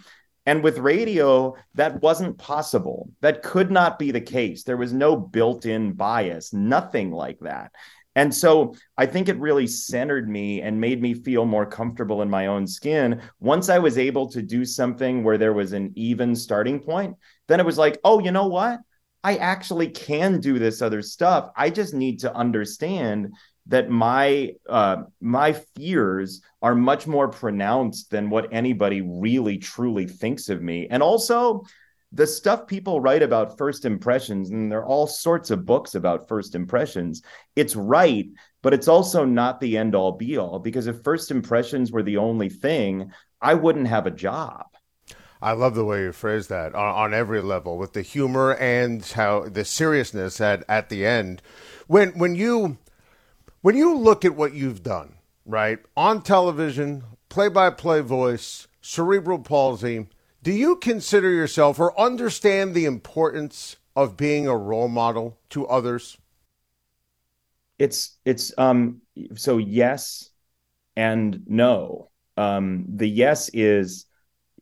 And 0.44 0.64
with 0.64 0.78
radio 0.78 1.54
that 1.74 2.02
wasn't 2.02 2.36
possible. 2.36 3.10
That 3.20 3.42
could 3.44 3.70
not 3.70 3.98
be 3.98 4.10
the 4.10 4.20
case. 4.20 4.64
There 4.64 4.76
was 4.76 4.92
no 4.92 5.14
built-in 5.14 5.92
bias 5.92 6.52
nothing 6.52 7.12
like 7.12 7.38
that 7.40 7.70
and 8.16 8.34
so 8.34 8.74
I 8.96 9.06
think 9.06 9.28
it 9.28 9.38
really 9.38 9.66
centered 9.66 10.28
me 10.28 10.62
and 10.62 10.80
made 10.80 11.00
me 11.00 11.14
feel 11.14 11.46
more 11.46 11.66
comfortable 11.66 12.22
in 12.22 12.30
my 12.30 12.48
own 12.48 12.66
skin. 12.66 13.22
Once 13.38 13.68
I 13.68 13.78
was 13.78 13.98
able 13.98 14.28
to 14.30 14.42
do 14.42 14.64
something 14.64 15.22
where 15.22 15.38
there 15.38 15.52
was 15.52 15.72
an 15.72 15.92
even 15.94 16.34
starting 16.34 16.80
point, 16.80 17.16
then 17.46 17.60
it 17.60 17.66
was 17.66 17.78
like, 17.78 17.98
oh, 18.02 18.18
you 18.18 18.32
know 18.32 18.48
what? 18.48 18.80
I 19.22 19.36
actually 19.36 19.88
can 19.88 20.40
do 20.40 20.58
this 20.58 20.82
other 20.82 21.02
stuff. 21.02 21.50
I 21.56 21.70
just 21.70 21.94
need 21.94 22.20
to 22.20 22.34
understand 22.34 23.32
that 23.66 23.90
my 23.90 24.54
uh, 24.68 25.04
my 25.20 25.52
fears 25.76 26.40
are 26.62 26.74
much 26.74 27.06
more 27.06 27.28
pronounced 27.28 28.10
than 28.10 28.30
what 28.30 28.52
anybody 28.52 29.02
really 29.02 29.58
truly 29.58 30.06
thinks 30.06 30.48
of 30.48 30.62
me. 30.62 30.88
And 30.90 31.02
also, 31.02 31.64
the 32.12 32.26
stuff 32.26 32.66
people 32.66 33.00
write 33.00 33.22
about 33.22 33.56
first 33.56 33.84
impressions, 33.84 34.50
and 34.50 34.70
there 34.70 34.80
are 34.80 34.86
all 34.86 35.06
sorts 35.06 35.50
of 35.50 35.64
books 35.64 35.94
about 35.94 36.28
first 36.28 36.54
impressions, 36.54 37.22
it's 37.54 37.76
right, 37.76 38.26
but 38.62 38.74
it's 38.74 38.88
also 38.88 39.24
not 39.24 39.60
the 39.60 39.76
end 39.76 39.94
all 39.94 40.12
be 40.12 40.36
all 40.36 40.58
because 40.58 40.86
if 40.86 41.02
first 41.02 41.30
impressions 41.30 41.92
were 41.92 42.02
the 42.02 42.16
only 42.16 42.48
thing, 42.48 43.12
I 43.40 43.54
wouldn't 43.54 43.86
have 43.86 44.06
a 44.06 44.10
job. 44.10 44.66
I 45.42 45.52
love 45.52 45.74
the 45.74 45.84
way 45.84 46.02
you 46.02 46.12
phrase 46.12 46.48
that 46.48 46.74
on, 46.74 46.94
on, 46.94 47.14
every 47.14 47.40
level 47.40 47.78
with 47.78 47.94
the 47.94 48.02
humor 48.02 48.54
and 48.56 49.02
how 49.02 49.48
the 49.48 49.64
seriousness 49.64 50.38
at, 50.40 50.64
at 50.68 50.90
the 50.90 51.06
end. 51.06 51.40
When 51.86 52.10
when 52.18 52.34
you 52.34 52.76
when 53.62 53.74
you 53.74 53.96
look 53.96 54.24
at 54.24 54.36
what 54.36 54.52
you've 54.52 54.82
done, 54.82 55.14
right? 55.46 55.78
On 55.96 56.20
television, 56.20 57.04
play 57.30 57.48
by 57.48 57.70
play 57.70 58.02
voice, 58.02 58.68
cerebral 58.82 59.38
palsy, 59.38 60.08
do 60.42 60.52
you 60.52 60.76
consider 60.76 61.30
yourself 61.30 61.78
or 61.78 61.98
understand 61.98 62.74
the 62.74 62.86
importance 62.86 63.76
of 63.94 64.16
being 64.16 64.46
a 64.46 64.56
role 64.56 64.88
model 64.88 65.38
to 65.50 65.66
others? 65.66 66.16
It's 67.78 68.18
it's 68.24 68.52
um 68.58 69.02
so 69.34 69.58
yes 69.58 70.30
and 70.96 71.42
no. 71.46 72.10
Um 72.36 72.84
the 72.88 73.08
yes 73.08 73.50
is 73.52 74.06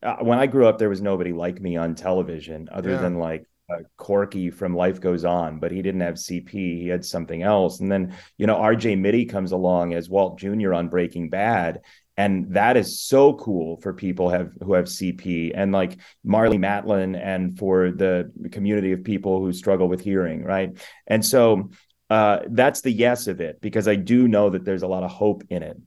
uh, 0.02 0.16
when 0.16 0.38
I 0.38 0.46
grew 0.46 0.66
up 0.66 0.78
there 0.78 0.88
was 0.88 1.02
nobody 1.02 1.32
like 1.32 1.60
me 1.60 1.76
on 1.76 1.94
television 1.94 2.68
other 2.72 2.90
yeah. 2.90 2.98
than 2.98 3.18
like 3.18 3.46
uh, 3.70 3.82
Corky 3.96 4.50
from 4.50 4.74
Life 4.74 5.00
Goes 5.00 5.24
On, 5.24 5.58
but 5.58 5.70
he 5.72 5.82
didn't 5.82 6.00
have 6.00 6.14
CP. 6.14 6.50
He 6.50 6.88
had 6.88 7.04
something 7.04 7.42
else. 7.42 7.80
And 7.80 7.92
then, 7.92 8.14
you 8.38 8.46
know, 8.46 8.56
RJ 8.56 8.98
Mitte 8.98 9.28
comes 9.28 9.52
along 9.52 9.92
as 9.92 10.08
Walt 10.08 10.38
Jr. 10.38 10.72
on 10.72 10.88
Breaking 10.88 11.28
Bad 11.28 11.82
and 12.18 12.52
that 12.52 12.76
is 12.76 13.00
so 13.00 13.34
cool 13.34 13.80
for 13.80 13.94
people 13.94 14.28
have 14.28 14.50
who 14.60 14.74
have 14.74 14.86
CP 14.86 15.52
and 15.54 15.70
like 15.70 15.98
Marlee 16.26 16.58
Matlin 16.58 17.16
and 17.16 17.56
for 17.56 17.92
the 17.92 18.32
community 18.50 18.90
of 18.90 19.04
people 19.04 19.38
who 19.40 19.52
struggle 19.52 19.88
with 19.88 20.00
hearing, 20.00 20.42
right? 20.42 20.76
And 21.06 21.24
so 21.24 21.70
uh, 22.10 22.40
that's 22.48 22.80
the 22.80 22.90
yes 22.90 23.28
of 23.28 23.40
it 23.40 23.60
because 23.60 23.86
I 23.86 23.94
do 23.94 24.26
know 24.26 24.50
that 24.50 24.64
there's 24.64 24.82
a 24.82 24.88
lot 24.88 25.04
of 25.04 25.12
hope 25.12 25.44
in 25.48 25.62
it. 25.62 25.80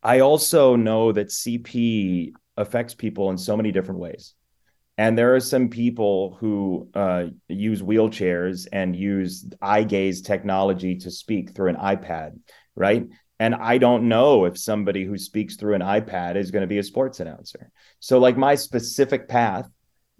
I 0.00 0.20
also 0.20 0.76
know 0.76 1.10
that 1.10 1.28
CP 1.28 2.30
affects 2.56 2.94
people 2.94 3.30
in 3.30 3.36
so 3.36 3.56
many 3.56 3.72
different 3.72 3.98
ways. 3.98 4.34
And 4.96 5.18
there 5.18 5.34
are 5.34 5.40
some 5.40 5.68
people 5.68 6.36
who 6.38 6.88
uh, 6.94 7.24
use 7.48 7.82
wheelchairs 7.82 8.68
and 8.72 8.94
use 8.94 9.44
eye 9.60 9.82
gaze 9.82 10.22
technology 10.22 10.94
to 10.98 11.10
speak 11.10 11.50
through 11.50 11.70
an 11.70 11.76
iPad, 11.76 12.38
right? 12.76 13.06
And 13.38 13.54
I 13.54 13.78
don't 13.78 14.08
know 14.08 14.46
if 14.46 14.58
somebody 14.58 15.04
who 15.04 15.18
speaks 15.18 15.56
through 15.56 15.74
an 15.74 15.82
iPad 15.82 16.36
is 16.36 16.50
going 16.50 16.62
to 16.62 16.66
be 16.66 16.78
a 16.78 16.82
sports 16.82 17.20
announcer. 17.20 17.70
So, 18.00 18.18
like, 18.18 18.36
my 18.36 18.54
specific 18.54 19.28
path 19.28 19.68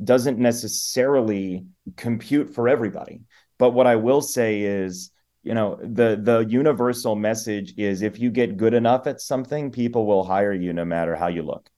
doesn't 0.02 0.38
necessarily 0.38 1.64
compute 1.96 2.54
for 2.54 2.68
everybody. 2.68 3.22
But 3.58 3.70
what 3.70 3.86
I 3.86 3.96
will 3.96 4.20
say 4.20 4.60
is, 4.60 5.10
you 5.42 5.54
know, 5.54 5.78
the 5.80 6.18
the 6.20 6.40
universal 6.48 7.16
message 7.16 7.74
is 7.78 8.02
if 8.02 8.18
you 8.18 8.30
get 8.30 8.56
good 8.56 8.74
enough 8.74 9.06
at 9.06 9.20
something, 9.20 9.70
people 9.70 10.04
will 10.04 10.24
hire 10.24 10.52
you 10.52 10.72
no 10.72 10.84
matter 10.84 11.14
how 11.14 11.28
you 11.28 11.42
look. 11.42 11.70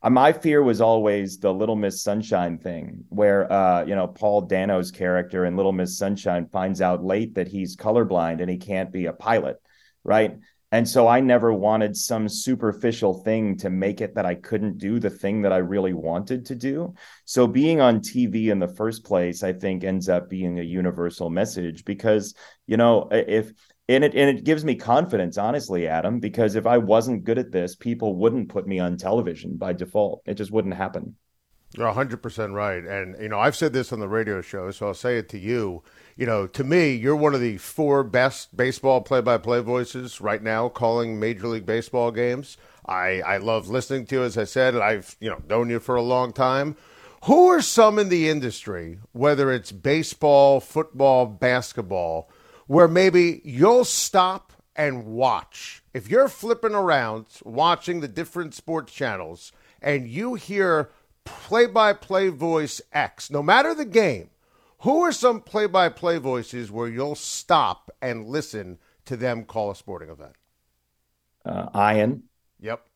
Uh, 0.00 0.10
my 0.10 0.32
fear 0.32 0.62
was 0.62 0.80
always 0.80 1.38
the 1.38 1.52
Little 1.52 1.74
Miss 1.74 2.02
Sunshine 2.02 2.58
thing, 2.58 3.04
where 3.08 3.52
uh, 3.52 3.84
you 3.84 3.96
know 3.96 4.06
Paul 4.06 4.42
Dano's 4.42 4.90
character 4.90 5.44
in 5.44 5.56
Little 5.56 5.72
Miss 5.72 5.98
Sunshine 5.98 6.46
finds 6.46 6.80
out 6.80 7.04
late 7.04 7.34
that 7.34 7.48
he's 7.48 7.76
colorblind 7.76 8.40
and 8.40 8.48
he 8.48 8.56
can't 8.56 8.92
be 8.92 9.06
a 9.06 9.12
pilot, 9.12 9.56
right? 10.04 10.38
And 10.70 10.86
so 10.86 11.08
I 11.08 11.20
never 11.20 11.52
wanted 11.52 11.96
some 11.96 12.28
superficial 12.28 13.22
thing 13.22 13.56
to 13.58 13.70
make 13.70 14.02
it 14.02 14.14
that 14.14 14.26
I 14.26 14.34
couldn't 14.34 14.76
do 14.76 15.00
the 15.00 15.08
thing 15.08 15.42
that 15.42 15.52
I 15.52 15.58
really 15.58 15.94
wanted 15.94 16.44
to 16.46 16.54
do. 16.54 16.94
So 17.24 17.46
being 17.46 17.80
on 17.80 18.00
TV 18.00 18.48
in 18.48 18.58
the 18.58 18.74
first 18.74 19.04
place, 19.04 19.42
I 19.42 19.54
think 19.54 19.82
ends 19.82 20.08
up 20.10 20.28
being 20.28 20.58
a 20.58 20.62
universal 20.62 21.30
message 21.30 21.84
because, 21.86 22.34
you 22.66 22.76
know, 22.76 23.08
if 23.10 23.50
and 23.88 24.04
it 24.04 24.14
and 24.14 24.38
it 24.38 24.44
gives 24.44 24.64
me 24.64 24.74
confidence, 24.74 25.38
honestly, 25.38 25.88
Adam, 25.88 26.20
because 26.20 26.54
if 26.54 26.66
I 26.66 26.76
wasn't 26.76 27.24
good 27.24 27.38
at 27.38 27.50
this, 27.50 27.74
people 27.74 28.16
wouldn't 28.16 28.50
put 28.50 28.66
me 28.66 28.78
on 28.78 28.98
television 28.98 29.56
by 29.56 29.72
default. 29.72 30.20
It 30.26 30.34
just 30.34 30.50
wouldn't 30.50 30.74
happen. 30.74 31.16
You're 31.76 31.92
100% 31.92 32.52
right. 32.54 32.82
And, 32.82 33.14
you 33.20 33.28
know, 33.28 33.38
I've 33.38 33.56
said 33.56 33.74
this 33.74 33.92
on 33.92 34.00
the 34.00 34.08
radio 34.08 34.40
show, 34.40 34.70
so 34.70 34.86
I'll 34.86 34.94
say 34.94 35.18
it 35.18 35.28
to 35.30 35.38
you. 35.38 35.82
You 36.18 36.26
know, 36.26 36.48
to 36.48 36.64
me, 36.64 36.94
you're 36.94 37.14
one 37.14 37.32
of 37.36 37.40
the 37.40 37.58
four 37.58 38.02
best 38.02 38.56
baseball 38.56 39.02
play 39.02 39.20
by 39.20 39.38
play 39.38 39.60
voices 39.60 40.20
right 40.20 40.42
now 40.42 40.68
calling 40.68 41.20
Major 41.20 41.46
League 41.46 41.64
Baseball 41.64 42.10
games. 42.10 42.56
I, 42.84 43.20
I 43.20 43.36
love 43.36 43.68
listening 43.68 44.04
to 44.06 44.16
you, 44.16 44.22
as 44.24 44.36
I 44.36 44.42
said. 44.42 44.74
I've, 44.74 45.14
you 45.20 45.30
know, 45.30 45.40
known 45.48 45.70
you 45.70 45.78
for 45.78 45.94
a 45.94 46.02
long 46.02 46.32
time. 46.32 46.74
Who 47.26 47.46
are 47.46 47.62
some 47.62 48.00
in 48.00 48.08
the 48.08 48.28
industry, 48.28 48.98
whether 49.12 49.52
it's 49.52 49.70
baseball, 49.70 50.58
football, 50.58 51.24
basketball, 51.24 52.28
where 52.66 52.88
maybe 52.88 53.40
you'll 53.44 53.84
stop 53.84 54.52
and 54.74 55.06
watch? 55.06 55.84
If 55.94 56.10
you're 56.10 56.26
flipping 56.26 56.74
around 56.74 57.26
watching 57.44 58.00
the 58.00 58.08
different 58.08 58.54
sports 58.54 58.92
channels 58.92 59.52
and 59.80 60.08
you 60.08 60.34
hear 60.34 60.90
play 61.24 61.66
by 61.66 61.92
play 61.92 62.28
voice 62.28 62.80
X, 62.92 63.30
no 63.30 63.40
matter 63.40 63.72
the 63.72 63.84
game, 63.84 64.30
who 64.80 65.02
are 65.02 65.12
some 65.12 65.40
play 65.40 65.66
by 65.66 65.88
play 65.88 66.18
voices 66.18 66.70
where 66.70 66.88
you'll 66.88 67.14
stop 67.14 67.90
and 68.00 68.26
listen 68.26 68.78
to 69.06 69.16
them 69.16 69.44
call 69.44 69.70
a 69.70 69.76
sporting 69.76 70.10
event? 70.10 70.34
Uh, 71.44 71.68
Ian. 71.74 72.24
Yep. 72.60 72.86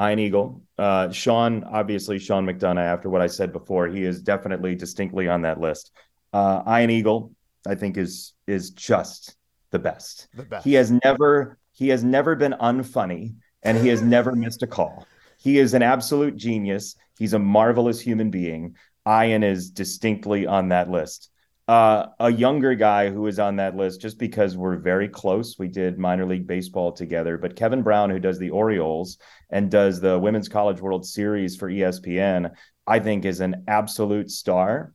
Ian 0.00 0.18
Eagle. 0.18 0.62
Uh, 0.76 1.10
Sean, 1.10 1.64
obviously, 1.64 2.18
Sean 2.18 2.46
McDonough, 2.46 2.78
after 2.78 3.08
what 3.08 3.22
I 3.22 3.26
said 3.26 3.52
before, 3.52 3.88
he 3.88 4.04
is 4.04 4.20
definitely 4.20 4.74
distinctly 4.74 5.28
on 5.28 5.42
that 5.42 5.60
list. 5.60 5.92
Uh, 6.32 6.62
Ian 6.68 6.90
Eagle, 6.90 7.32
I 7.66 7.74
think, 7.74 7.96
is 7.96 8.34
is 8.46 8.70
just 8.70 9.36
the 9.70 9.78
best. 9.78 10.28
The 10.34 10.42
best. 10.42 10.64
He 10.64 10.74
has 10.74 10.92
never 11.04 11.58
he 11.72 11.88
has 11.88 12.04
never 12.04 12.36
been 12.36 12.54
unfunny 12.60 13.34
and 13.62 13.78
he 13.78 13.88
has 13.88 14.02
never 14.02 14.32
missed 14.36 14.62
a 14.62 14.66
call. 14.66 15.06
He 15.38 15.58
is 15.58 15.74
an 15.74 15.82
absolute 15.82 16.36
genius. 16.36 16.96
He's 17.18 17.32
a 17.32 17.38
marvelous 17.38 18.00
human 18.00 18.30
being. 18.30 18.76
Ian 19.06 19.42
is 19.42 19.70
distinctly 19.70 20.46
on 20.46 20.68
that 20.68 20.90
list. 20.90 21.30
Uh, 21.68 22.06
a 22.20 22.30
younger 22.30 22.74
guy 22.74 23.10
who 23.10 23.26
is 23.26 23.40
on 23.40 23.56
that 23.56 23.76
list 23.76 24.00
just 24.00 24.18
because 24.18 24.56
we're 24.56 24.76
very 24.76 25.08
close. 25.08 25.58
We 25.58 25.66
did 25.66 25.98
minor 25.98 26.24
league 26.24 26.46
baseball 26.46 26.92
together, 26.92 27.38
but 27.38 27.56
Kevin 27.56 27.82
Brown, 27.82 28.10
who 28.10 28.20
does 28.20 28.38
the 28.38 28.50
Orioles 28.50 29.18
and 29.50 29.70
does 29.70 30.00
the 30.00 30.18
Women's 30.18 30.48
College 30.48 30.80
World 30.80 31.04
Series 31.04 31.56
for 31.56 31.68
ESPN, 31.68 32.52
I 32.86 33.00
think 33.00 33.24
is 33.24 33.40
an 33.40 33.64
absolute 33.66 34.30
star. 34.30 34.92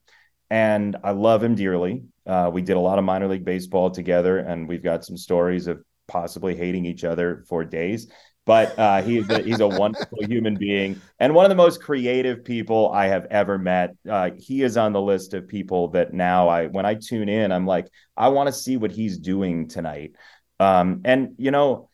And 0.49 0.95
I 1.03 1.11
love 1.11 1.43
him 1.43 1.55
dearly. 1.55 2.03
Uh, 2.25 2.49
we 2.53 2.61
did 2.61 2.77
a 2.77 2.79
lot 2.81 2.99
of 2.99 3.05
minor 3.05 3.27
league 3.27 3.45
baseball 3.45 3.91
together, 3.91 4.37
and 4.37 4.67
we've 4.67 4.83
got 4.83 5.03
some 5.03 5.17
stories 5.17 5.67
of 5.67 5.81
possibly 6.07 6.55
hating 6.55 6.85
each 6.85 7.03
other 7.03 7.43
for 7.47 7.63
days 7.63 8.07
but 8.51 8.77
uh, 8.77 9.01
he's 9.01 9.29
a, 9.29 9.41
he's 9.41 9.61
a 9.61 9.67
wonderful 9.67 10.17
human 10.27 10.55
being 10.55 10.99
and 11.19 11.33
one 11.33 11.45
of 11.45 11.49
the 11.49 11.55
most 11.55 11.81
creative 11.81 12.43
people 12.43 12.91
I 12.91 13.07
have 13.07 13.25
ever 13.31 13.57
met. 13.57 13.95
Uh, 14.09 14.31
he 14.37 14.61
is 14.61 14.75
on 14.75 14.91
the 14.91 14.99
list 14.99 15.33
of 15.33 15.47
people 15.47 15.87
that 15.91 16.13
now 16.13 16.49
I 16.49 16.67
when 16.67 16.85
I 16.85 16.95
tune 16.95 17.29
in, 17.29 17.53
I'm 17.53 17.65
like, 17.65 17.87
I 18.17 18.27
want 18.27 18.47
to 18.47 18.53
see 18.53 18.75
what 18.75 18.91
he's 18.91 19.17
doing 19.17 19.69
tonight. 19.69 20.17
Um, 20.59 20.99
and 21.05 21.29
you 21.37 21.49
know, 21.49 21.87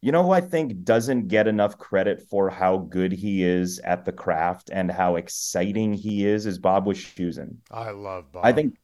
you 0.00 0.10
know 0.10 0.22
who 0.22 0.30
I 0.30 0.40
think 0.40 0.82
doesn't 0.82 1.28
get 1.28 1.46
enough 1.46 1.76
credit 1.76 2.22
for 2.30 2.48
how 2.48 2.78
good 2.78 3.12
he 3.12 3.42
is 3.42 3.78
at 3.80 4.06
the 4.06 4.12
craft 4.12 4.70
and 4.72 4.90
how 4.90 5.16
exciting 5.16 5.92
he 5.92 6.24
is 6.24 6.46
is 6.46 6.58
Bob 6.58 6.86
Wischusen. 6.86 7.56
I 7.70 7.90
love 7.90 8.32
Bob. 8.32 8.46
I 8.46 8.52
think 8.52 8.78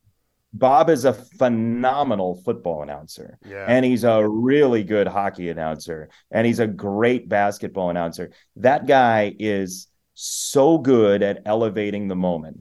Bob 0.54 0.88
is 0.88 1.04
a 1.04 1.12
phenomenal 1.12 2.40
football 2.44 2.82
announcer. 2.82 3.38
Yeah. 3.44 3.66
And 3.68 3.84
he's 3.84 4.04
a 4.04 4.26
really 4.26 4.84
good 4.84 5.08
hockey 5.08 5.50
announcer. 5.50 6.08
And 6.30 6.46
he's 6.46 6.60
a 6.60 6.66
great 6.66 7.28
basketball 7.28 7.90
announcer. 7.90 8.30
That 8.56 8.86
guy 8.86 9.34
is 9.38 9.88
so 10.14 10.78
good 10.78 11.24
at 11.24 11.42
elevating 11.44 12.06
the 12.06 12.14
moment. 12.14 12.60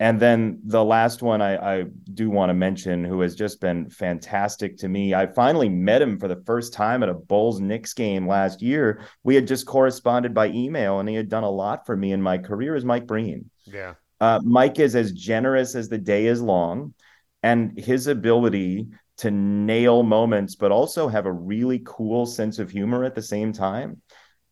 And 0.00 0.18
then 0.18 0.60
the 0.64 0.84
last 0.84 1.22
one 1.22 1.42
I, 1.42 1.80
I 1.80 1.84
do 2.12 2.30
want 2.30 2.50
to 2.50 2.54
mention, 2.54 3.04
who 3.04 3.20
has 3.20 3.34
just 3.34 3.60
been 3.60 3.88
fantastic 3.88 4.78
to 4.78 4.88
me. 4.88 5.14
I 5.14 5.26
finally 5.26 5.68
met 5.68 6.02
him 6.02 6.18
for 6.18 6.28
the 6.28 6.42
first 6.46 6.72
time 6.72 7.02
at 7.02 7.08
a 7.08 7.14
Bulls 7.14 7.60
Knicks 7.60 7.94
game 7.94 8.26
last 8.26 8.60
year. 8.60 9.02
We 9.24 9.34
had 9.34 9.46
just 9.46 9.66
corresponded 9.66 10.34
by 10.34 10.48
email, 10.48 11.00
and 11.00 11.08
he 11.08 11.14
had 11.14 11.30
done 11.30 11.44
a 11.44 11.50
lot 11.50 11.86
for 11.86 11.96
me 11.96 12.12
in 12.12 12.20
my 12.20 12.36
career. 12.36 12.76
Is 12.76 12.84
Mike 12.84 13.06
Breen? 13.06 13.50
Yeah. 13.64 13.94
Uh, 14.20 14.40
Mike 14.42 14.78
is 14.78 14.96
as 14.96 15.12
generous 15.12 15.74
as 15.74 15.88
the 15.88 15.98
day 15.98 16.26
is 16.26 16.40
long 16.40 16.94
and 17.46 17.78
his 17.78 18.08
ability 18.08 18.88
to 19.18 19.30
nail 19.30 20.02
moments 20.02 20.56
but 20.56 20.72
also 20.72 21.06
have 21.06 21.26
a 21.26 21.32
really 21.32 21.80
cool 21.86 22.26
sense 22.26 22.58
of 22.58 22.70
humor 22.70 23.04
at 23.04 23.14
the 23.14 23.22
same 23.22 23.52
time 23.52 24.02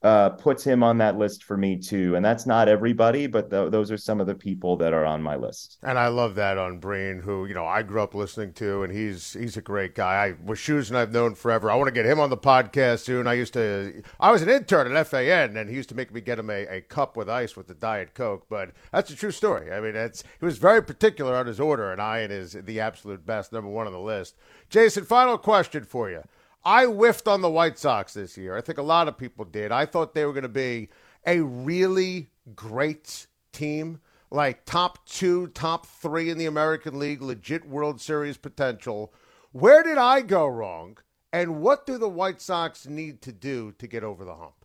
uh, 0.04 0.28
puts 0.28 0.62
him 0.62 0.82
on 0.82 0.98
that 0.98 1.16
list 1.16 1.42
for 1.44 1.56
me 1.56 1.78
too. 1.78 2.14
And 2.14 2.22
that's 2.22 2.44
not 2.44 2.68
everybody, 2.68 3.26
but 3.26 3.48
th- 3.48 3.70
those 3.70 3.90
are 3.90 3.96
some 3.96 4.20
of 4.20 4.26
the 4.26 4.34
people 4.34 4.76
that 4.76 4.92
are 4.92 5.06
on 5.06 5.22
my 5.22 5.34
list. 5.34 5.78
And 5.82 5.98
I 5.98 6.08
love 6.08 6.34
that 6.34 6.58
on 6.58 6.78
Breen, 6.78 7.20
who 7.20 7.46
you 7.46 7.54
know 7.54 7.64
I 7.64 7.82
grew 7.82 8.02
up 8.02 8.14
listening 8.14 8.52
to, 8.54 8.82
and 8.82 8.92
he's 8.92 9.32
he's 9.32 9.56
a 9.56 9.62
great 9.62 9.94
guy. 9.94 10.26
I 10.26 10.32
Wischusen 10.32 10.94
I've 10.94 11.10
known 11.10 11.34
forever. 11.34 11.70
I 11.70 11.76
want 11.76 11.88
to 11.88 11.94
get 11.94 12.04
him 12.04 12.20
on 12.20 12.28
the 12.28 12.36
podcast 12.36 13.00
soon. 13.00 13.26
I 13.26 13.32
used 13.32 13.54
to, 13.54 14.02
I 14.20 14.30
was 14.30 14.42
an 14.42 14.50
intern 14.50 14.94
at 14.94 15.06
FAN, 15.06 15.56
and 15.56 15.70
he 15.70 15.76
used 15.76 15.88
to 15.88 15.94
make 15.94 16.12
me 16.12 16.20
get 16.20 16.38
him 16.38 16.50
a, 16.50 16.66
a 16.66 16.80
cup 16.82 17.16
with 17.16 17.30
ice 17.30 17.56
with 17.56 17.66
the 17.66 17.74
Diet 17.74 18.12
Coke. 18.12 18.44
But 18.50 18.72
that's 18.92 19.10
a 19.10 19.16
true 19.16 19.30
story. 19.30 19.72
I 19.72 19.80
mean, 19.80 19.96
it's 19.96 20.22
he 20.38 20.44
was 20.44 20.58
very 20.58 20.82
particular 20.82 21.34
on 21.34 21.46
his 21.46 21.58
order, 21.58 21.90
and 21.90 22.00
Ian 22.00 22.30
is 22.30 22.52
the 22.52 22.78
absolute 22.78 23.24
best, 23.24 23.52
number 23.52 23.70
one 23.70 23.86
on 23.86 23.92
the 23.94 23.98
list. 23.98 24.36
Jason, 24.68 25.06
final 25.06 25.38
question 25.38 25.84
for 25.84 26.10
you. 26.10 26.22
I 26.64 26.86
whiffed 26.86 27.28
on 27.28 27.42
the 27.42 27.50
White 27.50 27.78
Sox 27.78 28.14
this 28.14 28.38
year. 28.38 28.56
I 28.56 28.62
think 28.62 28.78
a 28.78 28.82
lot 28.82 29.06
of 29.06 29.18
people 29.18 29.44
did. 29.44 29.70
I 29.70 29.84
thought 29.84 30.14
they 30.14 30.24
were 30.24 30.32
going 30.32 30.42
to 30.42 30.48
be 30.48 30.88
a 31.26 31.40
really 31.40 32.30
great 32.54 33.26
team, 33.52 34.00
like 34.30 34.64
top 34.64 35.06
two, 35.06 35.48
top 35.48 35.86
three 35.86 36.30
in 36.30 36.38
the 36.38 36.46
American 36.46 36.98
League, 36.98 37.20
legit 37.20 37.68
World 37.68 38.00
Series 38.00 38.38
potential. 38.38 39.12
Where 39.52 39.82
did 39.82 39.98
I 39.98 40.22
go 40.22 40.46
wrong? 40.46 40.96
And 41.32 41.60
what 41.60 41.84
do 41.84 41.98
the 41.98 42.08
White 42.08 42.40
Sox 42.40 42.86
need 42.86 43.20
to 43.22 43.32
do 43.32 43.72
to 43.78 43.86
get 43.86 44.04
over 44.04 44.24
the 44.24 44.34
hump? 44.34 44.64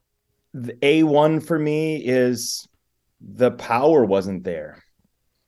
The 0.53 0.73
A1 0.73 1.45
for 1.45 1.59
me 1.59 1.97
is 1.97 2.67
the 3.19 3.51
power 3.51 4.05
wasn't 4.05 4.43
there. 4.43 4.81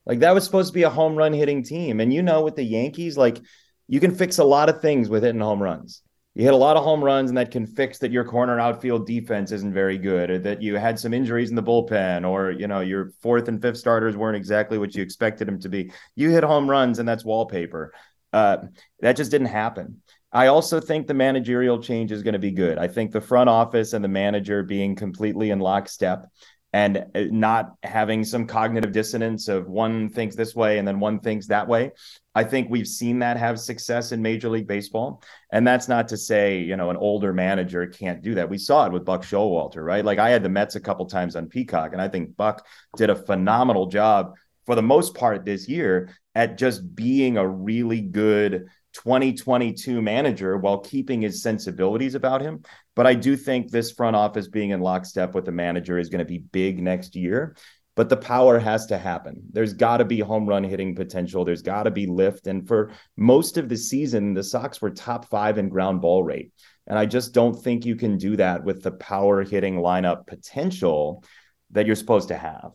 Like 0.05 0.19
that 0.19 0.33
was 0.33 0.43
supposed 0.43 0.69
to 0.69 0.73
be 0.73 0.83
a 0.83 0.89
home 0.89 1.15
run 1.15 1.31
hitting 1.31 1.63
team. 1.63 1.99
And 1.99 2.13
you 2.13 2.21
know, 2.21 2.41
with 2.41 2.55
the 2.55 2.63
Yankees, 2.63 3.17
like 3.17 3.39
you 3.87 3.99
can 3.99 4.13
fix 4.13 4.37
a 4.37 4.43
lot 4.43 4.67
of 4.67 4.81
things 4.81 5.09
with 5.09 5.23
hitting 5.23 5.41
home 5.41 5.61
runs 5.61 6.01
you 6.33 6.43
hit 6.43 6.53
a 6.53 6.57
lot 6.57 6.77
of 6.77 6.83
home 6.83 7.03
runs 7.03 7.29
and 7.29 7.37
that 7.37 7.51
can 7.51 7.65
fix 7.65 7.97
that 7.99 8.11
your 8.11 8.23
corner 8.23 8.59
outfield 8.59 9.05
defense 9.05 9.51
isn't 9.51 9.73
very 9.73 9.97
good 9.97 10.29
or 10.29 10.39
that 10.39 10.61
you 10.61 10.75
had 10.75 10.97
some 10.97 11.13
injuries 11.13 11.49
in 11.49 11.55
the 11.55 11.63
bullpen 11.63 12.27
or 12.27 12.51
you 12.51 12.67
know 12.67 12.79
your 12.79 13.11
fourth 13.21 13.47
and 13.49 13.61
fifth 13.61 13.77
starters 13.77 14.15
weren't 14.15 14.37
exactly 14.37 14.77
what 14.77 14.95
you 14.95 15.03
expected 15.03 15.47
them 15.47 15.59
to 15.59 15.69
be. 15.69 15.91
You 16.15 16.29
hit 16.29 16.43
home 16.43 16.69
runs 16.69 16.99
and 16.99 17.07
that's 17.07 17.25
wallpaper. 17.25 17.93
Uh, 18.31 18.57
that 19.01 19.17
just 19.17 19.31
didn't 19.31 19.47
happen. 19.47 20.01
I 20.31 20.47
also 20.47 20.79
think 20.79 21.07
the 21.07 21.13
managerial 21.13 21.81
change 21.81 22.13
is 22.13 22.23
going 22.23 22.33
to 22.33 22.39
be 22.39 22.51
good. 22.51 22.77
I 22.77 22.87
think 22.87 23.11
the 23.11 23.19
front 23.19 23.49
office 23.49 23.91
and 23.91 24.03
the 24.03 24.09
manager 24.09 24.63
being 24.63 24.95
completely 24.95 25.49
in 25.49 25.59
lockstep 25.59 26.29
and 26.73 27.05
uh, 27.15 27.23
not 27.31 27.75
having 27.83 28.23
some 28.23 28.47
cognitive 28.47 28.91
dissonance 28.91 29.47
of 29.47 29.67
one 29.67 30.09
thinks 30.09 30.35
this 30.35 30.55
way 30.55 30.77
and 30.77 30.87
then 30.87 30.99
one 30.99 31.19
thinks 31.19 31.47
that 31.47 31.67
way. 31.67 31.91
I 32.33 32.45
think 32.45 32.69
we've 32.69 32.87
seen 32.87 33.19
that 33.19 33.37
have 33.37 33.59
success 33.59 34.13
in 34.13 34.21
Major 34.21 34.49
League 34.49 34.67
Baseball. 34.67 35.21
And 35.51 35.67
that's 35.67 35.89
not 35.89 36.07
to 36.09 36.17
say, 36.17 36.59
you 36.59 36.77
know, 36.77 36.89
an 36.89 36.95
older 36.95 37.33
manager 37.33 37.85
can't 37.87 38.21
do 38.21 38.35
that. 38.35 38.49
We 38.49 38.57
saw 38.57 38.85
it 38.85 38.93
with 38.93 39.03
Buck 39.03 39.23
Showalter, 39.23 39.83
right? 39.83 40.05
Like 40.05 40.19
I 40.19 40.29
had 40.29 40.43
the 40.43 40.49
Mets 40.49 40.75
a 40.75 40.79
couple 40.79 41.05
times 41.07 41.35
on 41.35 41.47
Peacock, 41.47 41.91
and 41.91 42.01
I 42.01 42.07
think 42.07 42.37
Buck 42.37 42.65
did 42.95 43.09
a 43.09 43.15
phenomenal 43.15 43.87
job 43.87 44.33
for 44.65 44.75
the 44.75 44.81
most 44.81 45.13
part 45.13 45.43
this 45.43 45.67
year 45.67 46.15
at 46.33 46.57
just 46.57 46.95
being 46.95 47.37
a 47.37 47.47
really 47.47 47.99
good 47.99 48.67
2022 48.93 50.01
manager 50.01 50.57
while 50.57 50.79
keeping 50.79 51.21
his 51.21 51.41
sensibilities 51.41 52.15
about 52.15 52.41
him. 52.41 52.63
But 52.95 53.07
I 53.07 53.13
do 53.13 53.35
think 53.35 53.69
this 53.69 53.91
front 53.91 54.15
office 54.15 54.47
being 54.47 54.71
in 54.71 54.81
lockstep 54.81 55.33
with 55.33 55.45
the 55.45 55.51
manager 55.51 55.97
is 55.97 56.09
going 56.09 56.19
to 56.19 56.25
be 56.25 56.39
big 56.39 56.81
next 56.81 57.15
year. 57.15 57.55
But 57.95 58.09
the 58.09 58.17
power 58.17 58.57
has 58.57 58.85
to 58.87 58.97
happen. 58.97 59.41
There's 59.51 59.73
got 59.73 59.97
to 59.97 60.05
be 60.05 60.19
home 60.19 60.47
run 60.47 60.63
hitting 60.63 60.95
potential. 60.95 61.43
There's 61.43 61.61
got 61.61 61.83
to 61.83 61.91
be 61.91 62.07
lift. 62.07 62.47
And 62.47 62.65
for 62.65 62.91
most 63.17 63.57
of 63.57 63.67
the 63.67 63.75
season, 63.75 64.33
the 64.33 64.43
Sox 64.43 64.81
were 64.81 64.91
top 64.91 65.29
five 65.29 65.57
in 65.57 65.67
ground 65.67 66.01
ball 66.01 66.23
rate. 66.23 66.51
And 66.87 66.97
I 66.97 67.05
just 67.05 67.33
don't 67.33 67.53
think 67.53 67.85
you 67.85 67.95
can 67.95 68.17
do 68.17 68.37
that 68.37 68.63
with 68.63 68.81
the 68.81 68.91
power 68.91 69.43
hitting 69.43 69.75
lineup 69.75 70.25
potential 70.25 71.23
that 71.71 71.85
you're 71.85 71.95
supposed 71.95 72.29
to 72.29 72.37
have. 72.37 72.71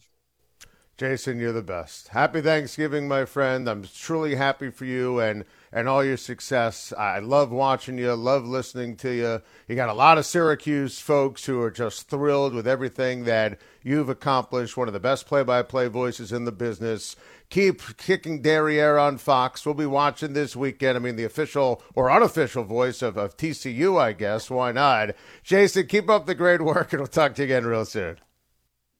Jason, 0.99 1.39
you're 1.39 1.53
the 1.53 1.61
best. 1.61 2.09
Happy 2.09 2.41
Thanksgiving, 2.41 3.07
my 3.07 3.27
friend. 3.27 3.69
I'm 3.69 3.85
truly 3.85 4.35
happy 4.35 4.71
for 4.71 4.87
you 4.87 5.21
and 5.21 5.45
and 5.71 5.91
all 5.91 6.03
your 6.03 6.17
success. 6.17 6.91
I 6.97 7.19
love 7.19 7.51
watching 7.51 7.99
you, 7.99 8.15
love 8.15 8.47
listening 8.47 8.97
to 8.99 9.11
you. 9.11 9.43
You 9.69 9.77
got 9.77 9.91
a 9.91 9.95
lot 9.95 10.17
of 10.17 10.25
Syracuse 10.25 10.99
folks 10.99 11.45
who 11.45 11.61
are 11.61 11.71
just 11.71 12.09
thrilled 12.09 12.55
with 12.55 12.67
everything 12.67 13.25
that 13.25 13.59
you've 13.83 14.09
accomplished. 14.09 14.79
One 14.79 14.89
of 14.89 14.95
the 14.95 15.01
best 15.01 15.27
play-by-play 15.27 15.89
voices 15.89 16.33
in 16.33 16.47
the 16.47 16.53
business. 16.53 17.15
Keep 17.51 17.99
kicking 17.99 18.41
derriere 18.41 18.97
on 18.97 19.19
Fox. 19.19 19.67
We'll 19.67 19.75
be 19.75 19.85
watching 19.85 20.33
this 20.33 20.57
weekend. 20.57 20.97
I 20.97 21.01
mean, 21.01 21.17
the 21.17 21.25
official 21.25 21.83
or 21.95 22.11
unofficial 22.11 22.65
voice 22.65 23.03
of, 23.03 23.19
of 23.19 23.37
TCU, 23.37 24.01
I 24.01 24.13
guess. 24.13 24.49
Why 24.49 24.73
not? 24.73 25.11
Jason, 25.45 25.89
keep 25.89 26.09
up 26.09 26.25
the 26.25 26.35
great 26.35 26.63
work, 26.63 26.95
and 26.95 27.01
we'll 27.01 27.07
talk 27.07 27.35
to 27.35 27.43
you 27.43 27.45
again 27.45 27.67
real 27.67 27.85
soon. 27.85 28.17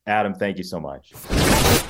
Adam, 0.07 0.35
thank 0.35 0.57
you 0.57 0.65
so 0.65 0.79
much. 0.79 1.13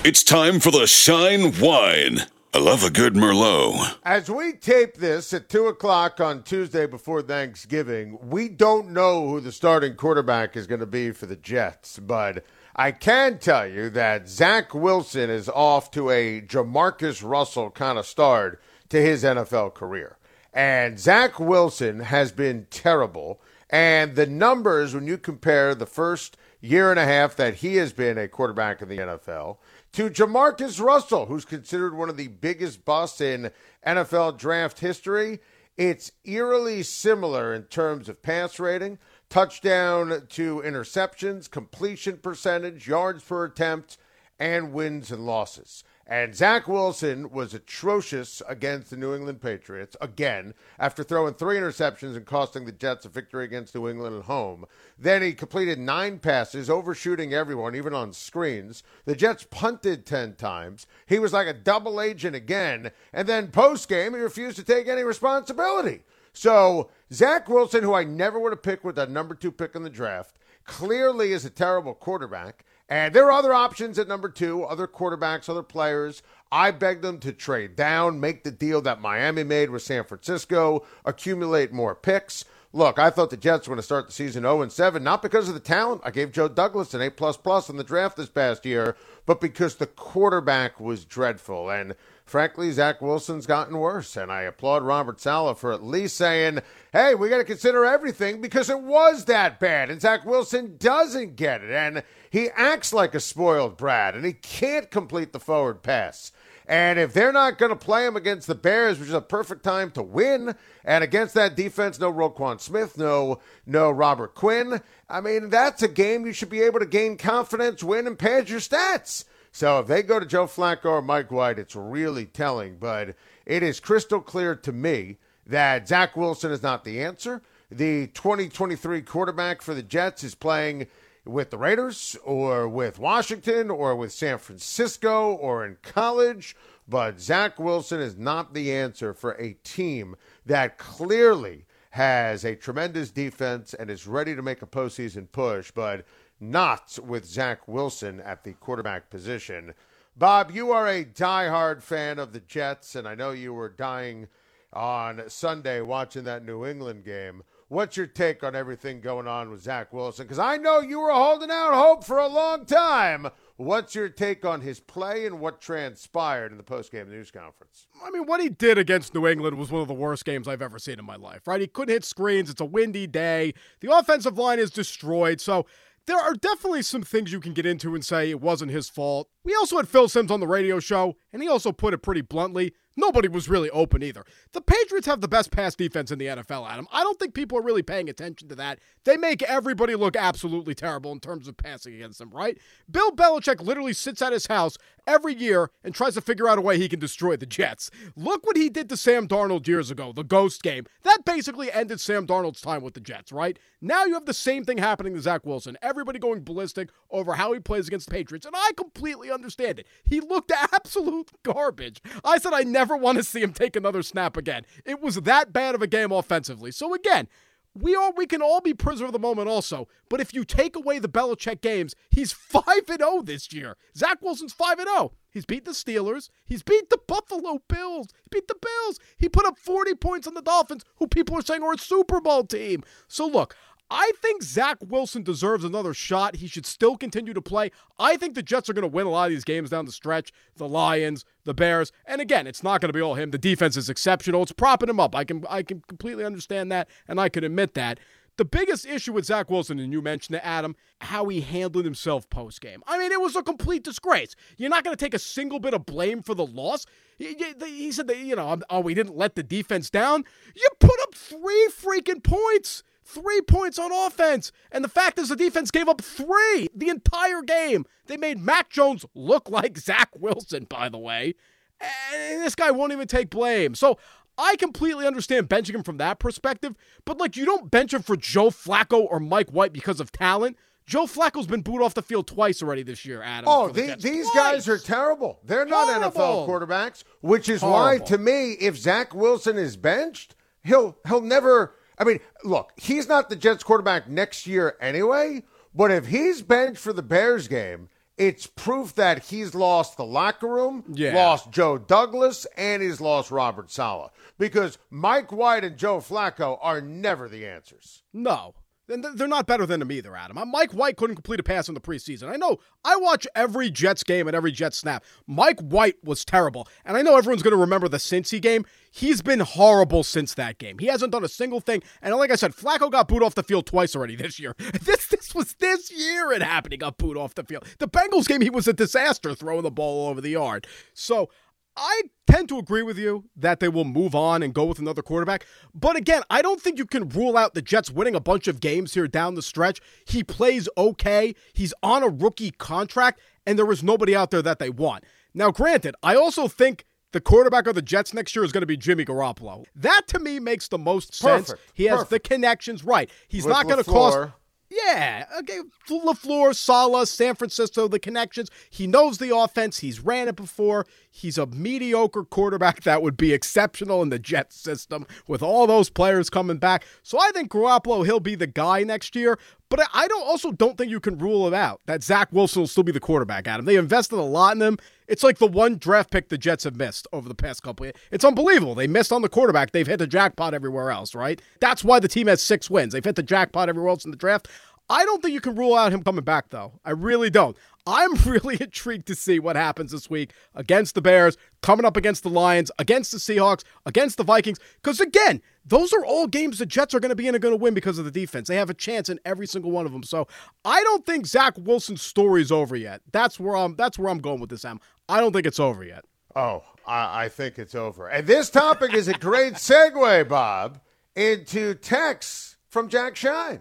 It's 0.05 0.23
time 0.23 0.59
for 0.59 0.71
the 0.71 0.87
Schein 0.87 1.53
Wine. 1.61 2.21
I 2.55 2.59
love 2.59 2.83
a 2.83 2.91
good 2.91 3.13
Merlot. 3.13 3.99
As 4.03 4.31
we 4.31 4.55
tape 4.55 4.95
this 4.95 5.35
at 5.35 5.51
2 5.51 5.67
o'clock 5.67 6.19
on 6.19 6.43
Tuesday 6.43 6.87
before 6.87 7.21
Thanksgiving, 7.21 8.19
we 8.23 8.49
don't 8.49 8.91
know 8.91 9.29
who 9.29 9.41
the 9.41 9.53
starting 9.53 9.95
quarterback 9.95 10.57
is 10.57 10.67
going 10.67 10.81
to 10.81 10.87
be 10.87 11.11
for 11.11 11.27
the 11.27 11.37
Jets, 11.37 11.99
but 11.99 12.43
I 12.75 12.93
can 12.93 13.39
tell 13.39 13.67
you 13.67 13.91
that 13.91 14.31
Zach 14.31 14.73
Wilson 14.73 15.29
is 15.29 15.51
off 15.51 15.91
to 15.91 16.09
a 16.09 16.41
JaMarcus 16.41 17.23
Russell 17.23 17.71
kind 17.71 17.99
of 17.99 18.07
start 18.07 18.63
to 18.89 19.03
his 19.03 19.25
NFL 19.25 19.75
career. 19.75 20.17
And 20.55 20.99
Zach 20.99 21.39
Wilson 21.39 22.01
has 22.01 22.33
been 22.33 22.67
terrible. 22.71 23.43
And 23.69 24.15
the 24.15 24.27
numbers, 24.27 24.95
when 24.95 25.07
you 25.07 25.19
compare 25.19 25.75
the 25.75 25.85
first 25.85 26.39
year 26.61 26.91
and 26.91 26.99
a 26.99 27.05
half 27.05 27.37
that 27.37 27.57
he 27.57 27.77
has 27.77 27.93
been 27.93 28.19
a 28.19 28.29
quarterback 28.29 28.83
in 28.83 28.89
the 28.89 28.99
NFL, 28.99 29.59
to 29.93 30.11
JaMarcus 30.11 30.81
Russell, 30.81 31.27
who's 31.27 31.45
considered 31.45 31.97
one 31.97 32.09
of 32.09 32.17
the 32.17 32.29
biggest 32.29 32.85
busts 32.85 33.21
in 33.21 33.51
NFL 33.87 34.39
draft 34.39 34.81
history. 34.81 35.39
It's 35.77 36.13
eerily 36.25 36.83
similar 36.83 37.55
in 37.55 37.65
terms 37.65 38.09
of 38.09 38.23
pass 38.23 38.59
rating, 38.59 38.99
touchdown 39.29 40.27
to 40.31 40.63
interceptions, 40.65 41.51
completion 41.51 42.19
percentage, 42.19 42.89
yards 42.89 43.23
per 43.23 43.45
attempt, 43.45 43.99
and 44.39 44.73
wins 44.73 45.11
and 45.11 45.27
losses. 45.27 45.85
And 46.09 46.37
Zach 46.37 46.69
Wilson 46.69 47.31
was 47.31 47.53
atrocious 47.53 48.41
against 48.49 48.91
the 48.91 48.97
New 48.97 49.13
England 49.13 49.43
Patriots 49.43 49.97
again 50.01 50.55
after 50.79 51.03
throwing 51.03 51.35
three 51.35 51.57
interceptions 51.57 52.15
and 52.15 52.25
costing 52.25 52.65
the 52.65 52.71
Jets 52.71 53.05
a 53.05 53.09
victory 53.09 53.45
against 53.45 53.75
New 53.75 53.89
England 53.89 54.15
at 54.15 54.23
home. 54.27 54.67
Then 54.97 55.21
he 55.21 55.33
completed 55.33 55.81
nine 55.81 56.21
passes, 56.21 56.71
overshooting 56.71 57.35
everyone, 57.35 57.75
even 57.75 57.93
on 57.93 58.13
screens. 58.13 58.85
The 59.05 59.17
Jets 59.17 59.49
punted 59.51 60.07
10 60.07 60.37
times. 60.37 60.87
He 61.07 61.19
was 61.19 61.33
like 61.33 61.49
a 61.49 61.53
double 61.53 62.01
agent 62.01 62.37
again. 62.37 62.93
And 63.13 63.29
then 63.29 63.49
post 63.49 63.89
game, 63.89 64.15
he 64.15 64.21
refused 64.21 64.59
to 64.59 64.65
take 64.65 64.87
any 64.87 65.03
responsibility. 65.03 66.05
So 66.33 66.89
Zach 67.13 67.49
Wilson, 67.49 67.83
who 67.83 67.95
I 67.95 68.05
never 68.05 68.39
would 68.39 68.53
have 68.53 68.63
picked 68.63 68.85
with 68.85 68.95
that 68.95 69.11
number 69.11 69.35
two 69.35 69.51
pick 69.51 69.75
in 69.75 69.83
the 69.83 69.91
draft, 69.91 70.39
clearly 70.67 71.33
is 71.33 71.45
a 71.45 71.51
terrible 71.51 71.95
quarterback. 71.95 72.65
And 72.89 73.15
there 73.15 73.27
are 73.27 73.33
other 73.33 73.53
options 73.53 73.99
at 73.99 74.09
number 74.09 74.29
two, 74.29 74.63
other 74.63 74.87
quarterbacks, 74.87 75.49
other 75.49 75.63
players. 75.63 76.23
I 76.53 76.71
begged 76.71 77.03
them 77.03 77.19
to 77.21 77.33
trade 77.33 77.75
down, 77.75 78.21
make 78.21 78.45
the 78.45 78.53
deal 78.53 78.81
that 78.83 79.01
Miami 79.01 79.43
made 79.43 79.71
with 79.71 79.83
San 79.83 80.05
Francisco, 80.05 80.85
accumulate 81.05 81.73
more 81.73 81.97
picks. 81.97 82.45
Look, 82.73 82.99
I 82.99 83.11
thought 83.11 83.31
the 83.31 83.37
Jets 83.37 83.67
were 83.67 83.73
going 83.73 83.79
to 83.79 83.83
start 83.83 84.07
the 84.07 84.13
season 84.13 84.43
0 84.43 84.69
7, 84.69 85.03
not 85.03 85.23
because 85.23 85.49
of 85.49 85.55
the 85.55 85.61
talent. 85.61 86.03
I 86.05 86.11
gave 86.11 86.31
Joe 86.31 86.47
Douglas 86.47 86.95
an 86.95 87.01
A 87.01 87.11
plus 87.11 87.37
plus 87.37 87.69
in 87.69 87.77
the 87.77 87.85
draft 87.85 88.17
this 88.17 88.29
past 88.29 88.67
year, 88.67 88.97
but 89.25 89.41
because 89.41 89.77
the 89.77 89.87
quarterback 89.87 90.79
was 90.79 91.05
dreadful. 91.05 91.71
And 91.71 91.95
frankly, 92.27 92.71
Zach 92.73 93.01
Wilson's 93.01 93.47
gotten 93.47 93.79
worse. 93.79 94.17
And 94.17 94.31
I 94.31 94.43
applaud 94.43 94.83
Robert 94.83 95.21
Saleh 95.21 95.57
for 95.57 95.73
at 95.73 95.83
least 95.83 96.17
saying, 96.17 96.61
hey, 96.93 97.15
we 97.15 97.29
got 97.29 97.39
to 97.39 97.45
consider 97.45 97.87
everything 97.87 98.41
because 98.41 98.69
it 98.69 98.81
was 98.81 99.25
that 99.25 99.59
bad. 99.59 99.89
And 99.89 100.01
Zach 100.01 100.27
Wilson 100.27 100.77
doesn't 100.79 101.37
get 101.37 101.63
it. 101.63 101.71
And 101.71 102.03
he 102.29 102.51
acts 102.51 102.93
like 102.93 103.15
a 103.15 103.21
spoiled 103.21 103.77
brat, 103.79 104.15
and 104.15 104.27
he 104.27 104.35
can't 104.35 104.91
complete 104.91 105.33
the 105.33 105.41
forward 105.41 105.83
pass. 105.83 106.33
And 106.69 106.99
if 106.99 107.13
they're 107.13 107.33
not 107.33 107.59
going 107.59 107.71
to 107.71 107.77
play 107.77 108.05
him 108.05 108.17
against 108.17 108.49
the 108.49 108.55
Bears, 108.57 108.99
which 108.99 109.09
is 109.09 109.15
a 109.15 109.21
perfect 109.21 109.63
time 109.63 109.93
to 109.93 110.03
win, 110.03 110.57
and 110.85 111.05
against 111.05 111.35
that 111.35 111.55
defense, 111.55 112.01
no 112.01 112.13
Roquan 112.13 112.61
Smith, 112.61 112.99
no 112.99 113.39
no 113.67 113.91
Robert 113.91 114.35
Quinn. 114.35 114.81
I 115.09 115.21
mean, 115.21 115.49
that's 115.49 115.83
a 115.83 115.89
game 115.89 116.27
you 116.27 116.33
should 116.33 116.51
be 116.51 116.63
able 116.63 116.81
to 116.81 116.87
gain 116.87 117.17
confidence, 117.17 117.85
win, 117.85 118.09
and 118.09 118.19
pad 118.19 118.51
your 118.51 118.59
stats. 118.59 119.25
So 119.57 119.79
if 119.79 119.87
they 119.87 120.03
go 120.03 120.21
to 120.21 120.27
Joe 120.27 120.45
Flacco 120.45 120.85
or 120.85 121.01
Mike 121.01 121.33
White, 121.33 121.59
it's 121.59 121.75
really 121.75 122.27
telling. 122.27 122.77
But 122.77 123.17
it 123.47 123.63
is 123.63 123.81
crystal 123.81 124.21
clear 124.21 124.55
to 124.55 124.71
me 124.71 125.17
that 125.47 125.89
Zach 125.89 126.15
Wilson 126.15 126.53
is 126.53 126.63
not 126.63 126.85
the 126.85 127.03
answer. 127.03 127.41
The 127.71 128.09
2023 128.09 129.01
quarterback 129.01 129.63
for 129.63 129.73
the 129.73 129.83
Jets 129.83 130.23
is 130.25 130.35
playing 130.35 130.89
with 131.25 131.49
the 131.49 131.57
Raiders 131.57 132.19
or 132.23 132.69
with 132.69 132.99
Washington 132.99 133.71
or 133.71 133.97
with 133.97 134.13
San 134.13 134.37
Francisco 134.37 135.33
or 135.33 135.65
in 135.65 135.79
college. 135.81 136.55
But 136.87 137.19
Zach 137.19 137.59
Wilson 137.59 137.99
is 137.99 138.19
not 138.19 138.53
the 138.53 138.71
answer 138.71 139.15
for 139.15 139.33
a 139.41 139.55
team 139.65 140.17
that 140.45 140.77
clearly 140.77 141.65
has 141.97 142.45
a 142.45 142.55
tremendous 142.55 143.11
defense 143.11 143.73
and 143.73 143.89
is 143.89 144.07
ready 144.07 144.37
to 144.37 144.43
make 144.43 144.61
a 144.61 144.67
postseason 144.67 145.33
push. 145.33 145.71
But 145.71 146.05
not 146.41 146.99
with 147.05 147.25
Zach 147.25 147.67
Wilson 147.67 148.21
at 148.21 148.45
the 148.45 148.53
quarterback 148.53 149.11
position. 149.11 149.75
Bob, 150.17 150.51
you 150.51 150.73
are 150.73 150.89
a 150.89 151.05
diehard 151.05 151.83
fan 151.83 152.19
of 152.19 152.33
the 152.33 152.41
Jets, 152.41 152.95
and 152.95 153.07
I 153.07 153.15
know 153.15 153.33
you 153.33 153.53
were 153.53 153.69
dying 153.69 154.29
on 154.73 155.23
Sunday 155.29 155.81
watching 155.81 156.25
that 156.25 156.45
New 156.45 156.65
England 156.65 157.05
game. 157.05 157.43
What's 157.69 157.97
your 157.97 158.07
take 158.07 158.45
on 158.45 158.55
everything 158.55 159.01
going 159.01 159.27
on 159.27 159.51
with 159.51 159.63
Zach 159.63 159.93
Wilson? 159.93 160.25
Because 160.25 160.39
I 160.39 160.57
know 160.57 160.79
you 160.79 161.01
were 161.01 161.11
holding 161.11 161.51
out 161.51 161.75
hope 161.75 162.05
for 162.05 162.19
a 162.19 162.29
long 162.29 162.65
time. 162.65 163.29
What's 163.57 163.95
your 163.95 164.09
take 164.09 164.45
on 164.45 164.61
his 164.61 164.79
play 164.79 165.27
and 165.27 165.41
what 165.41 165.61
transpired 165.61 166.53
in 166.53 166.59
the 166.59 166.65
postgame 166.65 167.09
news 167.09 167.33
conference? 167.33 167.89
I 168.05 168.11
mean, 168.11 168.25
what 168.25 168.41
he 168.41 168.51
did 168.51 168.79
against 168.79 169.15
New 169.15 169.27
England 169.27 169.59
was 169.59 169.73
one 169.73 169.83
of 169.83 169.89
the 169.89 169.95
worst 169.95 170.25
games 170.25 170.47
I've 170.47 170.63
ever 170.63 170.79
seen 170.79 171.01
in 171.01 171.05
my 171.05 171.17
life, 171.17 171.49
right? 171.49 171.61
He 171.61 171.67
couldn't 171.67 171.93
hit 171.93 172.05
screens. 172.05 172.51
It's 172.51 172.61
a 172.61 172.67
windy 172.67 173.09
day. 173.09 173.53
The 173.81 173.93
offensive 173.93 174.39
line 174.39 174.61
is 174.61 174.71
destroyed. 174.71 175.41
So 175.41 175.67
there 176.07 176.19
are 176.19 176.35
definitely 176.35 176.83
some 176.83 177.03
things 177.03 177.33
you 177.33 177.41
can 177.41 177.53
get 177.53 177.67
into 177.67 177.95
and 177.95 178.05
say 178.05 178.31
it 178.31 178.41
wasn't 178.41 178.71
his 178.71 178.89
fault. 178.89 179.29
We 179.45 179.55
also 179.55 179.77
had 179.77 179.89
Phil 179.89 180.09
Simms 180.09 180.31
on 180.31 180.41
the 180.41 180.47
radio 180.47 180.81
show, 180.81 181.17
and 181.33 181.43
he 181.43 181.49
also 181.49 181.73
put 181.73 181.95
it 181.95 181.99
pretty 181.99 182.21
bluntly 182.23 182.73
nobody 182.97 183.29
was 183.29 183.49
really 183.49 183.71
open 183.71 184.03
either. 184.03 184.25
The 184.53 184.61
Patriots 184.61 185.07
have 185.07 185.21
the 185.21 185.29
best 185.29 185.51
pass 185.51 185.75
defense 185.75 186.11
in 186.11 186.19
the 186.19 186.27
NFL, 186.27 186.69
Adam. 186.69 186.89
I 186.91 187.03
don't 187.03 187.19
think 187.19 187.35
people 187.35 187.59
are 187.59 187.63
really 187.63 187.83
paying 187.83 188.09
attention 188.09 188.49
to 188.49 188.55
that. 188.57 188.79
They 189.05 189.17
make 189.17 189.43
everybody 189.43 189.95
look 189.95 190.17
absolutely 190.17 190.75
terrible 190.75 191.13
in 191.13 191.21
terms 191.21 191.47
of 191.47 191.57
passing 191.57 191.95
against 191.95 192.19
them, 192.19 192.31
right? 192.31 192.59
Bill 192.91 193.13
Belichick 193.13 193.61
literally 193.61 193.93
sits 193.93 194.23
at 194.23 194.33
his 194.33 194.47
house 194.47 194.77
every 195.07 195.35
year 195.35 195.71
and 195.85 195.95
tries 195.95 196.15
to 196.15 196.21
figure 196.21 196.49
out 196.49 196.59
a 196.59 196.61
way 196.61 196.79
he 196.79 196.89
can 196.89 196.99
destroy 196.99 197.37
the 197.37 197.47
Jets. 197.47 197.91
Look 198.17 198.47
what 198.47 198.57
he 198.57 198.69
did 198.69 198.89
to 198.89 198.97
Sam 198.97 199.29
Darnold 199.29 199.67
years 199.67 199.91
ago, 199.91 200.13
the 200.13 200.25
ghost 200.25 200.63
game. 200.63 200.87
That 201.03 201.25
basically 201.25 201.71
ended 201.71 202.01
Sam 202.01 202.27
Darnold's 202.27 202.61
time 202.61 202.83
with 202.83 202.95
the 202.95 203.01
Jets, 203.01 203.33
right? 203.33 203.59
Now 203.81 204.05
you 204.05 204.15
have 204.15 204.27
the 204.27 204.35
same 204.35 204.65
thing 204.65 204.79
happening 204.79 205.15
to 205.15 205.21
Zach 205.21 205.47
Wilson. 205.47 205.77
Everybody 205.83 206.19
going 206.19 206.43
ballistic 206.43 206.91
over 207.11 207.35
how 207.35 207.53
he 207.53 207.61
plays 207.61 207.87
against 207.87 208.09
the 208.09 208.15
Patriots, 208.15 208.47
and 208.47 208.55
I 208.57 208.71
completely 208.77 209.31
understand 209.31 209.79
it. 209.79 209.87
He 210.05 210.21
looked 210.21 210.53
absolute 210.73 211.31
garbage. 211.43 212.01
I 212.25 212.39
said 212.39 212.53
I 212.53 212.63
never 212.63 212.97
want 212.97 213.19
to 213.19 213.25
see 213.25 213.43
him 213.43 213.53
take 213.53 213.77
another 213.77 214.03
snap 214.03 214.37
again. 214.37 214.65
It 214.85 215.01
was 215.01 215.17
that 215.17 215.53
bad 215.53 215.75
of 215.75 215.83
a 215.83 215.87
game 215.87 216.13
offensively. 216.13 216.71
So 216.71 216.95
again, 216.95 217.29
we 217.77 217.95
all 217.95 218.13
we 218.17 218.27
can 218.27 218.43
all 218.43 218.61
be 218.61 218.75
prisoner 218.75 219.07
of 219.07 219.13
the 219.13 219.19
moment 219.19 219.49
also. 219.49 219.89
But 220.09 220.21
if 220.21 220.33
you 220.35 220.45
take 220.45 220.77
away 220.77 220.99
the 220.99 221.09
Belichick 221.09 221.61
games, 221.61 221.95
he's 222.11 222.33
5 222.33 222.65
and 222.89 222.99
0 222.99 223.23
this 223.23 223.53
year. 223.53 223.77
Zach 223.97 224.19
Wilson's 224.23 224.53
5 224.53 224.79
and 224.79 224.89
0. 224.89 225.13
He's 225.31 225.45
beat 225.45 225.67
the 225.67 225.73
Steelers. 225.73 226.31
He's 226.45 226.63
beat 226.63 226.89
the 226.89 226.99
Buffalo 227.07 227.61
Bills. 227.69 228.09
He 228.23 228.29
beat 228.31 228.49
the 228.49 228.57
Bills. 228.61 228.99
He 229.19 229.29
put 229.29 229.45
up 229.45 229.59
40 229.59 229.95
points 229.97 230.27
on 230.27 230.35
the 230.35 230.41
Dolphins, 230.41 230.83
who 230.97 231.07
people 231.07 231.37
are 231.37 231.43
saying 231.43 231.63
are 231.63 231.75
a 231.75 231.79
Super 231.79 232.21
Bowl 232.21 232.45
team. 232.45 232.83
So 233.07 233.27
look, 233.27 233.55
I 233.91 234.13
think 234.21 234.43
Zach 234.43 234.79
Wilson 234.81 235.23
deserves 235.23 235.65
another 235.65 235.95
shot. 235.95 236.37
He 236.37 236.49
should 236.49 236.67
still 236.67 236.97
continue 236.97 237.33
to 237.33 237.43
play. 237.43 237.71
I 237.99 238.17
think 238.17 238.35
the 238.35 238.43
Jets 238.43 238.69
are 238.69 238.73
going 238.73 238.83
to 238.83 238.89
win 238.89 239.07
a 239.07 239.11
lot 239.11 239.27
of 239.27 239.31
these 239.31 239.45
games 239.45 239.71
down 239.71 239.85
the 239.85 239.93
stretch. 239.93 240.33
The 240.57 240.69
Lions, 240.69 241.25
the 241.45 241.55
Bears, 241.55 241.93
and 242.05 242.21
again, 242.21 242.47
it's 242.47 242.63
not 242.63 242.81
going 242.81 242.89
to 242.89 242.97
be 242.97 243.01
all 243.01 243.15
him. 243.15 243.31
The 243.31 243.39
defense 243.39 243.77
is 243.77 243.89
exceptional. 243.89 244.43
It's 244.43 244.53
propping 244.53 244.89
him 244.89 244.99
up. 244.99 245.15
I 245.15 245.25
can 245.25 245.45
I 245.49 245.63
can 245.63 245.83
completely 245.89 246.25
understand 246.25 246.73
that, 246.73 246.89
and 247.07 247.21
I 247.21 247.29
can 247.29 247.45
admit 247.45 247.75
that. 247.75 248.01
The 248.37 248.45
biggest 248.45 248.85
issue 248.85 249.15
with 249.15 249.25
Zach 249.25 249.51
Wilson, 249.51 249.79
and 249.79 249.93
you 249.93 250.03
mentioned 250.03 250.37
it, 250.37 250.43
Adam, 250.45 250.77
how 251.01 251.27
he 251.29 251.41
handled 251.41 251.87
himself 251.87 252.29
post 252.29 252.61
game. 252.61 252.83
I 252.87 252.99
mean, 252.99 253.11
it 253.11 253.21
was 253.21 253.35
a 253.35 253.43
complete 253.43 253.83
disgrace. 253.83 254.37
You're 254.59 254.69
not 254.69 254.85
going 254.85 254.95
to 254.95 255.03
take 255.03 255.15
a 255.15 255.19
single 255.19 255.59
bit 255.59 255.73
of 255.73 255.87
blame 255.87 256.21
for 256.21 256.35
the 256.35 256.45
loss. 256.45 256.85
He, 257.17 257.35
he 257.65 257.91
said 257.93 258.09
that, 258.09 258.19
you 258.19 258.37
know, 258.37 258.59
oh, 258.69 258.81
we 258.81 258.93
didn't 258.93 259.17
let 259.17 259.37
the 259.37 259.43
defense 259.43 259.89
down. 259.89 260.25
You 260.55 260.69
put 260.79 261.01
up 261.01 261.15
three 261.15 261.69
freaking 261.71 262.23
points. 262.23 262.83
Three 263.07 263.41
points 263.41 263.79
on 263.79 263.93
offense. 263.93 264.51
And 264.73 264.83
the 264.83 264.89
fact 264.89 265.19
is, 265.19 265.29
the 265.29 265.37
defense 265.37 265.71
gave 265.71 265.89
up 265.89 266.01
three 266.01 266.69
the 266.75 266.89
entire 266.89 267.41
game. 267.41 267.87
They 268.07 268.17
made 268.17 268.41
Mac 268.41 268.69
Jones 268.69 269.07
look 269.15 269.49
like 269.49 269.79
Zach 269.79 270.11
Wilson, 270.19 270.65
by 270.65 270.89
the 270.89 270.99
way. 270.99 271.35
And 271.81 272.43
this 272.43 272.57
guy 272.57 272.73
won't 272.73 272.93
even 272.93 273.07
take 273.07 273.31
blame. 273.31 273.77
So 273.77 273.97
I 274.37 274.57
completely 274.57 275.07
understand 275.07 275.49
benching 275.49 275.75
him 275.77 275.85
from 275.85 275.99
that 275.99 276.19
perspective, 276.19 276.75
but 277.05 277.19
like 277.19 277.37
you 277.37 277.45
don't 277.45 277.71
bench 277.71 277.95
him 277.95 278.03
for 278.03 278.17
Joe 278.17 278.51
Flacco 278.51 279.07
or 279.09 279.21
Mike 279.21 279.51
White 279.51 279.73
because 279.73 280.01
of 280.01 280.11
talent. 280.11 280.57
Joe 280.85 281.07
Flacco's 281.07 281.47
been 281.47 281.63
booed 281.63 281.83
off 281.83 281.95
the 281.95 282.03
field 282.03 282.27
twice 282.29 282.63
already 282.63 282.83
this 282.83 283.05
year, 283.05 283.21
Adam. 283.23 283.49
Oh, 283.49 283.69
the, 283.69 283.97
these 283.99 284.31
guys 284.33 284.69
are 284.69 284.79
terrible. 284.79 285.41
They're 285.45 285.67
not 285.67 285.89
NFL 285.89 286.47
quarterbacks, 286.47 287.03
which 287.21 287.49
is 287.49 287.61
Horrible. 287.61 288.01
why, 288.01 288.07
to 288.07 288.19
me, 288.19 288.53
if 288.53 288.77
Zach 288.77 289.13
Wilson 289.15 289.57
is 289.59 289.77
benched, 289.77 290.35
he'll 290.63 290.97
he'll 291.07 291.21
never. 291.21 291.75
I 291.99 292.05
mean, 292.05 292.21
look, 292.45 292.73
he's 292.77 293.09
not 293.09 293.29
the 293.29 293.37
Jets 293.37 293.63
quarterback 293.63 294.09
next 294.09 294.47
year 294.47 294.77
anyway. 294.81 295.43
But 295.75 295.91
if 295.91 296.07
he's 296.07 296.41
benched 296.41 296.79
for 296.81 296.95
the 296.95 297.03
Bears 297.03 297.49
game, 297.49 297.91
it's 298.17 298.47
proof 298.47 298.95
that 298.95 299.27
he's 299.27 299.55
lost 299.55 299.99
the 299.99 300.07
locker 300.07 300.49
room, 300.49 300.85
yeah. 300.91 301.15
lost 301.15 301.51
Joe 301.51 301.77
Douglas, 301.77 302.47
and 302.57 302.83
he's 302.83 302.99
lost 302.99 303.31
Robert 303.31 303.71
Saleh. 303.71 304.11
Because 304.39 304.79
Mike 304.89 305.31
White 305.31 305.65
and 305.65 305.77
Joe 305.77 305.99
Flacco 305.99 306.59
are 306.63 306.81
never 306.81 307.29
the 307.29 307.47
answers. 307.47 308.03
No, 308.15 308.55
they're 308.89 309.29
not 309.29 309.47
better 309.47 309.67
than 309.67 309.83
him 309.83 309.91
either, 309.91 310.15
Adam. 310.17 310.39
Mike 310.49 310.73
White 310.73 310.97
couldn't 310.97 311.17
complete 311.17 311.41
a 311.41 311.43
pass 311.43 311.69
in 311.69 311.75
the 311.75 311.81
preseason. 311.81 312.29
I 312.29 312.37
know. 312.37 312.59
I 312.85 312.97
watch 312.97 313.27
every 313.35 313.71
Jets 313.71 314.05
game 314.05 314.27
and 314.29 314.37
every 314.37 314.53
Jets 314.53 314.79
snap. 314.79 315.05
Mike 315.27 315.61
White 315.61 315.97
was 316.05 316.25
terrible. 316.25 316.69
And 316.85 316.97
I 316.97 317.03
know 317.03 317.17
everyone's 317.17 317.43
going 317.43 317.53
to 317.53 317.61
remember 317.61 317.89
the 317.89 317.97
Cincy 317.97 318.41
game. 318.41 318.65
He's 318.91 319.23
been 319.23 319.41
horrible 319.41 320.05
since 320.05 320.35
that 320.35 320.59
game. 320.59 320.79
He 320.79 320.87
hasn't 320.87 321.13
done 321.13 321.25
a 321.25 321.29
single 321.29 321.61
thing. 321.61 321.83
And 322.01 322.15
like 322.15 322.31
I 322.31 322.37
said, 322.37 322.55
Flacco 322.55 322.91
got 322.91 323.09
booed 323.09 323.23
off 323.23 323.35
the 323.35 323.43
field 323.43 323.67
twice 323.67 323.95
already 323.97 324.17
this 324.17 324.39
year. 324.39 324.55
This 324.83 325.07
this 325.09 325.35
was 325.35 325.55
this 325.55 325.91
year 325.91 326.33
it 326.33 326.43
happened. 326.43 326.73
He 326.73 326.79
got 326.79 326.97
booed 326.97 327.17
off 327.17 327.35
the 327.35 327.45
field. 327.45 327.67
The 327.79 327.89
Bengals 327.89 328.29
game, 328.29 328.41
he 328.41 328.51
was 328.51 328.69
a 328.69 328.73
disaster 328.73 329.35
throwing 329.35 329.63
the 329.63 329.71
ball 329.71 330.05
all 330.05 330.11
over 330.11 330.21
the 330.21 330.31
yard. 330.31 330.67
So 330.95 331.29
I 331.77 332.03
tend 332.27 332.49
to 332.49 332.59
agree 332.59 332.83
with 332.83 332.99
you 332.99 333.25
that 333.37 333.61
they 333.61 333.69
will 333.69 333.85
move 333.85 334.15
on 334.15 334.43
and 334.43 334.55
go 334.55 334.65
with 334.65 334.79
another 334.79 335.03
quarterback. 335.03 335.47
But 335.75 335.97
again, 335.97 336.23
I 336.31 336.43
don't 336.43 336.61
think 336.61 336.79
you 336.79 336.87
can 336.87 337.09
rule 337.09 337.37
out 337.37 337.55
the 337.55 337.63
Jets 337.63 337.91
winning 337.91 338.15
a 338.15 338.21
bunch 338.21 338.49
of 338.49 338.61
games 338.61 338.95
here 338.95 339.07
down 339.07 339.35
the 339.35 339.43
stretch. 339.43 339.81
He 340.05 340.25
plays 340.25 340.69
okay. 340.77 341.35
He's 341.53 341.75
on 341.83 342.03
a 342.03 342.09
rookie 342.09 342.51
contract, 342.53 343.21
and 343.47 343.59
there 343.59 343.71
is 343.71 343.83
nobody 343.83 344.17
out 344.17 344.31
there 344.31 344.43
that 344.43 344.59
they 344.59 344.71
want. 344.71 345.05
Now, 345.35 345.51
granted, 345.51 345.95
I 346.03 346.17
also 346.17 346.49
think 346.49 346.85
the 347.13 347.21
quarterback 347.21 347.67
of 347.67 347.75
the 347.75 347.83
Jets 347.83 348.13
next 348.13 348.35
year 348.35 348.45
is 348.45 348.53
going 348.53 348.63
to 348.63 348.67
be 348.67 348.77
Jimmy 348.77 349.05
Garoppolo. 349.05 349.65
That 349.75 350.03
to 350.09 350.19
me 350.19 350.41
makes 350.41 350.69
the 350.69 350.79
most 350.79 351.15
sense. 351.15 351.51
Perfect. 351.51 351.71
He 351.75 351.85
has 351.85 352.01
Perfect. 352.01 352.11
the 352.11 352.21
connections 352.21 352.85
right. 352.85 353.11
He's 353.29 353.45
With 353.45 353.55
not 353.55 353.65
going 353.67 353.83
to 353.83 353.91
cost 353.91 354.31
yeah, 354.69 355.27
okay. 355.39 355.61
LaFleur, 355.89 356.55
Saleh, 356.55 357.07
San 357.07 357.37
Francisco, 357.37 357.87
the 357.87 358.01
connections. 358.01 358.51
He 358.69 358.87
knows 358.87 359.19
the 359.19 359.37
offense. 359.37 359.79
He's 359.79 360.01
ran 360.01 360.27
it 360.27 360.35
before. 360.35 360.87
He's 361.11 361.39
a 361.39 361.47
mediocre 361.47 362.25
quarterback 362.25 362.83
that 362.85 363.03
would 363.03 363.17
be 363.17 363.33
exceptional 363.33 364.03
in 364.03 364.09
the 364.09 364.19
Jets 364.19 364.57
system 364.57 365.07
with 365.29 365.43
all 365.43 365.67
those 365.67 365.89
players 365.89 366.29
coming 366.29 366.59
back. 366.59 366.85
So 367.03 367.19
I 367.19 367.31
think 367.33 367.51
Garoppolo, 367.51 368.05
he'll 368.05 368.21
be 368.21 368.35
the 368.35 368.47
guy 368.47 368.83
next 368.83 369.15
year. 369.15 369.39
But 369.69 369.81
I 369.93 370.07
don't 370.09 370.27
also 370.27 370.53
don't 370.53 370.79
think 370.79 370.91
you 370.91 371.01
can 371.01 371.19
rule 371.19 371.47
it 371.49 371.55
out 371.55 371.81
that 371.87 372.03
Zach 372.03 372.33
Wilson 372.33 372.63
will 372.63 372.69
still 372.69 372.85
be 372.85 372.93
the 372.93 373.01
quarterback, 373.01 373.49
Adam. 373.49 373.67
They 373.67 373.77
invested 373.77 374.19
a 374.19 374.23
lot 374.23 374.57
in 374.57 374.63
him. 374.63 374.79
It's 375.09 375.23
like 375.23 375.39
the 375.39 375.47
one 375.47 375.79
draft 375.79 376.11
pick 376.11 376.29
the 376.29 376.39
Jets 376.39 376.65
have 376.65 376.77
missed 376.77 377.07
over 377.13 377.29
the 377.29 377.35
past 377.35 377.63
couple. 377.63 377.87
Of 377.87 377.93
It's 378.11 378.25
unbelievable. 378.25 378.75
They 378.75 378.87
missed 378.87 379.13
on 379.13 379.23
the 379.23 379.29
quarterback. 379.29 379.73
They've 379.73 379.87
hit 379.87 379.99
the 379.99 380.07
jackpot 380.07 380.55
everywhere 380.55 380.91
else, 380.91 381.15
right? 381.15 381.41
That's 381.61 381.85
why 381.85 382.01
the 382.01 382.09
team 382.09 382.27
has 382.27 382.43
six 382.43 382.69
wins. 382.71 382.93
They've 382.93 383.05
hit 383.05 383.17
the 383.17 383.23
jackpot 383.23 383.69
everywhere 383.69 383.91
else 383.91 384.05
in 384.05 384.11
the 384.11 384.17
draft. 384.17 384.49
I 384.89 385.05
don't 385.05 385.21
think 385.21 385.35
you 385.35 385.41
can 385.41 385.57
rule 385.57 385.75
out 385.75 385.93
him 385.93 386.03
coming 386.03 386.25
back, 386.25 386.51
though. 386.51 386.75
I 386.85 386.91
really 386.91 387.29
don't. 387.29 387.57
I'm 387.87 388.15
really 388.27 388.57
intrigued 388.61 389.07
to 389.07 389.15
see 389.15 389.39
what 389.39 389.57
happens 389.57 389.93
this 389.93 390.11
week 390.11 390.33
against 390.55 390.95
the 390.95 391.03
Bears, 391.03 391.37
coming 391.63 391.87
up 391.87 391.97
against 391.97 392.23
the 392.23 392.31
Lions, 392.31 392.71
against 392.79 393.13
the 393.13 393.19
Seahawks, 393.19 393.65
against 393.85 394.17
the 394.17 394.25
Vikings. 394.25 394.59
Because 394.77 395.01
again, 395.01 395.43
those 395.65 395.93
are 395.93 396.05
all 396.05 396.27
games 396.27 396.59
the 396.59 396.67
Jets 396.67 396.95
are 396.95 397.01
going 397.01 397.11
to 397.11 397.17
be 397.17 397.27
in 397.27 397.35
and 397.35 397.43
going 397.43 397.53
to 397.53 397.61
win 397.61 397.75
because 397.75 397.99
of 397.99 398.05
the 398.05 398.11
defense. 398.11 398.47
They 398.47 398.57
have 398.57 398.71
a 398.71 398.75
chance 398.75 399.09
in 399.09 399.19
every 399.25 399.47
single 399.47 399.73
one 399.73 399.87
of 399.87 399.93
them. 399.93 400.05
So 400.05 400.29
I 400.65 400.83
don't 400.83 401.05
think 401.05 401.27
Zach 401.27 401.55
Wilson's 401.59 402.03
story 402.03 402.43
is 402.43 402.53
over 402.53 402.77
yet. 402.77 403.03
That's 403.11 403.41
where 403.41 403.57
I'm. 403.57 403.75
That's 403.75 403.99
where 403.99 404.11
I'm 404.11 404.21
going 404.21 404.41
with 404.41 404.51
this. 404.51 404.65
Am 404.65 404.81
I 405.09 405.21
don't 405.21 405.33
think 405.33 405.47
it's 405.47 405.61
over 405.61 405.85
yet. 405.85 406.05
Oh, 406.35 406.63
I, 406.87 407.25
I 407.25 407.29
think 407.29 407.59
it's 407.59 407.75
over. 407.75 408.09
And 408.09 408.27
this 408.27 408.51
topic 408.51 408.93
is 408.93 409.09
a 409.09 409.15
great 409.15 409.55
segue, 409.55 410.29
Bob, 410.29 410.81
into 411.15 411.75
texts 411.75 412.57
from 412.69 412.89
Jack 412.89 413.17
Schein. 413.17 413.61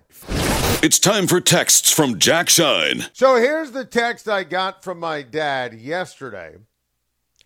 It's 0.83 0.99
time 0.99 1.27
for 1.27 1.39
texts 1.39 1.91
from 1.91 2.19
Jack 2.19 2.49
Schein. 2.49 3.05
So 3.13 3.35
here's 3.35 3.71
the 3.71 3.85
text 3.85 4.27
I 4.27 4.43
got 4.43 4.83
from 4.83 4.99
my 4.99 5.21
dad 5.21 5.73
yesterday 5.73 6.55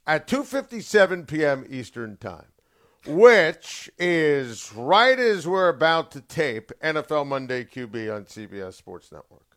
at 0.07 0.27
2:57 0.27 1.27
p.m. 1.27 1.65
Eastern 1.69 2.17
Time, 2.17 2.47
which 3.05 3.89
is 3.99 4.73
right 4.73 5.19
as 5.19 5.47
we're 5.47 5.69
about 5.69 6.11
to 6.11 6.21
tape 6.21 6.71
NFL 6.81 7.27
Monday 7.27 7.63
QB 7.63 8.15
on 8.15 8.23
CBS 8.25 8.73
Sports 8.73 9.11
Network. 9.11 9.48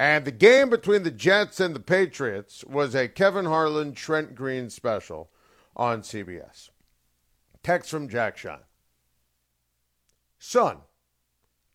And 0.00 0.24
the 0.24 0.32
game 0.32 0.70
between 0.70 1.02
the 1.02 1.10
Jets 1.10 1.60
and 1.60 1.76
the 1.76 1.78
Patriots 1.78 2.64
was 2.64 2.94
a 2.94 3.06
Kevin 3.06 3.44
Harlan 3.44 3.92
Trent 3.92 4.34
Green 4.34 4.70
special 4.70 5.28
on 5.76 6.00
CBS. 6.00 6.70
Text 7.62 7.90
from 7.90 8.08
Jack 8.08 8.38
Schein. 8.38 8.60
Son, 10.38 10.78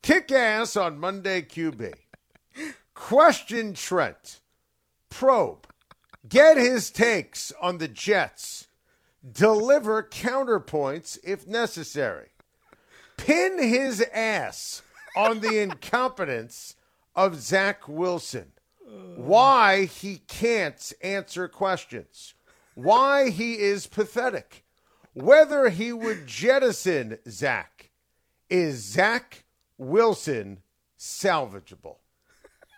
Kick 0.01 0.31
ass 0.31 0.75
on 0.75 0.97
Monday 0.97 1.43
QB. 1.43 1.93
Question 2.95 3.75
Trent. 3.75 4.39
Probe. 5.11 5.67
Get 6.27 6.57
his 6.57 6.89
takes 6.89 7.53
on 7.61 7.77
the 7.77 7.87
Jets. 7.87 8.69
Deliver 9.31 10.01
counterpoints 10.01 11.19
if 11.23 11.45
necessary. 11.45 12.29
Pin 13.17 13.61
his 13.61 14.01
ass 14.11 14.81
on 15.15 15.41
the 15.41 15.59
incompetence 15.59 16.75
of 17.15 17.35
Zach 17.35 17.87
Wilson. 17.87 18.51
Why 19.15 19.85
he 19.85 20.17
can't 20.27 20.93
answer 21.01 21.47
questions. 21.47 22.33
Why 22.75 23.29
he 23.29 23.59
is 23.59 23.87
pathetic. 23.87 24.63
Whether 25.13 25.69
he 25.69 25.93
would 25.93 26.27
jettison 26.27 27.17
Zach. 27.27 27.89
Is 28.49 28.83
Zach 28.83 29.43
Wilson 29.77 30.59
salvageable. 30.99 31.97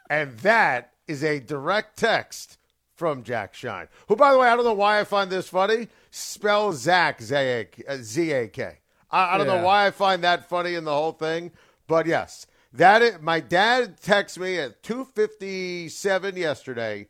and 0.09 0.37
that 0.39 0.93
is 1.07 1.23
a 1.23 1.39
direct 1.39 1.97
text 1.97 2.57
from 2.95 3.23
Jack 3.23 3.53
Schein, 3.53 3.87
who, 4.07 4.15
by 4.15 4.31
the 4.31 4.39
way, 4.39 4.47
I 4.47 4.55
don't 4.55 4.65
know 4.65 4.73
why 4.73 4.99
I 4.99 5.03
find 5.03 5.29
this 5.29 5.47
funny. 5.47 5.87
Spell 6.09 6.73
Zach 6.73 7.21
Z 7.21 7.35
A 7.35 7.65
K. 7.65 8.63
Uh, 8.63 9.15
I, 9.15 9.35
I 9.35 9.37
don't 9.37 9.47
yeah. 9.47 9.57
know 9.57 9.63
why 9.63 9.85
I 9.85 9.91
find 9.91 10.23
that 10.23 10.49
funny 10.49 10.73
in 10.73 10.83
the 10.83 10.93
whole 10.93 11.11
thing, 11.11 11.51
but 11.87 12.07
yes, 12.07 12.47
that 12.77 13.01
is, 13.01 13.21
my 13.21 13.39
dad 13.39 13.99
texted 14.01 14.39
me 14.39 14.57
at 14.57 14.81
two 14.81 15.05
fifty 15.05 15.89
seven 15.89 16.35
yesterday 16.37 17.07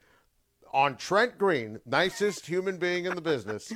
on 0.74 0.98
Trent 0.98 1.38
Green, 1.38 1.80
nicest 1.86 2.46
human 2.46 2.78
being 2.78 3.06
in 3.06 3.16
the 3.16 3.22
business 3.22 3.72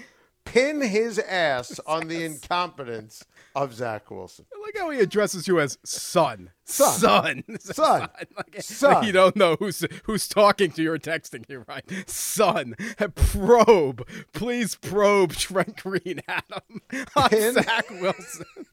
pin 0.46 0.82
his 0.82 1.20
ass 1.20 1.80
on 1.86 2.08
the 2.08 2.24
incompetence 2.26 3.24
of 3.56 3.74
Zach 3.74 4.10
Wilson. 4.12 4.45
I 4.56 4.60
like 4.62 4.78
how 4.78 4.89
he 4.89 4.99
addresses 4.99 5.47
you 5.47 5.60
as 5.60 5.78
son. 5.84 6.52
Son. 6.64 6.99
Son. 6.99 7.43
Son. 7.60 8.10
Like, 8.38 8.62
son. 8.62 8.93
Like 8.93 9.06
you 9.06 9.12
don't 9.12 9.36
know 9.36 9.58
who's 9.60 9.86
who's 10.06 10.28
talking 10.28 10.72
to 10.72 10.82
you 10.82 10.93
or 10.93 10.97
texting 10.97 11.43
you, 11.49 11.66
right? 11.68 11.84
Son. 12.10 12.76
Probe. 13.16 14.08
Please 14.34 14.76
probe 14.76 15.34
Trent 15.34 15.76
Green, 15.84 16.22
Adam. 16.28 16.82
On 17.16 17.30
Pin. 17.30 17.54
Zach 17.54 17.89
Wilson. 17.89 18.45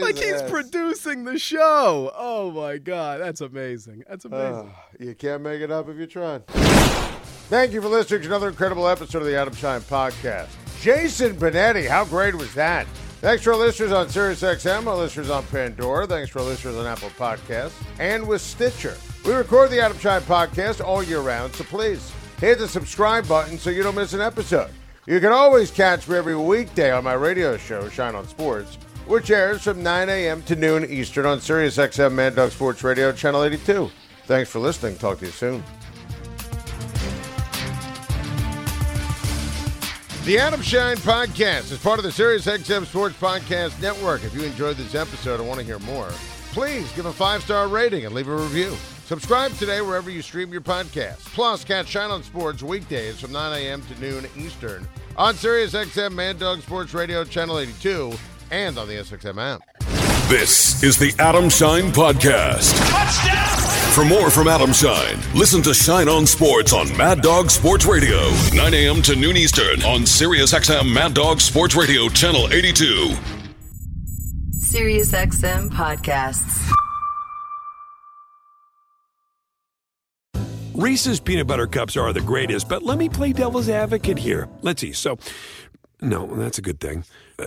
Like 0.00 0.16
he's 0.16 0.32
ass. 0.42 0.50
producing 0.50 1.24
the 1.24 1.38
show. 1.38 2.10
Oh 2.14 2.50
my 2.50 2.76
god, 2.78 3.20
that's 3.20 3.40
amazing. 3.40 4.02
That's 4.08 4.24
amazing. 4.24 4.72
Ah, 4.74 4.84
you 4.98 5.14
can't 5.14 5.42
make 5.42 5.60
it 5.60 5.70
up 5.70 5.88
if 5.88 5.96
you 5.96 6.06
try. 6.06 6.40
Thank 7.48 7.72
you 7.72 7.80
for 7.80 7.88
listening 7.88 8.22
to 8.22 8.26
another 8.26 8.48
incredible 8.48 8.88
episode 8.88 9.18
of 9.20 9.26
the 9.26 9.36
Adam 9.36 9.54
Schein 9.54 9.80
Podcast. 9.82 10.48
Jason 10.80 11.36
Benetti, 11.36 11.88
how 11.88 12.04
great 12.04 12.34
was 12.34 12.52
that? 12.54 12.86
Thanks 13.20 13.42
to 13.44 13.50
our 13.50 13.56
listeners 13.56 13.90
on 13.90 14.06
SiriusXM, 14.06 14.86
our 14.86 14.96
listeners 14.96 15.28
on 15.28 15.44
Pandora. 15.46 16.06
Thanks 16.06 16.30
to 16.32 16.38
our 16.38 16.44
listeners 16.44 16.76
on 16.76 16.86
Apple 16.86 17.10
Podcasts 17.10 17.72
and 17.98 18.26
with 18.26 18.40
Stitcher. 18.40 18.96
We 19.26 19.32
record 19.32 19.70
the 19.70 19.80
Adam 19.80 19.98
Schein 19.98 20.20
Podcast 20.20 20.84
all 20.84 21.02
year 21.02 21.20
round, 21.20 21.52
so 21.54 21.64
please 21.64 22.12
hit 22.38 22.58
the 22.58 22.68
subscribe 22.68 23.26
button 23.26 23.58
so 23.58 23.70
you 23.70 23.82
don't 23.82 23.96
miss 23.96 24.12
an 24.12 24.20
episode. 24.20 24.70
You 25.06 25.18
can 25.18 25.32
always 25.32 25.72
catch 25.72 26.06
me 26.06 26.16
every 26.16 26.36
weekday 26.36 26.92
on 26.92 27.02
my 27.02 27.14
radio 27.14 27.56
show, 27.56 27.88
Schein 27.88 28.14
on 28.14 28.28
Sports, 28.28 28.76
which 29.06 29.32
airs 29.32 29.62
from 29.62 29.82
9 29.82 30.08
a.m. 30.08 30.42
to 30.42 30.54
noon 30.54 30.84
Eastern 30.84 31.26
on 31.26 31.38
SiriusXM 31.38 32.12
Mad 32.12 32.36
Dog 32.36 32.52
Sports 32.52 32.84
Radio, 32.84 33.10
Channel 33.10 33.42
82. 33.42 33.90
Thanks 34.26 34.48
for 34.48 34.60
listening. 34.60 34.96
Talk 34.96 35.18
to 35.18 35.26
you 35.26 35.32
soon. 35.32 35.64
The 40.28 40.36
Adam 40.36 40.60
Schein 40.60 40.96
Podcast 40.98 41.72
is 41.72 41.78
part 41.78 41.98
of 41.98 42.04
the 42.04 42.10
SiriusXM 42.10 42.84
Sports 42.84 43.16
Podcast 43.16 43.80
Network. 43.80 44.22
If 44.24 44.34
you 44.34 44.42
enjoyed 44.42 44.76
this 44.76 44.94
episode 44.94 45.40
and 45.40 45.48
want 45.48 45.58
to 45.58 45.64
hear 45.64 45.78
more, 45.78 46.10
please 46.52 46.92
give 46.92 47.06
a 47.06 47.12
five 47.14 47.42
star 47.42 47.66
rating 47.66 48.04
and 48.04 48.14
leave 48.14 48.28
a 48.28 48.36
review. 48.36 48.76
Subscribe 49.06 49.54
today 49.54 49.80
wherever 49.80 50.10
you 50.10 50.20
stream 50.20 50.52
your 50.52 50.60
podcast. 50.60 51.20
Plus, 51.32 51.64
catch 51.64 51.86
Schein 51.88 52.10
on 52.10 52.22
Sports 52.22 52.62
weekdays 52.62 53.18
from 53.18 53.32
9 53.32 53.58
a.m. 53.58 53.80
to 53.86 54.00
noon 54.02 54.26
Eastern 54.36 54.86
on 55.16 55.32
SiriusXM 55.32 56.12
Mad 56.12 56.38
Dog 56.38 56.60
Sports 56.60 56.92
Radio 56.92 57.24
Channel 57.24 57.60
82 57.60 58.12
and 58.50 58.76
on 58.76 58.86
the 58.86 58.96
SXM 58.96 59.38
app. 59.38 59.77
This 60.28 60.82
is 60.82 60.98
the 60.98 61.14
Adam 61.18 61.48
Schein 61.48 61.90
Podcast. 61.90 62.74
For 63.94 64.04
more 64.04 64.28
from 64.28 64.46
Adam 64.46 64.74
Schein, 64.74 65.16
listen 65.34 65.62
to 65.62 65.72
Schein 65.72 66.06
on 66.06 66.26
Sports 66.26 66.74
on 66.74 66.94
Mad 66.98 67.22
Dog 67.22 67.50
Sports 67.50 67.86
Radio, 67.86 68.28
9 68.52 68.74
a.m. 68.74 69.00
to 69.00 69.16
noon 69.16 69.38
Eastern 69.38 69.82
on 69.84 70.02
SiriusXM 70.02 70.92
Mad 70.92 71.14
Dog 71.14 71.40
Sports 71.40 71.74
Radio, 71.74 72.10
Channel 72.10 72.52
82. 72.52 73.14
SiriusXM 74.58 75.70
podcasts. 75.70 76.70
Reese's 80.74 81.20
peanut 81.20 81.46
butter 81.46 81.66
cups 81.66 81.96
are 81.96 82.12
the 82.12 82.20
greatest, 82.20 82.68
but 82.68 82.82
let 82.82 82.98
me 82.98 83.08
play 83.08 83.32
devil's 83.32 83.70
advocate 83.70 84.18
here. 84.18 84.46
Let's 84.60 84.82
see. 84.82 84.92
So, 84.92 85.18
no, 86.02 86.26
that's 86.26 86.58
a 86.58 86.62
good 86.62 86.80
thing. 86.80 87.04
Uh, 87.38 87.46